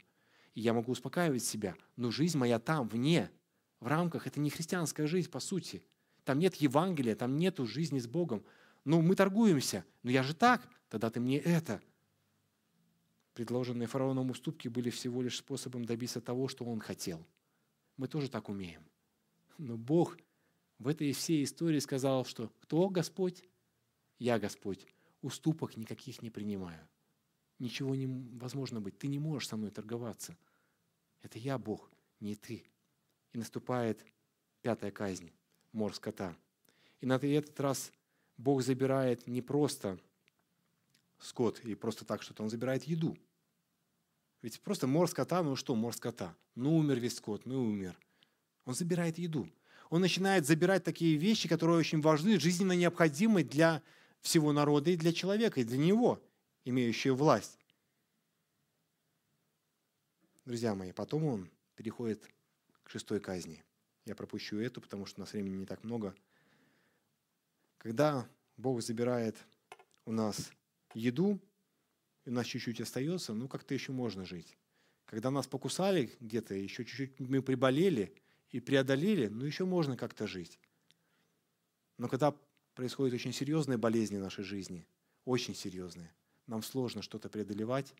И 0.54 0.60
я 0.60 0.72
могу 0.72 0.92
успокаивать 0.92 1.44
себя, 1.44 1.76
но 1.96 2.10
жизнь 2.10 2.38
моя 2.38 2.58
там, 2.58 2.88
вне– 2.88 3.30
в 3.84 3.86
рамках, 3.86 4.26
это 4.26 4.40
не 4.40 4.48
христианская 4.48 5.06
жизнь, 5.06 5.30
по 5.30 5.40
сути. 5.40 5.82
Там 6.24 6.38
нет 6.38 6.54
Евангелия, 6.54 7.14
там 7.14 7.36
нет 7.36 7.58
жизни 7.58 7.98
с 7.98 8.06
Богом. 8.06 8.42
Ну, 8.86 9.02
мы 9.02 9.14
торгуемся. 9.14 9.84
Но 10.02 10.10
я 10.10 10.22
же 10.22 10.34
так, 10.34 10.66
тогда 10.88 11.10
ты 11.10 11.20
мне 11.20 11.38
это. 11.38 11.82
Предложенные 13.34 13.86
фараоном 13.86 14.30
уступки 14.30 14.68
были 14.68 14.88
всего 14.88 15.20
лишь 15.20 15.36
способом 15.36 15.84
добиться 15.84 16.22
того, 16.22 16.48
что 16.48 16.64
он 16.64 16.80
хотел. 16.80 17.26
Мы 17.98 18.08
тоже 18.08 18.30
так 18.30 18.48
умеем. 18.48 18.82
Но 19.58 19.76
Бог 19.76 20.16
в 20.78 20.88
этой 20.88 21.12
всей 21.12 21.44
истории 21.44 21.78
сказал, 21.78 22.24
что 22.24 22.50
кто 22.62 22.88
Господь? 22.88 23.44
Я 24.18 24.38
Господь. 24.38 24.86
Уступок 25.20 25.76
никаких 25.76 26.22
не 26.22 26.30
принимаю. 26.30 26.88
Ничего 27.58 27.94
невозможно 27.94 28.80
быть. 28.80 28.96
Ты 28.96 29.08
не 29.08 29.18
можешь 29.18 29.48
со 29.48 29.58
мной 29.58 29.70
торговаться. 29.70 30.38
Это 31.20 31.38
я 31.38 31.58
Бог, 31.58 31.90
не 32.20 32.34
ты 32.34 32.64
и 33.34 33.38
наступает 33.38 34.02
пятая 34.62 34.90
казнь, 34.90 35.30
мор 35.72 35.94
скота. 35.94 36.34
И 37.00 37.06
на 37.06 37.14
этот 37.16 37.60
раз 37.60 37.92
Бог 38.38 38.62
забирает 38.62 39.26
не 39.26 39.42
просто 39.42 39.98
скот 41.18 41.60
и 41.60 41.74
просто 41.74 42.04
так 42.04 42.22
что-то, 42.22 42.44
Он 42.44 42.48
забирает 42.48 42.84
еду. 42.84 43.18
Ведь 44.40 44.60
просто 44.60 44.86
мор 44.86 45.08
скота, 45.08 45.42
ну 45.42 45.56
что 45.56 45.74
мор 45.74 45.94
скота? 45.94 46.34
Ну 46.54 46.76
умер 46.76 47.00
весь 47.00 47.16
скот, 47.16 47.44
ну 47.44 47.62
умер. 47.62 47.98
Он 48.64 48.74
забирает 48.74 49.18
еду. 49.18 49.48
Он 49.90 50.00
начинает 50.00 50.46
забирать 50.46 50.84
такие 50.84 51.16
вещи, 51.16 51.48
которые 51.48 51.76
очень 51.76 52.00
важны, 52.00 52.38
жизненно 52.38 52.72
необходимы 52.72 53.42
для 53.42 53.82
всего 54.20 54.52
народа 54.52 54.90
и 54.90 54.96
для 54.96 55.12
человека, 55.12 55.60
и 55.60 55.64
для 55.64 55.76
него, 55.76 56.22
имеющего 56.64 57.14
власть. 57.14 57.58
Друзья 60.44 60.74
мои, 60.74 60.92
потом 60.92 61.24
он 61.24 61.50
переходит 61.74 62.22
к 62.84 62.90
шестой 62.90 63.18
казни. 63.18 63.64
Я 64.04 64.14
пропущу 64.14 64.58
эту, 64.58 64.80
потому 64.80 65.06
что 65.06 65.20
у 65.20 65.22
нас 65.22 65.32
времени 65.32 65.56
не 65.56 65.66
так 65.66 65.82
много. 65.82 66.14
Когда 67.78 68.28
Бог 68.56 68.82
забирает 68.82 69.36
у 70.04 70.12
нас 70.12 70.52
еду, 70.92 71.40
и 72.24 72.30
у 72.30 72.32
нас 72.32 72.46
чуть-чуть 72.46 72.80
остается, 72.80 73.32
ну 73.34 73.48
как-то 73.48 73.74
еще 73.74 73.92
можно 73.92 74.24
жить. 74.24 74.56
Когда 75.06 75.30
нас 75.30 75.46
покусали 75.46 76.10
где-то, 76.20 76.54
еще 76.54 76.84
чуть-чуть 76.84 77.18
мы 77.18 77.42
приболели 77.42 78.14
и 78.50 78.60
преодолели, 78.60 79.28
ну 79.28 79.44
еще 79.44 79.64
можно 79.64 79.96
как-то 79.96 80.26
жить. 80.26 80.58
Но 81.98 82.08
когда 82.08 82.34
происходят 82.74 83.14
очень 83.14 83.32
серьезные 83.32 83.78
болезни 83.78 84.16
в 84.16 84.22
нашей 84.22 84.44
жизни, 84.44 84.86
очень 85.24 85.54
серьезные, 85.54 86.12
нам 86.46 86.62
сложно 86.62 87.02
что-то 87.02 87.28
преодолевать, 87.28 87.94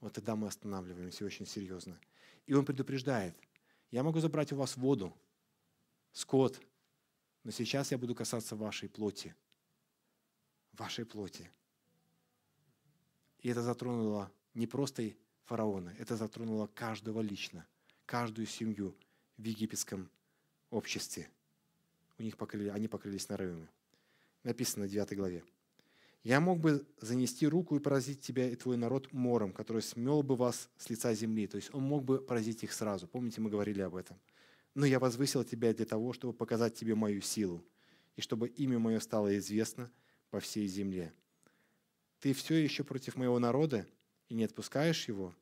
вот 0.00 0.12
тогда 0.12 0.36
мы 0.36 0.46
останавливаемся 0.46 1.24
очень 1.24 1.46
серьезно. 1.46 1.98
И 2.46 2.54
он 2.54 2.64
предупреждает– 2.64 3.36
я 3.90 4.02
могу 4.02 4.20
забрать 4.20 4.52
у 4.52 4.56
вас 4.56 4.76
воду, 4.76 5.14
скот, 6.12 6.60
но 7.44 7.50
сейчас 7.50 7.90
я 7.90 7.98
буду 7.98 8.14
касаться 8.14 8.56
вашей 8.56 8.88
плоти. 8.88 9.34
Вашей 10.72 11.04
плоти. 11.04 11.50
И 13.40 13.48
это 13.48 13.62
затронуло 13.62 14.30
не 14.54 14.66
просто 14.66 15.14
фараона, 15.44 15.94
это 15.98 16.16
затронуло 16.16 16.66
каждого 16.66 17.20
лично, 17.20 17.66
каждую 18.04 18.46
семью 18.46 18.94
в 19.36 19.44
египетском 19.44 20.10
обществе. 20.70 21.30
У 22.18 22.22
них 22.22 22.36
покрыли, 22.36 22.68
они 22.68 22.88
покрылись 22.88 23.28
нарывами. 23.28 23.68
Написано 24.42 24.86
в 24.86 24.90
9 24.90 25.16
главе. 25.16 25.44
Я 26.24 26.40
мог 26.40 26.58
бы 26.58 26.86
занести 27.00 27.46
руку 27.46 27.76
и 27.76 27.80
поразить 27.80 28.20
тебя 28.20 28.48
и 28.50 28.56
твой 28.56 28.76
народ 28.76 29.12
мором, 29.12 29.52
который 29.52 29.82
смел 29.82 30.22
бы 30.22 30.36
вас 30.36 30.68
с 30.76 30.90
лица 30.90 31.14
земли. 31.14 31.46
То 31.46 31.56
есть 31.56 31.72
он 31.72 31.82
мог 31.82 32.04
бы 32.04 32.20
поразить 32.20 32.64
их 32.64 32.72
сразу. 32.72 33.06
Помните, 33.06 33.40
мы 33.40 33.50
говорили 33.50 33.80
об 33.80 33.94
этом. 33.94 34.18
Но 34.74 34.84
я 34.84 34.98
возвысил 34.98 35.44
тебя 35.44 35.72
для 35.72 35.86
того, 35.86 36.12
чтобы 36.12 36.32
показать 36.32 36.74
тебе 36.74 36.94
мою 36.94 37.20
силу, 37.20 37.64
и 38.16 38.20
чтобы 38.20 38.48
имя 38.48 38.78
мое 38.78 39.00
стало 39.00 39.36
известно 39.38 39.90
по 40.30 40.40
всей 40.40 40.66
земле. 40.66 41.12
Ты 42.20 42.32
все 42.32 42.56
еще 42.56 42.84
против 42.84 43.16
моего 43.16 43.38
народа 43.38 43.86
и 44.28 44.34
не 44.34 44.44
отпускаешь 44.44 45.08
его? 45.08 45.34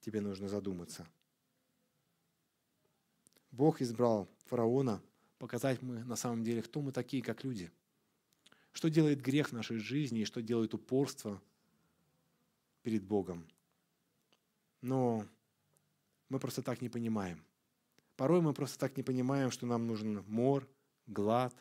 Тебе 0.00 0.20
нужно 0.20 0.48
задуматься. 0.48 1.06
Бог 3.50 3.80
избрал 3.80 4.28
фараона, 4.46 5.00
показать 5.38 5.80
мы 5.80 6.02
на 6.04 6.16
самом 6.16 6.42
деле, 6.42 6.62
кто 6.62 6.80
мы 6.80 6.90
такие, 6.90 7.22
как 7.22 7.44
люди. 7.44 7.70
Что 8.74 8.90
делает 8.90 9.22
грех 9.22 9.48
в 9.48 9.52
нашей 9.52 9.78
жизни 9.78 10.20
и 10.20 10.24
что 10.26 10.42
делает 10.42 10.74
упорство 10.74 11.40
перед 12.82 13.02
Богом. 13.02 13.48
Но 14.82 15.26
мы 16.28 16.38
просто 16.38 16.60
так 16.60 16.82
не 16.82 16.90
понимаем. 16.90 17.42
Порой 18.16 18.42
мы 18.42 18.52
просто 18.52 18.78
так 18.78 18.96
не 18.96 19.02
понимаем, 19.02 19.50
что 19.50 19.64
нам 19.64 19.86
нужен 19.86 20.22
мор, 20.26 20.68
глад, 21.06 21.54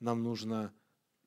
нам 0.00 0.22
нужно 0.22 0.74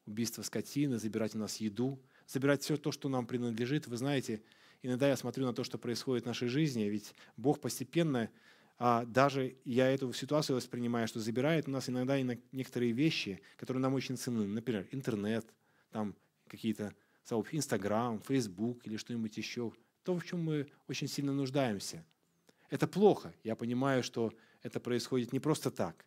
убийство 0.06 0.44
скотины, 0.44 1.00
забирать 1.00 1.34
у 1.34 1.40
нас 1.40 1.58
еду, 1.58 2.00
забирать 2.28 2.62
все 2.62 2.78
то, 2.78 2.92
что 2.92 3.10
нам 3.10 3.26
принадлежит. 3.26 3.88
Вы 3.88 3.98
знаете, 3.98 4.44
иногда 4.82 5.08
я 5.08 5.18
смотрю 5.18 5.46
на 5.46 5.54
то, 5.54 5.64
что 5.64 5.78
происходит 5.78 6.26
в 6.26 6.28
нашей 6.28 6.48
жизни, 6.48 6.84
ведь 6.84 7.16
Бог 7.38 7.60
постепенно, 7.60 8.30
даже 8.78 9.56
я 9.64 9.90
эту 9.90 10.12
ситуацию 10.12 10.58
воспринимаю, 10.58 11.08
что 11.08 11.20
забирает 11.20 11.68
у 11.68 11.72
нас 11.72 11.90
иногда 11.90 12.20
некоторые 12.52 12.92
вещи, 12.92 13.42
которые 13.58 13.82
нам 13.82 13.94
очень 13.94 14.18
ценны. 14.18 14.46
Например, 14.46 14.88
интернет, 14.92 15.46
там 15.92 16.16
какие-то 16.48 16.94
сообщества, 17.24 17.58
Инстаграм, 17.58 18.22
Фейсбук 18.22 18.86
или 18.86 18.98
что-нибудь 18.98 19.38
еще. 19.38 19.72
То, 20.04 20.18
в 20.18 20.26
чем 20.26 20.44
мы 20.44 20.68
очень 20.88 21.08
сильно 21.08 21.34
нуждаемся. 21.34 22.06
Это 22.70 22.88
плохо. 22.88 23.34
Я 23.44 23.56
понимаю, 23.56 24.04
что 24.04 24.34
это 24.62 24.80
происходит 24.80 25.32
не 25.34 25.40
просто 25.40 25.72
так. 25.72 26.06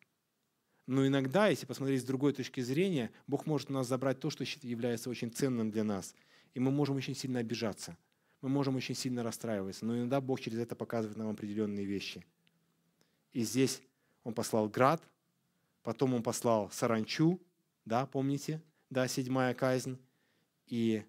Но 0.86 1.06
иногда, 1.06 1.48
если 1.48 1.66
посмотреть 1.66 2.02
с 2.02 2.04
другой 2.04 2.32
точки 2.32 2.60
зрения, 2.60 3.10
Бог 3.26 3.46
может 3.46 3.70
у 3.70 3.72
нас 3.72 3.86
забрать 3.86 4.20
то, 4.20 4.30
что 4.30 4.44
является 4.62 5.10
очень 5.10 5.30
ценным 5.30 5.70
для 5.70 5.84
нас. 5.84 6.14
И 6.54 6.60
мы 6.60 6.70
можем 6.70 6.96
очень 6.96 7.14
сильно 7.14 7.40
обижаться. 7.40 7.96
Мы 8.40 8.48
можем 8.48 8.76
очень 8.76 8.94
сильно 8.94 9.22
расстраиваться. 9.22 9.84
Но 9.84 9.96
иногда 9.96 10.20
Бог 10.20 10.40
через 10.40 10.58
это 10.58 10.74
показывает 10.76 11.18
нам 11.18 11.28
определенные 11.28 11.84
вещи. 11.84 12.24
И 13.32 13.42
здесь 13.42 13.82
Он 14.24 14.34
послал 14.34 14.68
град, 14.68 15.02
потом 15.82 16.14
Он 16.14 16.22
послал 16.22 16.70
саранчу, 16.70 17.40
да, 17.84 18.06
помните? 18.06 18.62
Да, 18.90 19.08
седьмая 19.08 19.54
казнь. 19.54 19.98
И 20.66 21.04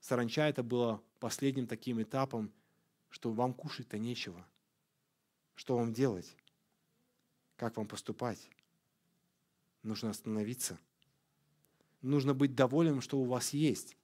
саранча 0.00 0.48
это 0.48 0.62
было 0.62 1.02
последним 1.18 1.66
таким 1.66 2.00
этапом, 2.02 2.52
что 3.08 3.32
вам 3.32 3.54
кушать-то 3.54 3.98
нечего. 3.98 4.46
Что 5.54 5.76
вам 5.76 5.92
делать? 5.92 6.36
Как 7.56 7.76
вам 7.76 7.86
поступать? 7.86 8.48
Нужно 9.82 10.10
остановиться. 10.10 10.78
Нужно 12.00 12.34
быть 12.34 12.54
довольным, 12.54 13.00
что 13.00 13.18
у 13.18 13.24
вас 13.24 13.52
есть. 13.52 13.96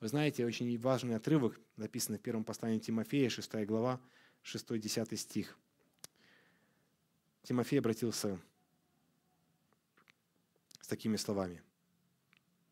Вы 0.00 0.08
знаете, 0.08 0.46
очень 0.46 0.78
важный 0.78 1.16
отрывок, 1.16 1.60
написанный 1.76 2.18
в 2.18 2.22
первом 2.22 2.44
послании 2.44 2.78
Тимофея, 2.78 3.28
6 3.28 3.66
глава, 3.66 4.00
6-10 4.44 5.16
стих. 5.16 5.58
Тимофей 7.42 7.78
обратился 7.78 8.38
с 10.80 10.86
такими 10.86 11.16
словами. 11.16 11.62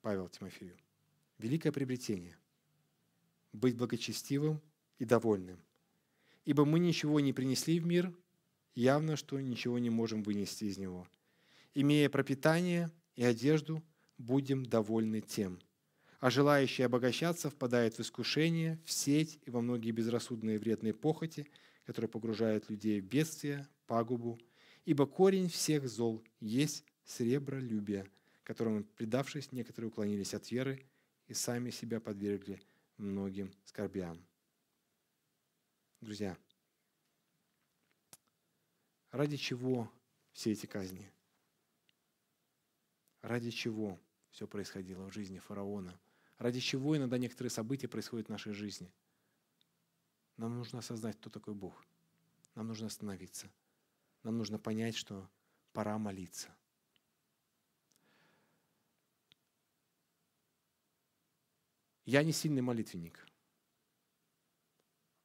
Павел 0.02 0.28
Тимофею. 0.28 0.76
Великое 1.38 1.72
приобретение– 1.72 2.36
быть 3.52 3.76
благочестивым 3.76 4.60
и 4.98 5.04
довольным. 5.04 5.62
Ибо 6.44 6.64
мы 6.64 6.78
ничего 6.78 7.20
не 7.20 7.32
принесли 7.32 7.78
в 7.80 7.86
мир, 7.86 8.14
явно, 8.74 9.16
что 9.16 9.40
ничего 9.40 9.78
не 9.78 9.90
можем 9.90 10.22
вынести 10.22 10.64
из 10.64 10.78
него. 10.78 11.06
Имея 11.74 12.08
пропитание 12.08 12.90
и 13.16 13.24
одежду, 13.24 13.82
будем 14.18 14.64
довольны 14.64 15.20
тем. 15.20 15.60
А 16.20 16.30
желающий 16.30 16.82
обогащаться 16.82 17.50
впадает 17.50 17.96
в 17.96 18.00
искушение, 18.00 18.80
в 18.84 18.90
сеть 18.90 19.38
и 19.44 19.50
во 19.50 19.60
многие 19.60 19.92
безрассудные 19.92 20.58
вредные 20.58 20.92
похоти, 20.92 21.46
которые 21.84 22.08
погружают 22.08 22.68
людей 22.68 23.00
в 23.00 23.04
бедствие, 23.04 23.68
пагубу. 23.86 24.38
Ибо 24.88 25.06
корень 25.06 25.50
всех 25.50 25.86
зол 25.86 26.24
есть 26.40 26.82
сребролюбие, 27.04 28.10
которому, 28.42 28.84
предавшись, 28.84 29.52
некоторые 29.52 29.90
уклонились 29.90 30.32
от 30.32 30.50
веры 30.50 30.82
и 31.26 31.34
сами 31.34 31.68
себя 31.68 32.00
подвергли 32.00 32.58
многим 32.96 33.52
скорбям. 33.66 34.18
Друзья, 36.00 36.38
Ради 39.10 39.36
чего 39.36 39.92
все 40.32 40.52
эти 40.52 40.64
казни? 40.64 41.12
Ради 43.20 43.50
чего 43.50 44.00
все 44.30 44.46
происходило 44.46 45.04
в 45.04 45.12
жизни 45.12 45.38
фараона? 45.38 46.00
Ради 46.38 46.60
чего 46.60 46.96
иногда 46.96 47.18
некоторые 47.18 47.50
события 47.50 47.88
происходят 47.88 48.28
в 48.28 48.30
нашей 48.30 48.54
жизни? 48.54 48.90
Нам 50.38 50.56
нужно 50.56 50.78
осознать, 50.78 51.18
кто 51.18 51.28
такой 51.28 51.52
Бог. 51.52 51.84
Нам 52.54 52.68
нужно 52.68 52.86
остановиться. 52.86 53.50
Нам 54.28 54.36
нужно 54.36 54.58
понять, 54.58 54.94
что 54.94 55.26
пора 55.72 55.96
молиться. 55.96 56.54
Я 62.04 62.22
не 62.22 62.32
сильный 62.32 62.60
молитвенник. 62.60 63.26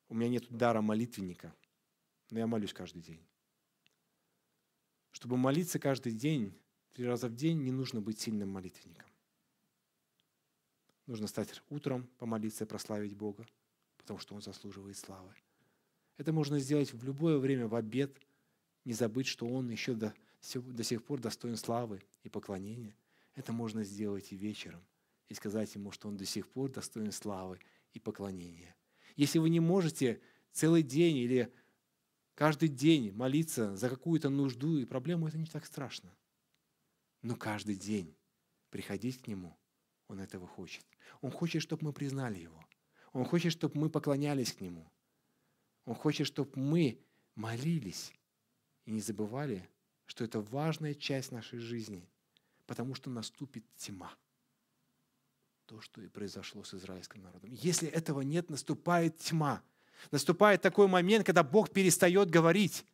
У 0.07 0.15
меня 0.15 0.29
нет 0.29 0.45
дара 0.49 0.79
молитвенника, 0.79 1.53
но 2.29 2.39
я 2.39 2.47
молюсь 2.47 2.71
каждый 2.71 3.01
день. 3.01 3.21
Чтобы 5.11 5.35
молиться 5.35 5.79
каждый 5.79 6.13
день, 6.13 6.57
три 6.93 7.05
раза 7.05 7.27
в 7.27 7.35
день, 7.35 7.61
не 7.61 7.73
нужно 7.73 7.99
быть 7.99 8.21
сильным 8.21 8.51
молитвенником. 8.51 9.11
Нужно 11.07 11.27
стать 11.27 11.61
утром, 11.69 12.07
помолиться 12.19 12.63
и 12.63 12.67
прославить 12.67 13.17
Бога, 13.17 13.45
потому 13.97 14.17
что 14.19 14.33
Он 14.33 14.41
заслуживает 14.41 14.95
славы. 14.95 15.35
Это 16.15 16.31
можно 16.31 16.57
сделать 16.57 16.93
в 16.93 17.03
любое 17.03 17.37
время, 17.37 17.67
в 17.67 17.75
обед, 17.75 18.17
не 18.85 18.93
забыть, 18.93 19.27
что 19.27 19.47
Он 19.47 19.69
еще 19.69 19.93
до, 19.93 20.13
до 20.55 20.83
сих 20.83 21.03
пор 21.03 21.19
достоин 21.19 21.57
славы 21.57 22.01
и 22.23 22.29
поклонения. 22.29 22.95
Это 23.35 23.51
можно 23.51 23.83
сделать 23.83 24.31
и 24.31 24.35
вечером, 24.35 24.81
и 25.29 25.33
сказать 25.33 25.73
Ему, 25.75 25.91
что 25.91 26.07
Он 26.07 26.17
до 26.17 26.25
сих 26.25 26.47
пор 26.47 26.71
достоин 26.71 27.11
славы 27.11 27.59
и 27.93 27.99
поклонения. 27.99 28.75
Если 29.15 29.39
вы 29.39 29.49
не 29.49 29.59
можете 29.59 30.21
целый 30.51 30.83
день 30.83 31.17
или 31.17 31.51
Каждый 32.35 32.69
день 32.69 33.11
молиться 33.11 33.75
за 33.75 33.89
какую-то 33.89 34.29
нужду 34.29 34.77
и 34.77 34.85
проблему– 34.85 35.27
это 35.29 35.37
не 35.37 35.45
так 35.45 35.65
страшно. 35.65 36.11
Но 37.21 37.35
каждый 37.35 37.75
день 37.75 38.15
приходить 38.69 39.21
к 39.21 39.27
Нему, 39.27 39.55
Он 40.07 40.19
этого 40.19 40.47
хочет. 40.47 40.83
Он 41.21 41.31
хочет, 41.31 41.61
чтобы 41.61 41.85
мы 41.85 41.93
признали 41.93 42.39
Его. 42.39 42.65
Он 43.11 43.23
хочет, 43.25 43.51
чтобы 43.51 43.79
мы 43.79 43.89
поклонялись 43.89 44.51
к 44.51 44.61
Нему. 44.61 44.91
Он 45.85 45.93
хочет, 45.93 46.25
чтобы 46.25 46.51
мы 46.55 46.99
молились 47.35 48.11
и 48.85 48.91
не 48.91 49.01
забывали, 49.01 49.67
что 50.05 50.23
это 50.23 50.39
важная 50.39 50.93
часть 50.93 51.31
нашей 51.31 51.59
жизни, 51.59 52.07
потому 52.65 52.95
что 52.95 53.09
наступит 53.09 53.63
тьма. 53.75 54.13
То, 55.65 55.79
что 55.81 56.01
и 56.01 56.07
произошло 56.07 56.63
с 56.63 56.73
израильским 56.73 57.23
народом. 57.23 57.49
Если 57.51 57.87
этого 57.87 58.21
нет, 58.21 58.49
наступает 58.49 59.17
тьма– 59.17 59.61
Наступает 60.11 60.61
такой 60.61 60.87
момент, 60.87 61.25
когда 61.25 61.43
Бог 61.43 61.71
перестает 61.71 62.29
говорить. 62.29 62.85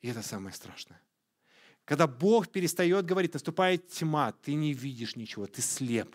И 0.00 0.08
это 0.08 0.22
самое 0.22 0.54
страшное. 0.54 1.00
Когда 1.84 2.06
Бог 2.06 2.48
перестает 2.48 3.06
говорить, 3.06 3.34
наступает 3.34 3.88
тьма, 3.88 4.32
ты 4.32 4.54
не 4.54 4.72
видишь 4.74 5.16
ничего, 5.16 5.46
ты 5.46 5.62
слеп. 5.62 6.14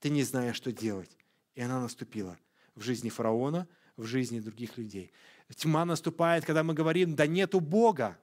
Ты 0.00 0.10
не 0.10 0.22
знаешь, 0.22 0.56
что 0.56 0.72
делать. 0.72 1.16
И 1.54 1.60
она 1.60 1.80
наступила 1.80 2.38
в 2.74 2.82
жизни 2.82 3.08
фараона, 3.08 3.66
в 3.96 4.04
жизни 4.04 4.40
других 4.40 4.76
людей. 4.78 5.12
Тьма 5.54 5.84
наступает, 5.84 6.44
когда 6.44 6.62
мы 6.62 6.74
говорим, 6.74 7.14
да 7.14 7.26
нету 7.26 7.60
Бога. 7.60 8.18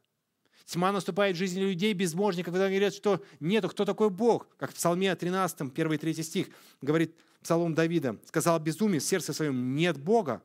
Тьма 0.66 0.92
наступает 0.92 1.36
в 1.36 1.40
жизни 1.40 1.62
людей 1.62 1.94
безбожников, 1.94 2.54
когда 2.54 2.70
говорят, 2.70 2.94
что 2.94 3.24
нету, 3.40 3.70
кто 3.70 3.86
такой 3.86 4.10
Бог. 4.10 4.48
Как 4.58 4.72
в 4.72 4.76
Псалме 4.76 5.16
13, 5.16 5.62
1 5.62 5.94
и 5.94 5.98
3 5.98 6.24
стих 6.24 6.48
говорит 6.82 7.16
Псалом 7.42 7.74
Давида. 7.74 8.18
Сказал 8.26 8.60
безумие 8.60 9.00
в 9.00 9.04
сердце 9.04 9.34
своем, 9.34 9.76
нет 9.76 9.98
Бога. 9.98 10.42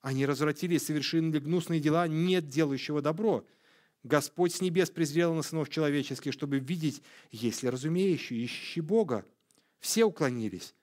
Они 0.00 0.24
развратились, 0.26 0.86
совершили 0.86 1.38
гнусные 1.38 1.80
дела, 1.80 2.08
нет 2.08 2.48
делающего 2.48 3.02
добро. 3.02 3.46
Господь 4.02 4.54
с 4.54 4.60
небес 4.60 4.90
презрел 4.90 5.34
на 5.34 5.42
сынов 5.42 5.68
человеческих, 5.68 6.32
чтобы 6.32 6.58
видеть, 6.58 7.02
есть 7.30 7.62
ли 7.62 7.68
разумеющие, 7.68 8.42
ищущие 8.42 8.82
Бога. 8.82 9.26
Все 9.78 10.04
уклонились, 10.04 10.74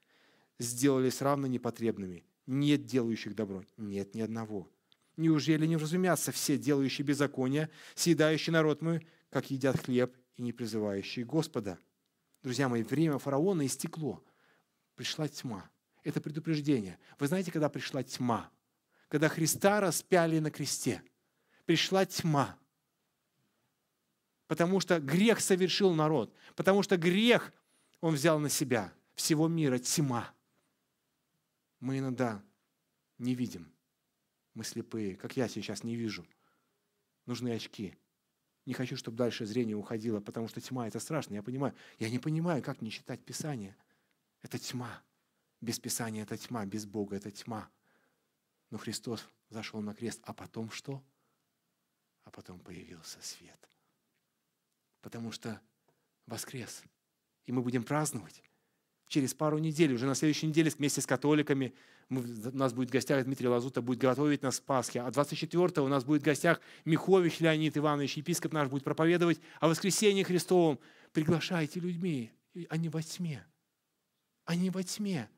сделались 0.59 1.21
равно 1.21 1.47
непотребными. 1.47 2.23
Нет 2.45 2.85
делающих 2.85 3.35
добро, 3.35 3.63
нет 3.77 4.13
ни 4.13 4.21
одного. 4.21 4.69
Неужели 5.17 5.65
не 5.65 5.75
вразумятся 5.75 6.31
все 6.31 6.59
делающие 6.59 7.05
беззаконие, 7.05 7.71
съедающие 7.95 8.53
народ 8.53 8.83
мой, 8.83 9.05
как 9.31 9.49
едят 9.49 9.79
хлеб 9.83 10.15
и 10.35 10.43
не 10.43 10.53
призывающие 10.53 11.25
Господа? 11.25 11.79
Друзья 12.43 12.69
мои, 12.69 12.83
время 12.83 13.17
фараона 13.17 13.65
истекло. 13.65 14.23
Пришла 14.93 15.27
тьма. 15.27 15.67
Это 16.03 16.21
предупреждение. 16.21 16.99
Вы 17.17 17.27
знаете, 17.27 17.51
когда 17.51 17.67
пришла 17.67 18.03
тьма? 18.03 18.51
Когда 19.09 19.27
Христа 19.27 19.81
распяли 19.81 20.37
на 20.37 20.51
кресте. 20.51 21.01
Пришла 21.65 22.05
тьма. 22.05 22.55
Потому 24.45 24.79
что 24.79 24.99
грех 24.99 25.39
совершил 25.39 25.95
народ. 25.95 26.31
Потому 26.55 26.83
что 26.83 26.95
грех 26.95 27.51
он 28.01 28.13
взял 28.13 28.37
на 28.37 28.49
себя. 28.49 28.93
Всего 29.15 29.47
мира 29.47 29.79
тьма. 29.79 30.31
Мы 31.79 31.97
иногда 31.97 32.43
не 33.17 33.33
видим 33.33 33.71
мы 34.57 34.63
слепые, 34.63 35.15
как 35.15 35.37
я 35.37 35.47
сейчас 35.47 35.83
не 35.83 35.95
вижу. 35.95 36.25
нужны 37.27 37.49
очки. 37.53 37.95
Не 38.65 38.73
хочу, 38.73 38.97
чтобы 38.97 39.15
дальше 39.15 39.45
зрение 39.45 39.75
уходило, 39.75 40.19
потому 40.19 40.47
что 40.47 40.59
тьма– 40.59 40.87
это 40.89 40.99
страшно. 40.99 41.35
Я 41.35 41.43
понимаю. 41.43 41.75
Я 41.99 42.09
не 42.09 42.17
понимаю, 42.17 42.63
как 42.63 42.81
не 42.81 42.89
читать 42.89 43.23
Писание. 43.23 43.77
Это 44.41 44.57
тьма. 44.57 45.03
Без 45.61 45.79
Писания– 45.79 46.23
это 46.23 46.37
тьма, 46.37 46.65
без 46.65 46.85
Бога– 46.85 47.15
это 47.17 47.29
тьма. 47.29 47.69
Но 48.71 48.79
Христос 48.79 49.29
зашел 49.49 49.79
на 49.81 49.93
крест, 49.93 50.21
а 50.23 50.33
потом 50.33 50.71
что? 50.71 51.03
А 52.23 52.31
потом 52.31 52.59
появился 52.59 53.21
свет. 53.21 53.69
Потому 55.01 55.31
что 55.31 55.61
воскрес. 56.25 56.83
И 57.45 57.51
мы 57.51 57.61
будем 57.61 57.83
праздновать 57.83 58.41
через 59.07 59.35
пару 59.35 59.59
недель, 59.59 59.93
уже 59.93 60.07
на 60.07 60.15
следующей 60.15 60.47
неделе 60.47 60.71
вместе 60.71 61.01
с 61.01 61.05
католиками, 61.05 61.75
мы, 62.09 62.21
у 62.21 62.57
нас 62.57 62.73
будет 62.73 62.89
в 62.89 62.93
гостях 62.93 63.23
Дмитрий 63.25 63.47
Лазута, 63.47 63.81
будет 63.81 63.99
готовить 63.99 64.41
нас 64.41 64.59
к 64.59 64.63
Пасхе. 64.63 65.01
А 65.01 65.11
24 65.11 65.81
у 65.81 65.87
нас 65.87 66.05
будет 66.05 66.21
в 66.21 66.25
гостях 66.25 66.61
Михович 66.85 67.39
Леонид 67.39 67.77
Иванович, 67.77 68.17
епископ 68.17 68.53
наш 68.53 68.69
будет 68.69 68.83
проповедовать 68.83 69.39
о 69.59 69.67
воскресении 69.67 70.23
Христовом. 70.23 70.79
Приглашайте 71.11 71.79
людьми, 71.79 72.31
они 72.69 72.89
во 72.89 73.01
тьме. 73.01 73.45
Они 74.45 74.69
во 74.69 74.83
тьме. 74.83 75.29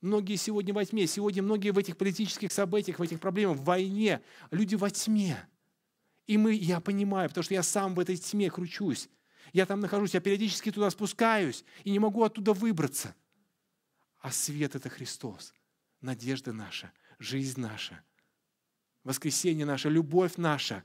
Многие 0.00 0.36
сегодня 0.36 0.72
во 0.74 0.84
тьме. 0.84 1.06
Сегодня 1.06 1.42
многие 1.42 1.70
в 1.70 1.78
этих 1.78 1.96
политических 1.96 2.52
событиях, 2.52 2.98
в 2.98 3.02
этих 3.02 3.20
проблемах, 3.20 3.58
в 3.58 3.64
войне. 3.64 4.20
Люди 4.50 4.74
во 4.74 4.90
тьме. 4.90 5.36
И 6.26 6.38
мы, 6.38 6.54
я 6.54 6.80
понимаю, 6.80 7.28
потому 7.28 7.42
что 7.42 7.54
я 7.54 7.62
сам 7.62 7.94
в 7.94 8.00
этой 8.00 8.16
тьме 8.16 8.50
кручусь. 8.50 9.08
Я 9.52 9.66
там 9.66 9.80
нахожусь, 9.80 10.14
я 10.14 10.20
периодически 10.20 10.70
туда 10.70 10.90
спускаюсь 10.90 11.64
и 11.84 11.90
не 11.90 11.98
могу 11.98 12.22
оттуда 12.22 12.52
выбраться. 12.52 13.14
А 14.20 14.30
свет– 14.30 14.74
это 14.76 14.88
Христос, 14.88 15.52
надежда 16.02 16.52
наша, 16.52 16.92
жизнь 17.18 17.60
наша, 17.60 18.04
воскресение 19.04 19.66
наше, 19.66 19.88
любовь 19.88 20.36
наша, 20.36 20.84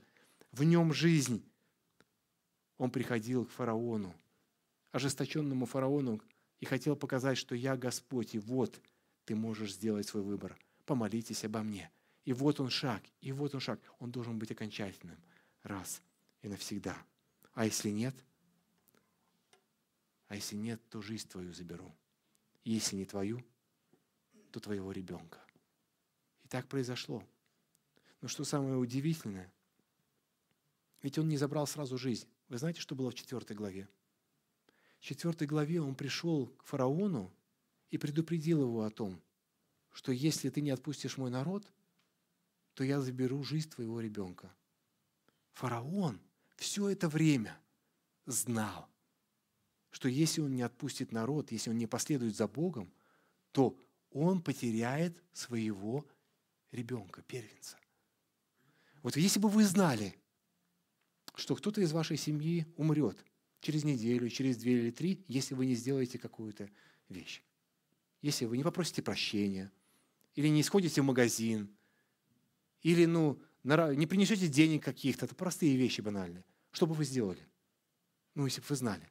в 0.52 0.64
нем 0.64 0.92
жизнь. 0.92 1.44
Он 2.78 2.90
приходил 2.90 3.44
к 3.44 3.50
фараону, 3.50 4.14
ожесточенному 4.92 5.66
фараону, 5.66 6.20
и 6.60 6.64
хотел 6.64 6.96
показать, 6.96 7.38
что 7.38 7.54
я 7.54 7.76
Господь, 7.76 8.34
и 8.34 8.38
вот 8.38 8.80
ты 9.24 9.36
можешь 9.36 9.74
сделать 9.74 10.08
свой 10.08 10.22
выбор. 10.22 10.58
Помолитесь 10.86 11.44
обо 11.44 11.62
мне. 11.62 11.90
И 12.24 12.32
вот 12.32 12.58
он 12.60 12.68
шаг, 12.68 13.02
и 13.20 13.30
вот 13.30 13.54
он 13.54 13.60
шаг. 13.60 13.80
Он 13.98 14.10
должен 14.10 14.38
быть 14.38 14.50
окончательным 14.50 15.18
раз 15.62 16.02
и 16.42 16.48
навсегда. 16.48 16.96
А 17.52 17.64
если 17.64 17.90
нет– 17.90 18.14
а 20.28 20.34
если 20.34 20.56
нет, 20.56 20.80
то 20.90 21.00
жизнь 21.00 21.28
твою 21.28 21.52
заберу. 21.52 21.94
Если 22.64 22.96
не 22.96 23.06
твою, 23.06 23.42
то 24.50 24.60
твоего 24.60 24.92
ребенка. 24.92 25.38
И 26.44 26.48
так 26.48 26.66
произошло. 26.68 27.24
Но 28.20 28.28
что 28.28 28.44
самое 28.44 28.76
удивительное, 28.76 29.52
ведь 31.02 31.18
он 31.18 31.28
не 31.28 31.36
забрал 31.36 31.66
сразу 31.66 31.96
жизнь. 31.96 32.28
Вы 32.48 32.58
знаете, 32.58 32.80
что 32.80 32.94
было 32.94 33.10
в 33.10 33.14
четвертой 33.14 33.56
главе? 33.56 33.88
В 34.98 35.04
четвертой 35.04 35.46
главе 35.46 35.80
он 35.80 35.94
пришел 35.94 36.46
к 36.46 36.64
фараону 36.64 37.32
и 37.90 37.98
предупредил 37.98 38.62
его 38.62 38.82
о 38.82 38.90
том, 38.90 39.20
что 39.92 40.12
если 40.12 40.50
ты 40.50 40.60
не 40.60 40.70
отпустишь 40.70 41.16
мой 41.16 41.30
народ, 41.30 41.70
то 42.74 42.84
я 42.84 43.00
заберу 43.00 43.42
жизнь 43.42 43.70
твоего 43.70 44.00
ребенка. 44.00 44.52
Фараон 45.52 46.20
все 46.56 46.88
это 46.88 47.08
время 47.08 47.58
знал, 48.26 48.88
что 49.90 50.08
если 50.08 50.40
он 50.40 50.54
не 50.54 50.62
отпустит 50.62 51.12
народ, 51.12 51.50
если 51.50 51.70
он 51.70 51.78
не 51.78 51.86
последует 51.86 52.36
за 52.36 52.46
Богом, 52.46 52.92
то 53.52 53.76
он 54.10 54.42
потеряет 54.42 55.22
своего 55.32 56.06
ребенка, 56.72 57.22
первенца. 57.22 57.76
Вот 59.02 59.16
если 59.16 59.38
бы 59.38 59.48
вы 59.48 59.64
знали, 59.64 60.14
что 61.34 61.54
кто-то 61.54 61.80
из 61.80 61.92
вашей 61.92 62.16
семьи 62.16 62.66
умрет 62.76 63.24
через 63.60 63.84
неделю, 63.84 64.28
через 64.28 64.56
две 64.56 64.78
или 64.80 64.90
три, 64.90 65.24
если 65.28 65.54
вы 65.54 65.66
не 65.66 65.74
сделаете 65.74 66.18
какую-то 66.18 66.68
вещь. 67.08 67.42
Если 68.22 68.44
вы 68.44 68.56
не 68.56 68.64
попросите 68.64 69.02
прощения, 69.02 69.70
или 70.34 70.48
не 70.48 70.62
сходите 70.62 71.00
в 71.00 71.04
магазин, 71.04 71.70
или 72.82 73.06
ну, 73.06 73.40
не 73.64 74.06
принесете 74.06 74.48
денег 74.48 74.84
каких-то, 74.84 75.26
это 75.26 75.34
простые 75.34 75.76
вещи 75.76 76.00
банальные. 76.00 76.44
Что 76.70 76.86
бы 76.86 76.94
вы 76.94 77.04
сделали? 77.04 77.46
Ну, 78.34 78.46
если 78.46 78.60
бы 78.60 78.66
вы 78.68 78.76
знали. 78.76 79.08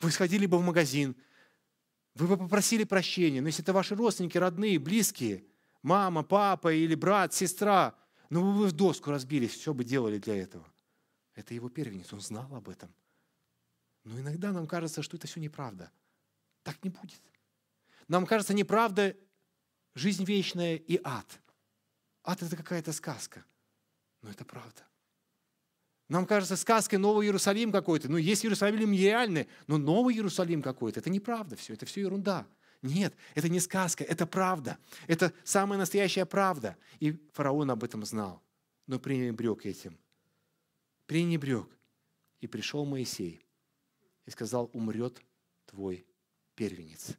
Вы 0.00 0.10
сходили 0.10 0.46
бы 0.46 0.58
в 0.58 0.62
магазин, 0.62 1.16
вы 2.16 2.26
бы 2.28 2.36
попросили 2.36 2.84
прощения. 2.84 3.40
Но 3.40 3.48
если 3.48 3.62
это 3.62 3.72
ваши 3.72 3.94
родственники, 3.94 4.38
родные, 4.38 4.78
близкие, 4.78 5.44
мама, 5.82 6.22
папа 6.22 6.72
или 6.72 6.94
брат, 6.94 7.34
сестра, 7.34 7.94
ну 8.30 8.42
вы 8.42 8.58
бы 8.58 8.66
в 8.68 8.72
доску 8.72 9.10
разбились, 9.10 9.52
все 9.52 9.74
бы 9.74 9.84
делали 9.84 10.18
для 10.18 10.36
этого. 10.36 10.66
Это 11.34 11.54
его 11.54 11.68
первенец, 11.68 12.12
он 12.12 12.20
знал 12.20 12.54
об 12.54 12.68
этом. 12.68 12.92
Но 14.04 14.18
иногда 14.18 14.52
нам 14.52 14.66
кажется, 14.66 15.02
что 15.02 15.16
это 15.16 15.26
все 15.26 15.40
неправда. 15.40 15.90
Так 16.62 16.82
не 16.82 16.90
будет. 16.90 17.20
Нам 18.08 18.24
кажется 18.24 18.54
неправда 18.54 19.16
жизнь 19.94 20.24
вечная 20.24 20.76
и 20.76 21.00
ад. 21.02 21.40
Ад– 22.22 22.42
это 22.42 22.56
какая-то 22.56 22.92
сказка. 22.92 23.44
Но 24.22 24.30
это 24.30 24.44
правда. 24.44 24.82
Нам 26.08 26.26
кажется 26.26 26.56
сказкой 26.56 26.98
Новый 26.98 27.26
Иерусалим 27.26 27.72
какой-то. 27.72 28.08
Ну, 28.08 28.16
есть 28.16 28.44
Иерусалим 28.44 28.92
реальный, 28.92 29.48
но 29.66 29.76
Новый 29.76 30.14
Иерусалим 30.14 30.62
какой-то. 30.62 31.00
Это 31.00 31.10
неправда 31.10 31.56
все, 31.56 31.72
это 31.74 31.84
все 31.86 32.02
ерунда. 32.02 32.46
Нет, 32.82 33.14
это 33.34 33.48
не 33.48 33.58
сказка, 33.58 34.04
это 34.04 34.26
правда. 34.26 34.78
Это 35.08 35.32
самая 35.42 35.78
настоящая 35.78 36.26
правда. 36.26 36.76
И 37.00 37.18
фараон 37.32 37.70
об 37.70 37.82
этом 37.82 38.04
знал, 38.04 38.42
но 38.86 39.00
пренебрег 39.00 39.66
этим. 39.66 39.98
Пренебрег. 41.06 41.68
И 42.40 42.46
пришел 42.46 42.84
Моисей 42.84 43.40
и 44.26 44.30
сказал, 44.30 44.70
умрет 44.72 45.20
твой 45.66 46.06
первенец 46.54 47.16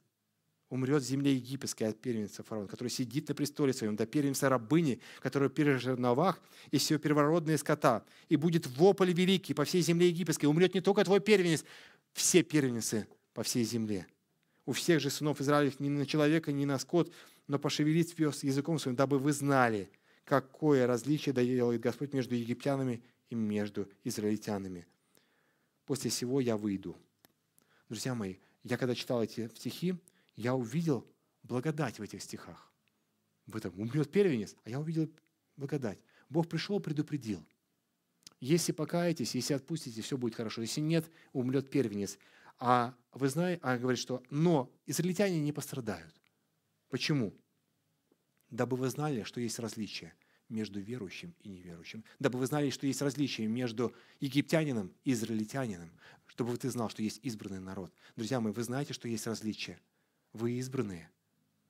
умрет 0.69 1.01
в 1.01 1.05
земле 1.05 1.33
египетской 1.33 1.83
от 1.83 1.99
первенца 1.99 2.43
фараона, 2.43 2.67
который 2.67 2.89
сидит 2.89 3.29
на 3.29 3.35
престоле 3.35 3.73
своем, 3.73 3.95
до 3.95 4.05
первенца 4.05 4.49
рабыни, 4.49 4.99
который 5.21 5.49
пережил 5.49 5.79
жерновах 5.79 6.39
и 6.71 6.77
все 6.77 6.99
первородные 6.99 7.57
скота. 7.57 8.03
И 8.29 8.35
будет 8.35 8.67
вопль 8.67 9.13
великий 9.13 9.53
по 9.53 9.63
всей 9.63 9.81
земле 9.81 10.09
египетской. 10.09 10.45
Умрет 10.45 10.73
не 10.73 10.81
только 10.81 11.03
твой 11.03 11.19
первенец, 11.19 11.63
все 12.13 12.43
первенцы 12.43 13.07
по 13.33 13.43
всей 13.43 13.63
земле. 13.63 14.07
У 14.65 14.73
всех 14.73 14.99
же 14.99 15.09
сынов 15.09 15.39
Израилев 15.39 15.79
ни 15.79 15.87
на 15.87 16.05
человека, 16.05 16.51
ни 16.51 16.65
на 16.65 16.77
скот, 16.77 17.13
но 17.47 17.57
пошевелить 17.57 18.13
пес 18.15 18.43
языком 18.43 18.79
своим, 18.79 18.97
дабы 18.97 19.19
вы 19.19 19.31
знали, 19.31 19.89
какое 20.25 20.85
различие 20.85 21.33
делает 21.33 21.79
Господь 21.79 22.13
между 22.13 22.35
египтянами 22.35 23.01
и 23.29 23.35
между 23.35 23.87
израильтянами. 24.03 24.85
После 25.85 26.11
всего 26.11 26.41
я 26.41 26.57
выйду. 26.57 26.97
Друзья 27.87 28.13
мои, 28.13 28.35
я 28.63 28.75
когда 28.75 28.93
читал 28.93 29.23
эти 29.23 29.49
стихи, 29.55 29.95
я 30.37 30.55
увидел 30.55 31.05
благодать 31.43 31.99
в 31.99 32.03
этв 32.03 32.23
стихах. 32.23 32.71
В 33.47 33.57
этом 33.57 33.77
умрет 33.79 34.09
первенец, 34.11 34.55
а 34.63 34.69
я 34.69 34.79
увидел 34.79 35.09
благодать. 35.57 35.99
Бог 36.29 36.47
пришел, 36.47 36.79
предупредил. 36.79 37.45
Если 38.39 38.71
покаетесь, 38.71 39.35
если 39.35 39.55
отпустите, 39.55 40.01
все 40.01 40.17
будет 40.17 40.35
хорошо. 40.35 40.61
Если 40.61 40.79
нет, 40.79 41.09
умрет 41.33 41.69
первенец. 41.69 42.19
А 42.59 42.95
вы 43.13 43.29
знаете, 43.29 43.59
а 43.63 43.77
говорит, 43.77 43.99
что 43.99 44.23
но 44.29 44.71
израильтяне 44.85 45.39
не 45.39 45.51
пострадают. 45.51 46.13
Почему? 46.89 47.33
Дабы 48.49 48.77
вы 48.77 48.89
знали, 48.89 49.23
что 49.23 49.41
есть 49.41 49.59
различие 49.59 50.13
между 50.49 50.79
верующим 50.79 51.35
и 51.41 51.49
неверующим. 51.49 52.03
Дабы 52.19 52.39
вы 52.39 52.45
знали, 52.45 52.69
что 52.69 52.85
есть 52.85 53.01
различие 53.01 53.47
между 53.47 53.93
египтянином 54.19 54.93
и 55.03 55.13
израильтянином. 55.13 55.91
Чтобы 56.27 56.55
ты 56.57 56.69
знал, 56.69 56.89
что 56.89 57.01
есть 57.01 57.19
избранный 57.23 57.59
народ. 57.59 57.91
Друзья 58.15 58.39
мои, 58.39 58.53
вы 58.53 58.63
знаете, 58.63 58.93
что 58.93 59.07
есть 59.07 59.25
различие. 59.25 59.79
Вы 60.37 60.53
избранные. 60.53 61.09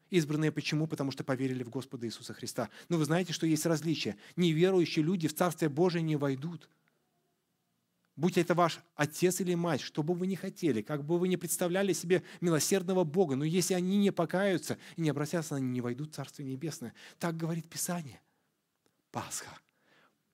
Избранные 0.10 0.52
почему? 0.52 0.88
Потому 0.88 1.12
что 1.12 1.24
поверили 1.24 1.64
в 1.64 1.70
Господа 1.70 2.06
Иисуса 2.06 2.34
Христа. 2.34 2.70
Но 2.90 2.98
вы 2.98 3.06
знаете, 3.06 3.34
что 3.34 3.48
есть 3.48 3.66
различия. 3.66 4.18
Неверующие 4.36 5.04
люди 5.04 5.28
в 5.28 5.36
Царствие 5.36 5.70
Божие 5.70 6.02
не 6.02 6.18
войдут. 6.18 6.70
Будь 8.18 8.38
это 8.38 8.56
ваш 8.56 8.80
отец 8.96 9.40
или 9.42 9.54
мать, 9.54 9.80
что 9.80 10.04
бы 10.04 10.14
вы 10.16 10.28
ни 10.28 10.36
хотели, 10.36 10.82
как 10.82 11.06
бы 11.06 11.18
вы 11.18 11.28
ни 11.28 11.36
представляли 11.36 11.94
себе 11.94 12.24
милосердного 12.42 13.04
Бога, 13.04 13.36
но 13.36 13.46
если 13.46 13.74
они 13.76 13.98
не 13.98 14.12
покаются 14.12 14.78
и 14.96 15.02
не 15.02 15.12
обратятся, 15.12 15.56
они 15.56 15.68
не 15.68 15.82
войдут 15.82 16.12
в 16.12 16.16
Царствие 16.16 16.50
Небесное. 16.50 16.94
Так 17.20 17.38
говорит 17.38 17.70
Писание. 17.70 18.20
Пасха– 19.12 19.58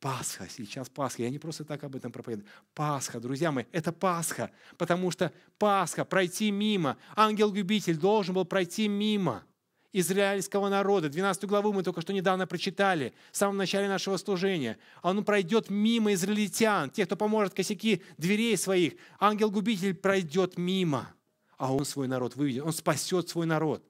Пасха, 0.04 0.50
сейчас 0.50 0.90
Пасха. 0.90 1.24
Я 1.24 1.30
не 1.30 1.40
просто 1.40 1.64
так 1.64 1.82
об 1.86 1.96
этом 1.96 2.12
проповедую. 2.12 2.46
Пасха, 2.74 3.22
друзья 3.22 3.54
мои, 3.54 3.64
это 3.72 3.94
Пасха, 3.94 4.52
потому 4.78 5.12
что 5.12 5.32
Пасха, 5.58 6.04
пройти 6.04 6.52
мимо. 6.52 6.98
Ангел-губитель 7.16 7.96
должен 7.96 8.36
был 8.36 8.44
пройти 8.44 8.90
мимо 8.90 9.46
израильского 9.94 10.68
народа. 10.68 11.08
12 11.08 11.46
главу 11.46 11.72
мы 11.72 11.84
только 11.84 12.02
что 12.02 12.12
недавно 12.12 12.46
прочитали, 12.46 13.14
в 13.32 13.38
самом 13.38 13.56
начале 13.56 13.88
нашего 13.88 14.18
служения. 14.18 14.78
Он 15.04 15.24
пройдет 15.24 15.70
мимо 15.70 16.12
израильтян, 16.12 16.90
тех, 16.90 17.06
кто 17.06 17.16
поможет 17.16 17.54
косяки 17.54 18.02
дверей 18.18 18.58
своих. 18.58 18.96
Ангел-губитель 19.22 19.94
пройдет 19.94 20.58
мимо, 20.58 21.16
а 21.56 21.74
он 21.74 21.86
свой 21.86 22.10
народ 22.10 22.36
выведет, 22.36 22.66
он 22.66 22.74
спасет 22.74 23.30
свой 23.30 23.46
народ. 23.46 23.82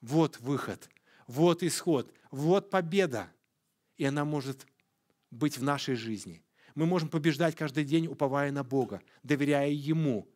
Вот 0.00 0.38
выход, 0.38 0.88
вот 1.26 1.64
исход, 1.64 2.14
вот 2.30 2.70
победа 2.70 3.32
и 3.96 4.04
она 4.04 4.24
может 4.24 4.66
быть 5.30 5.58
в 5.58 5.62
нашей 5.62 5.94
жизни. 5.94 6.42
Мы 6.74 6.86
можем 6.86 7.08
побеждать 7.08 7.56
каждый 7.56 7.84
день, 7.84 8.06
уповая 8.06 8.52
на 8.52 8.62
Бога, 8.62 9.02
доверяя 9.22 9.70
Ему, 9.70 10.28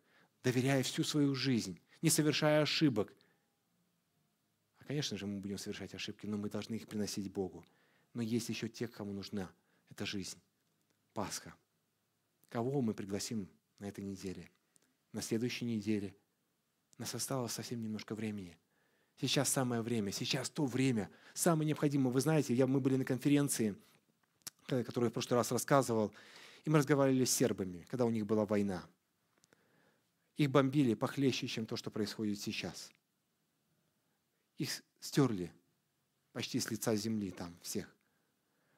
доверяя 0.43 0.83
всю 0.83 1.05
свою 1.05 1.35
жизнь, 1.35 1.81
не 2.03 2.11
совершая 2.11 2.63
ошибок. 2.63 3.15
А, 4.79 4.85
конечно 4.85 5.19
же, 5.19 5.27
мы 5.27 5.41
будем 5.41 5.59
совершать 5.59 5.95
ошибки, 5.95 6.27
но 6.27 6.39
мы 6.39 6.49
должны 6.49 6.77
их 6.77 6.89
приносить 6.89 7.31
Богу. 7.31 7.65
Но 8.15 8.23
есть 8.23 8.49
еще 8.49 8.69
те, 8.69 8.89
кому 8.89 9.13
нужна 9.13 9.53
эта 9.91 10.07
жизнь. 10.07 10.41
Пасха. 11.13 11.55
Кого 12.49 12.81
мы 12.81 12.95
пригласим 12.95 13.49
на 13.79 13.87
этой 13.87 14.03
неделе? 14.05 14.51
На 15.13 15.23
следующей 15.23 15.67
неделе? 15.67 16.17
Нас 16.99 17.15
осталось 17.15 17.53
совсем 17.53 17.83
немножко 17.83 18.15
времени. 18.15 18.57
Сейчас 19.21 19.51
самое 19.51 19.83
время, 19.83 20.13
сейчас 20.13 20.49
то 20.49 20.65
время, 20.65 21.11
самое 21.35 21.67
необходимое. 21.67 22.11
Вы 22.11 22.23
знаете, 22.23 22.55
я, 22.55 22.67
мы 22.67 22.81
были 22.81 22.97
на 22.97 23.05
конференции, 23.05 23.77
которую 24.67 25.09
я 25.09 25.11
в 25.11 25.13
прошлый 25.13 25.37
раз 25.37 25.53
рассказывал, 25.53 26.11
и 26.65 26.71
мы 26.71 26.79
разговаривали 26.79 27.27
с 27.27 27.31
сербами, 27.31 27.87
когда 27.91 28.07
у 28.07 28.11
них 28.11 28.25
была 28.25 28.47
война. 28.47 28.83
Их 30.39 30.51
бомбили 30.51 30.95
похлеще, 30.95 31.49
чем 31.49 31.67
то, 31.67 31.77
что 31.77 31.91
происходит 31.91 32.41
сейчас. 32.41 32.91
Их 34.57 34.83
стерли 35.01 35.53
почти 36.33 36.59
с 36.59 36.71
лица 36.71 36.97
земли 36.97 37.31
там 37.31 37.55
всех. 37.61 37.95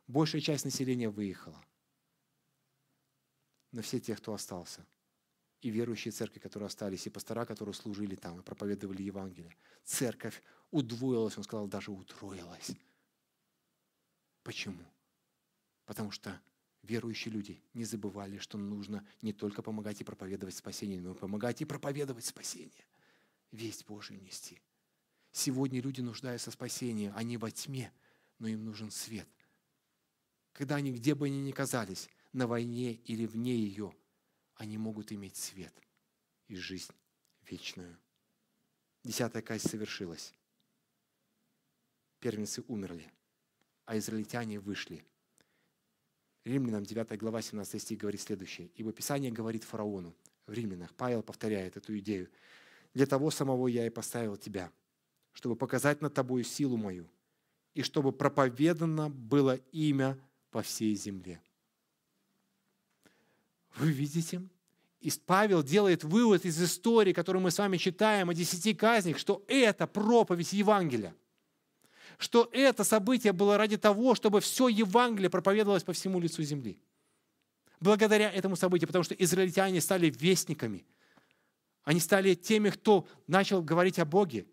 Большая 0.09 0.40
часть 0.40 0.64
населения 0.64 1.09
выехала. 1.09 1.64
Но 3.70 3.80
все 3.82 4.01
те, 4.01 4.16
кто 4.16 4.34
остался, 4.34 4.84
и 5.62 5.70
верующие 5.70 6.10
церкви, 6.10 6.40
которые 6.40 6.66
остались, 6.66 7.06
и 7.06 7.10
пастора, 7.10 7.46
которые 7.46 7.74
служили 7.74 8.16
там 8.16 8.40
и 8.40 8.42
проповедовали 8.42 9.02
Евангелие, 9.02 9.56
церковь 9.84 10.42
удвоилась, 10.72 11.38
он 11.38 11.44
сказал, 11.44 11.68
даже 11.68 11.92
утроилась. 11.92 12.72
Почему? 14.42 14.84
Потому 15.86 16.10
что 16.10 16.40
верующие 16.82 17.32
люди 17.32 17.62
не 17.74 17.84
забывали, 17.84 18.38
что 18.38 18.58
нужно 18.58 19.06
не 19.22 19.32
только 19.32 19.62
помогать 19.62 20.00
и 20.00 20.04
проповедовать 20.04 20.56
спасение, 20.56 21.00
но 21.00 21.12
и 21.12 21.14
помогать 21.14 21.62
и 21.62 21.64
проповедовать 21.64 22.24
спасение. 22.24 22.84
Весть 23.52 23.86
Божию 23.86 24.20
нести. 24.20 24.60
Сегодня 25.30 25.80
люди 25.80 26.00
нуждаются 26.00 26.50
в 26.50 26.54
спасении, 26.54 27.12
они 27.14 27.36
во 27.36 27.50
тьме, 27.52 27.92
но 28.38 28.48
им 28.48 28.64
нужен 28.64 28.90
свет. 28.90 29.28
Когда 30.52 30.76
они, 30.76 30.92
где 30.92 31.14
бы 31.14 31.26
они 31.26 31.40
ни 31.40 31.52
казались, 31.52 32.08
на 32.32 32.46
войне 32.46 32.94
или 32.94 33.26
вне 33.26 33.54
ее, 33.54 33.94
они 34.55 34.78
могут 34.78 35.12
иметь 35.12 35.36
свет 35.36 35.74
и 36.48 36.57
жизнь 36.57 36.92
вечную. 37.48 37.96
Десятая 39.05 39.42
казнь 39.42 39.68
совершилась. 39.68 40.32
Первенцы 42.20 42.62
умерли, 42.68 43.11
а 43.84 43.98
израильтяне 43.98 44.61
вышли– 44.61 45.05
Римлянам 46.44 46.84
9 46.84 47.18
глава 47.18 47.40
17 47.40 47.80
стих 47.80 47.98
говорит 47.98 48.20
следующее. 48.20 48.70
«Ибо 48.74 48.92
Писание 48.92 49.30
говорит 49.30 49.62
фараону, 49.62 50.14
в 50.46 50.53
Римлянах, 50.53 50.92
Павел 50.94 51.22
повторяет 51.22 51.76
эту 51.76 51.96
идею, 51.98 52.28
«Для 52.94 53.07
того 53.07 53.30
самого 53.30 53.68
я 53.68 53.86
и 53.86 53.90
поставил 53.90 54.36
тебя, 54.36 54.70
чтобы 55.32 55.55
показать 55.55 56.03
над 56.03 56.14
тобою 56.14 56.42
силу 56.42 56.76
мою, 56.76 57.09
и 57.74 57.82
чтобы 57.82 58.12
проповедано 58.12 59.09
было 59.09 59.55
имя 59.70 60.18
по 60.50 60.62
всей 60.62 60.94
земле». 60.96 61.40
Вы 63.77 63.91
видите? 63.91 64.43
И 65.01 65.11
Павел 65.27 65.62
делает 65.62 66.05
вывод 66.05 66.45
из 66.45 66.62
истории, 66.62 67.12
которую 67.12 67.43
мы 67.43 67.51
с 67.51 67.59
вами 67.59 67.77
читаем 67.77 68.31
о 68.31 68.35
десяти 68.35 68.75
казнях, 68.75 69.18
что 69.18 69.45
это 69.49 69.87
проповедь 69.87 70.53
Евангелия 70.53 71.14
что 72.23 72.49
это 72.53 72.85
событие 72.85 73.33
было 73.33 73.57
ради 73.57 73.77
того, 73.77 74.14
чтобы 74.14 74.41
все 74.41 74.68
Евангелие 74.68 75.29
проповедовалось 75.29 75.83
по 75.83 75.93
всему 75.93 76.20
лицу 76.20 76.43
земли. 76.43 76.79
Благодаря 77.81 78.31
этому 78.31 78.55
событию, 78.55 78.87
потому 78.87 79.03
что 79.03 79.14
израильтяне 79.14 79.81
стали 79.81 80.09
вестниками. 80.16 80.87
Они 81.83 81.99
стали 81.99 82.35
теми, 82.35 82.70
кто 82.70 83.09
начал 83.27 83.61
говорить 83.61 83.99
о 83.99 84.05
Боге. 84.05 84.47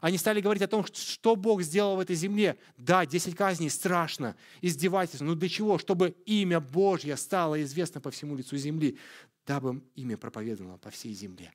Они 0.00 0.18
стали 0.18 0.40
говорить 0.40 0.62
о 0.62 0.68
том, 0.68 0.84
что 0.84 1.36
Бог 1.36 1.62
сделал 1.62 1.96
в 1.96 2.00
этой 2.00 2.16
земле. 2.16 2.56
Да, 2.76 3.04
10 3.04 3.34
казней 3.34 3.70
страшно, 3.70 4.36
издевательство. 4.60 5.24
Но 5.24 5.34
для 5.34 5.48
чего? 5.48 5.78
Чтобы 5.78 6.16
имя 6.24 6.60
Божье 6.60 7.16
стало 7.16 7.62
известно 7.62 8.00
по 8.00 8.10
всему 8.10 8.36
лицу 8.36 8.56
земли, 8.56 8.98
дабы 9.46 9.82
имя 9.94 10.16
проповедовало 10.16 10.78
по 10.78 10.90
всей 10.90 11.12
земле. 11.12 11.52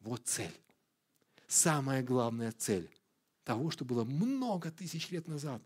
Вот 0.00 0.22
цель. 0.24 0.54
Самая 1.48 2.02
главная 2.02 2.52
цель 2.52 2.88
того, 3.44 3.70
что 3.70 3.84
было 3.84 4.04
много 4.04 4.70
тысяч 4.70 5.10
лет 5.10 5.28
назад. 5.28 5.62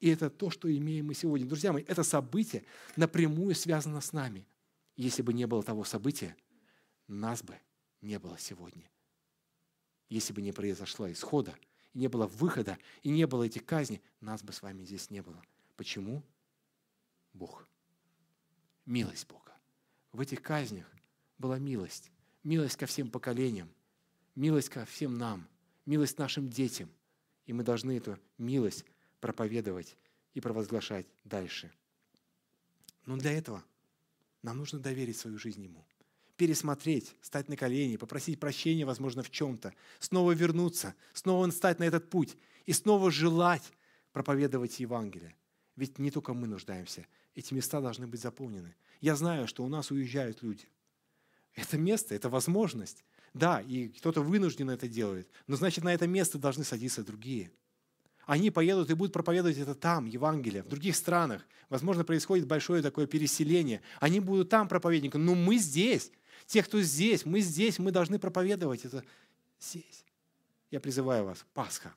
И 0.00 0.08
это 0.08 0.30
то, 0.30 0.50
что 0.50 0.74
имеем 0.74 1.06
мы 1.06 1.14
сегодня. 1.14 1.46
Друзья 1.46 1.72
мои, 1.72 1.84
это 1.84 2.02
событие 2.02 2.64
напрямую 2.96 3.54
связано 3.54 4.00
с 4.00 4.12
нами. 4.12 4.46
Если 4.96 5.22
бы 5.22 5.32
не 5.32 5.46
было 5.46 5.62
того 5.62 5.84
события, 5.84 6.36
нас 7.06 7.42
бы 7.42 7.56
не 8.00 8.18
было 8.18 8.38
сегодня. 8.38 8.88
Если 10.08 10.32
бы 10.32 10.40
не 10.42 10.52
произошла 10.52 11.10
исхода, 11.12 11.54
и 11.92 11.98
не 11.98 12.08
было 12.08 12.26
выхода, 12.26 12.78
и 13.02 13.10
не 13.10 13.26
было 13.26 13.44
этих 13.44 13.64
казней, 13.64 14.02
нас 14.20 14.42
бы 14.42 14.52
с 14.52 14.62
вами 14.62 14.84
здесь 14.84 15.10
не 15.10 15.20
было. 15.20 15.42
Почему? 15.76 16.22
Бог. 17.32 17.66
Милость 18.86 19.26
Бога. 19.26 19.52
В 20.12 20.20
этих 20.20 20.42
казнях 20.42 20.90
была 21.38 21.58
милость. 21.58 22.10
Милость 22.42 22.76
ко 22.76 22.86
всем 22.86 23.10
поколениям. 23.10 23.68
Милость 24.34 24.70
ко 24.70 24.84
всем 24.84 25.18
нам. 25.18 25.46
Милость 25.86 26.18
нашим 26.18 26.48
детям. 26.48 26.90
И 27.46 27.52
мы 27.52 27.62
должны 27.62 27.96
эту 27.96 28.18
милость 28.38 28.84
проповедовать 29.20 29.96
и 30.34 30.40
провозглашать 30.40 31.06
дальше. 31.24 31.72
Но 33.04 33.16
для 33.16 33.32
этого 33.32 33.64
нам 34.42 34.58
нужно 34.58 34.78
доверить 34.78 35.16
свою 35.16 35.38
жизнь 35.38 35.64
Ему. 35.64 35.84
Пересмотреть, 36.38 37.16
стать 37.20 37.48
на 37.48 37.56
колени, 37.56 37.96
попросить 37.96 38.38
прощения, 38.40 38.86
возможно, 38.86 39.24
в 39.24 39.30
чем-то, 39.30 39.74
снова 39.98 40.32
вернуться, 40.32 40.94
снова 41.12 41.50
стать 41.50 41.80
на 41.80 41.84
этот 41.84 42.08
путь 42.08 42.36
и 42.64 42.72
снова 42.72 43.10
желать 43.10 43.64
проповедовать 44.12 44.78
Евангелие. 44.78 45.34
Ведь 45.74 45.98
не 45.98 46.12
только 46.12 46.34
мы 46.34 46.46
нуждаемся, 46.46 47.06
эти 47.34 47.54
места 47.54 47.80
должны 47.80 48.06
быть 48.06 48.20
заполнены. 48.20 48.74
Я 49.00 49.16
знаю, 49.16 49.48
что 49.48 49.64
у 49.64 49.68
нас 49.68 49.90
уезжают 49.90 50.42
люди. 50.42 50.64
Это 51.54 51.76
место, 51.76 52.14
это 52.14 52.28
возможность. 52.28 53.04
Да, 53.34 53.60
и 53.60 53.88
кто-то 53.88 54.22
вынужден 54.22 54.70
это 54.70 54.86
делает, 54.88 55.28
но 55.48 55.56
значит 55.56 55.82
на 55.82 55.92
это 55.92 56.06
место 56.06 56.38
должны 56.38 56.62
садиться 56.62 57.04
другие. 57.04 57.50
Они 58.26 58.50
поедут 58.50 58.90
и 58.90 58.94
будут 58.94 59.12
проповедовать 59.12 59.58
это 59.58 59.74
там, 59.74 60.06
Евангелие, 60.06 60.62
в 60.62 60.68
других 60.68 60.94
странах. 60.94 61.44
Возможно, 61.68 62.04
происходит 62.04 62.46
большое 62.46 62.80
такое 62.80 63.06
переселение. 63.06 63.80
Они 64.00 64.20
будут 64.20 64.50
там 64.50 64.68
проповедниками, 64.68 65.22
но 65.22 65.34
мы 65.34 65.58
здесь. 65.58 66.12
Те, 66.46 66.62
кто 66.62 66.80
здесь, 66.80 67.24
мы 67.24 67.40
здесь, 67.40 67.78
мы 67.78 67.90
должны 67.90 68.18
проповедовать 68.18 68.84
это 68.84 69.04
здесь. 69.60 70.04
Я 70.70 70.80
призываю 70.80 71.24
вас, 71.24 71.44
Пасха. 71.54 71.94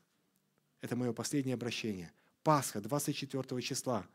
Это 0.82 0.96
мое 0.96 1.14
последнее 1.14 1.54
обращение. 1.54 2.12
Пасха, 2.44 2.82
24 2.82 3.62
числа. 3.62 4.08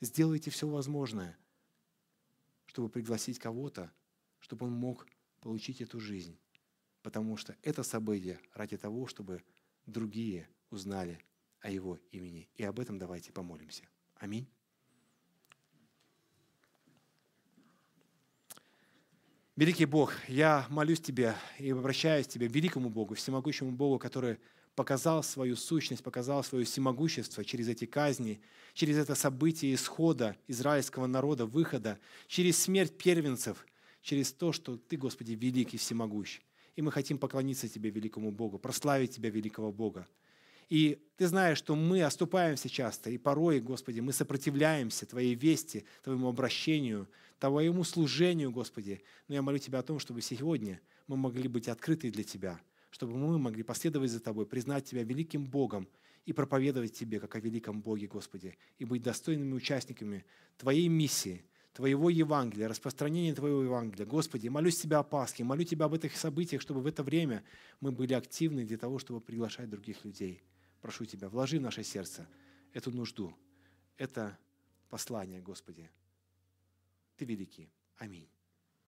Сделайте 0.00 0.50
все 0.50 0.66
возможное, 0.68 1.36
чтобы 2.66 2.88
пригласить 2.88 3.38
кого-то, 3.38 3.90
чтобы 4.38 4.66
он 4.66 4.72
мог 4.72 5.06
получить 5.40 5.80
эту 5.80 6.00
жизнь 6.00 6.38
потому 7.02 7.36
что 7.36 7.56
это 7.62 7.82
событие 7.82 8.40
ради 8.54 8.76
того, 8.76 9.06
чтобы 9.06 9.42
другие 9.86 10.48
узнали 10.70 11.18
о 11.60 11.70
Его 11.70 11.98
имени. 12.10 12.48
И 12.54 12.64
об 12.64 12.80
этом 12.80 12.98
давайте 12.98 13.32
помолимся. 13.32 13.84
Аминь. 14.16 14.48
Великий 19.60 19.84
Бог, 19.84 20.14
я 20.26 20.66
молюсь 20.70 21.02
Тебе 21.02 21.34
и 21.58 21.68
обращаюсь 21.68 22.26
к 22.26 22.30
Тебе, 22.30 22.48
великому 22.48 22.88
Богу, 22.88 23.14
всемогущему 23.14 23.72
Богу, 23.72 23.98
который 23.98 24.38
показал 24.74 25.22
свою 25.22 25.54
сущность, 25.54 26.02
показал 26.02 26.42
свое 26.42 26.64
всемогущество 26.64 27.44
через 27.44 27.68
эти 27.68 27.84
казни, 27.84 28.40
через 28.72 28.96
это 28.96 29.14
событие 29.14 29.74
исхода 29.74 30.34
израильского 30.48 31.06
народа, 31.06 31.44
выхода, 31.44 31.98
через 32.26 32.56
смерть 32.56 32.96
первенцев, 32.96 33.66
через 34.00 34.32
то, 34.32 34.52
что 34.52 34.78
Ты, 34.78 34.96
Господи, 34.96 35.32
великий, 35.32 35.76
всемогущий. 35.76 36.40
И 36.74 36.80
мы 36.80 36.90
хотим 36.90 37.18
поклониться 37.18 37.68
Тебе, 37.68 37.90
великому 37.90 38.30
Богу, 38.30 38.58
прославить 38.58 39.16
Тебя, 39.16 39.28
великого 39.28 39.70
Бога. 39.70 40.08
И 40.70 41.02
ты 41.18 41.26
знаешь, 41.26 41.58
что 41.58 41.76
мы 41.76 42.02
оступаемся 42.02 42.70
часто, 42.70 43.10
и 43.10 43.18
порой, 43.18 43.60
Господи, 43.60 44.00
мы 44.00 44.14
сопротивляемся 44.14 45.04
Твоей 45.04 45.34
вести, 45.34 45.84
Твоему 46.02 46.28
обращению, 46.28 47.08
Твоему 47.40 47.82
служению, 47.82 48.52
Господи. 48.52 49.02
Но 49.26 49.34
я 49.34 49.42
молю 49.42 49.58
Тебя 49.58 49.80
о 49.80 49.82
том, 49.82 49.98
чтобы 49.98 50.20
сегодня 50.20 50.80
мы 51.08 51.16
могли 51.16 51.48
быть 51.48 51.68
открыты 51.68 52.10
для 52.10 52.22
Тебя, 52.22 52.60
чтобы 52.90 53.16
мы 53.16 53.38
могли 53.38 53.64
последовать 53.64 54.12
за 54.12 54.20
Тобой, 54.20 54.46
признать 54.46 54.84
Тебя 54.84 55.02
великим 55.02 55.46
Богом 55.46 55.88
и 56.26 56.32
проповедовать 56.32 56.92
Тебе, 56.92 57.18
как 57.18 57.34
о 57.34 57.40
великом 57.40 57.82
Боге, 57.82 58.06
Господи, 58.06 58.56
и 58.78 58.84
быть 58.84 59.02
достойными 59.02 59.54
участниками 59.54 60.24
Твоей 60.56 60.86
миссии– 60.88 61.44
Твоего 61.72 62.10
Евангелия, 62.10 62.68
распространения 62.68 63.34
Твоего 63.34 63.62
Евангелия. 63.62 64.04
Господи, 64.04 64.48
молюсь 64.48 64.80
Тебя 64.80 64.98
о 64.98 65.02
Пасхе, 65.04 65.44
молю 65.44 65.64
Тебя 65.64 65.86
об 65.86 65.94
этих 65.94 66.16
событиях, 66.16 66.60
чтобы 66.60 66.80
в 66.80 66.86
это 66.86 67.02
время 67.02 67.44
мы 67.80 67.92
были 67.92 68.12
активны 68.12 68.64
для 68.64 68.76
того, 68.76 68.98
чтобы 68.98 69.20
приглашать 69.20 69.70
других 69.70 70.04
людей. 70.04 70.42
Прошу 70.80 71.04
Тебя, 71.04 71.28
вложи 71.28 71.58
в 71.58 71.62
наше 71.62 71.84
сердце 71.84 72.28
эту 72.72 72.90
нужду, 72.90 73.34
это 73.96 74.36
послания, 74.88 75.40
Господи. 75.40 75.90
Ты 77.20 77.26
великий. 77.26 77.70
Аминь. 77.96 78.30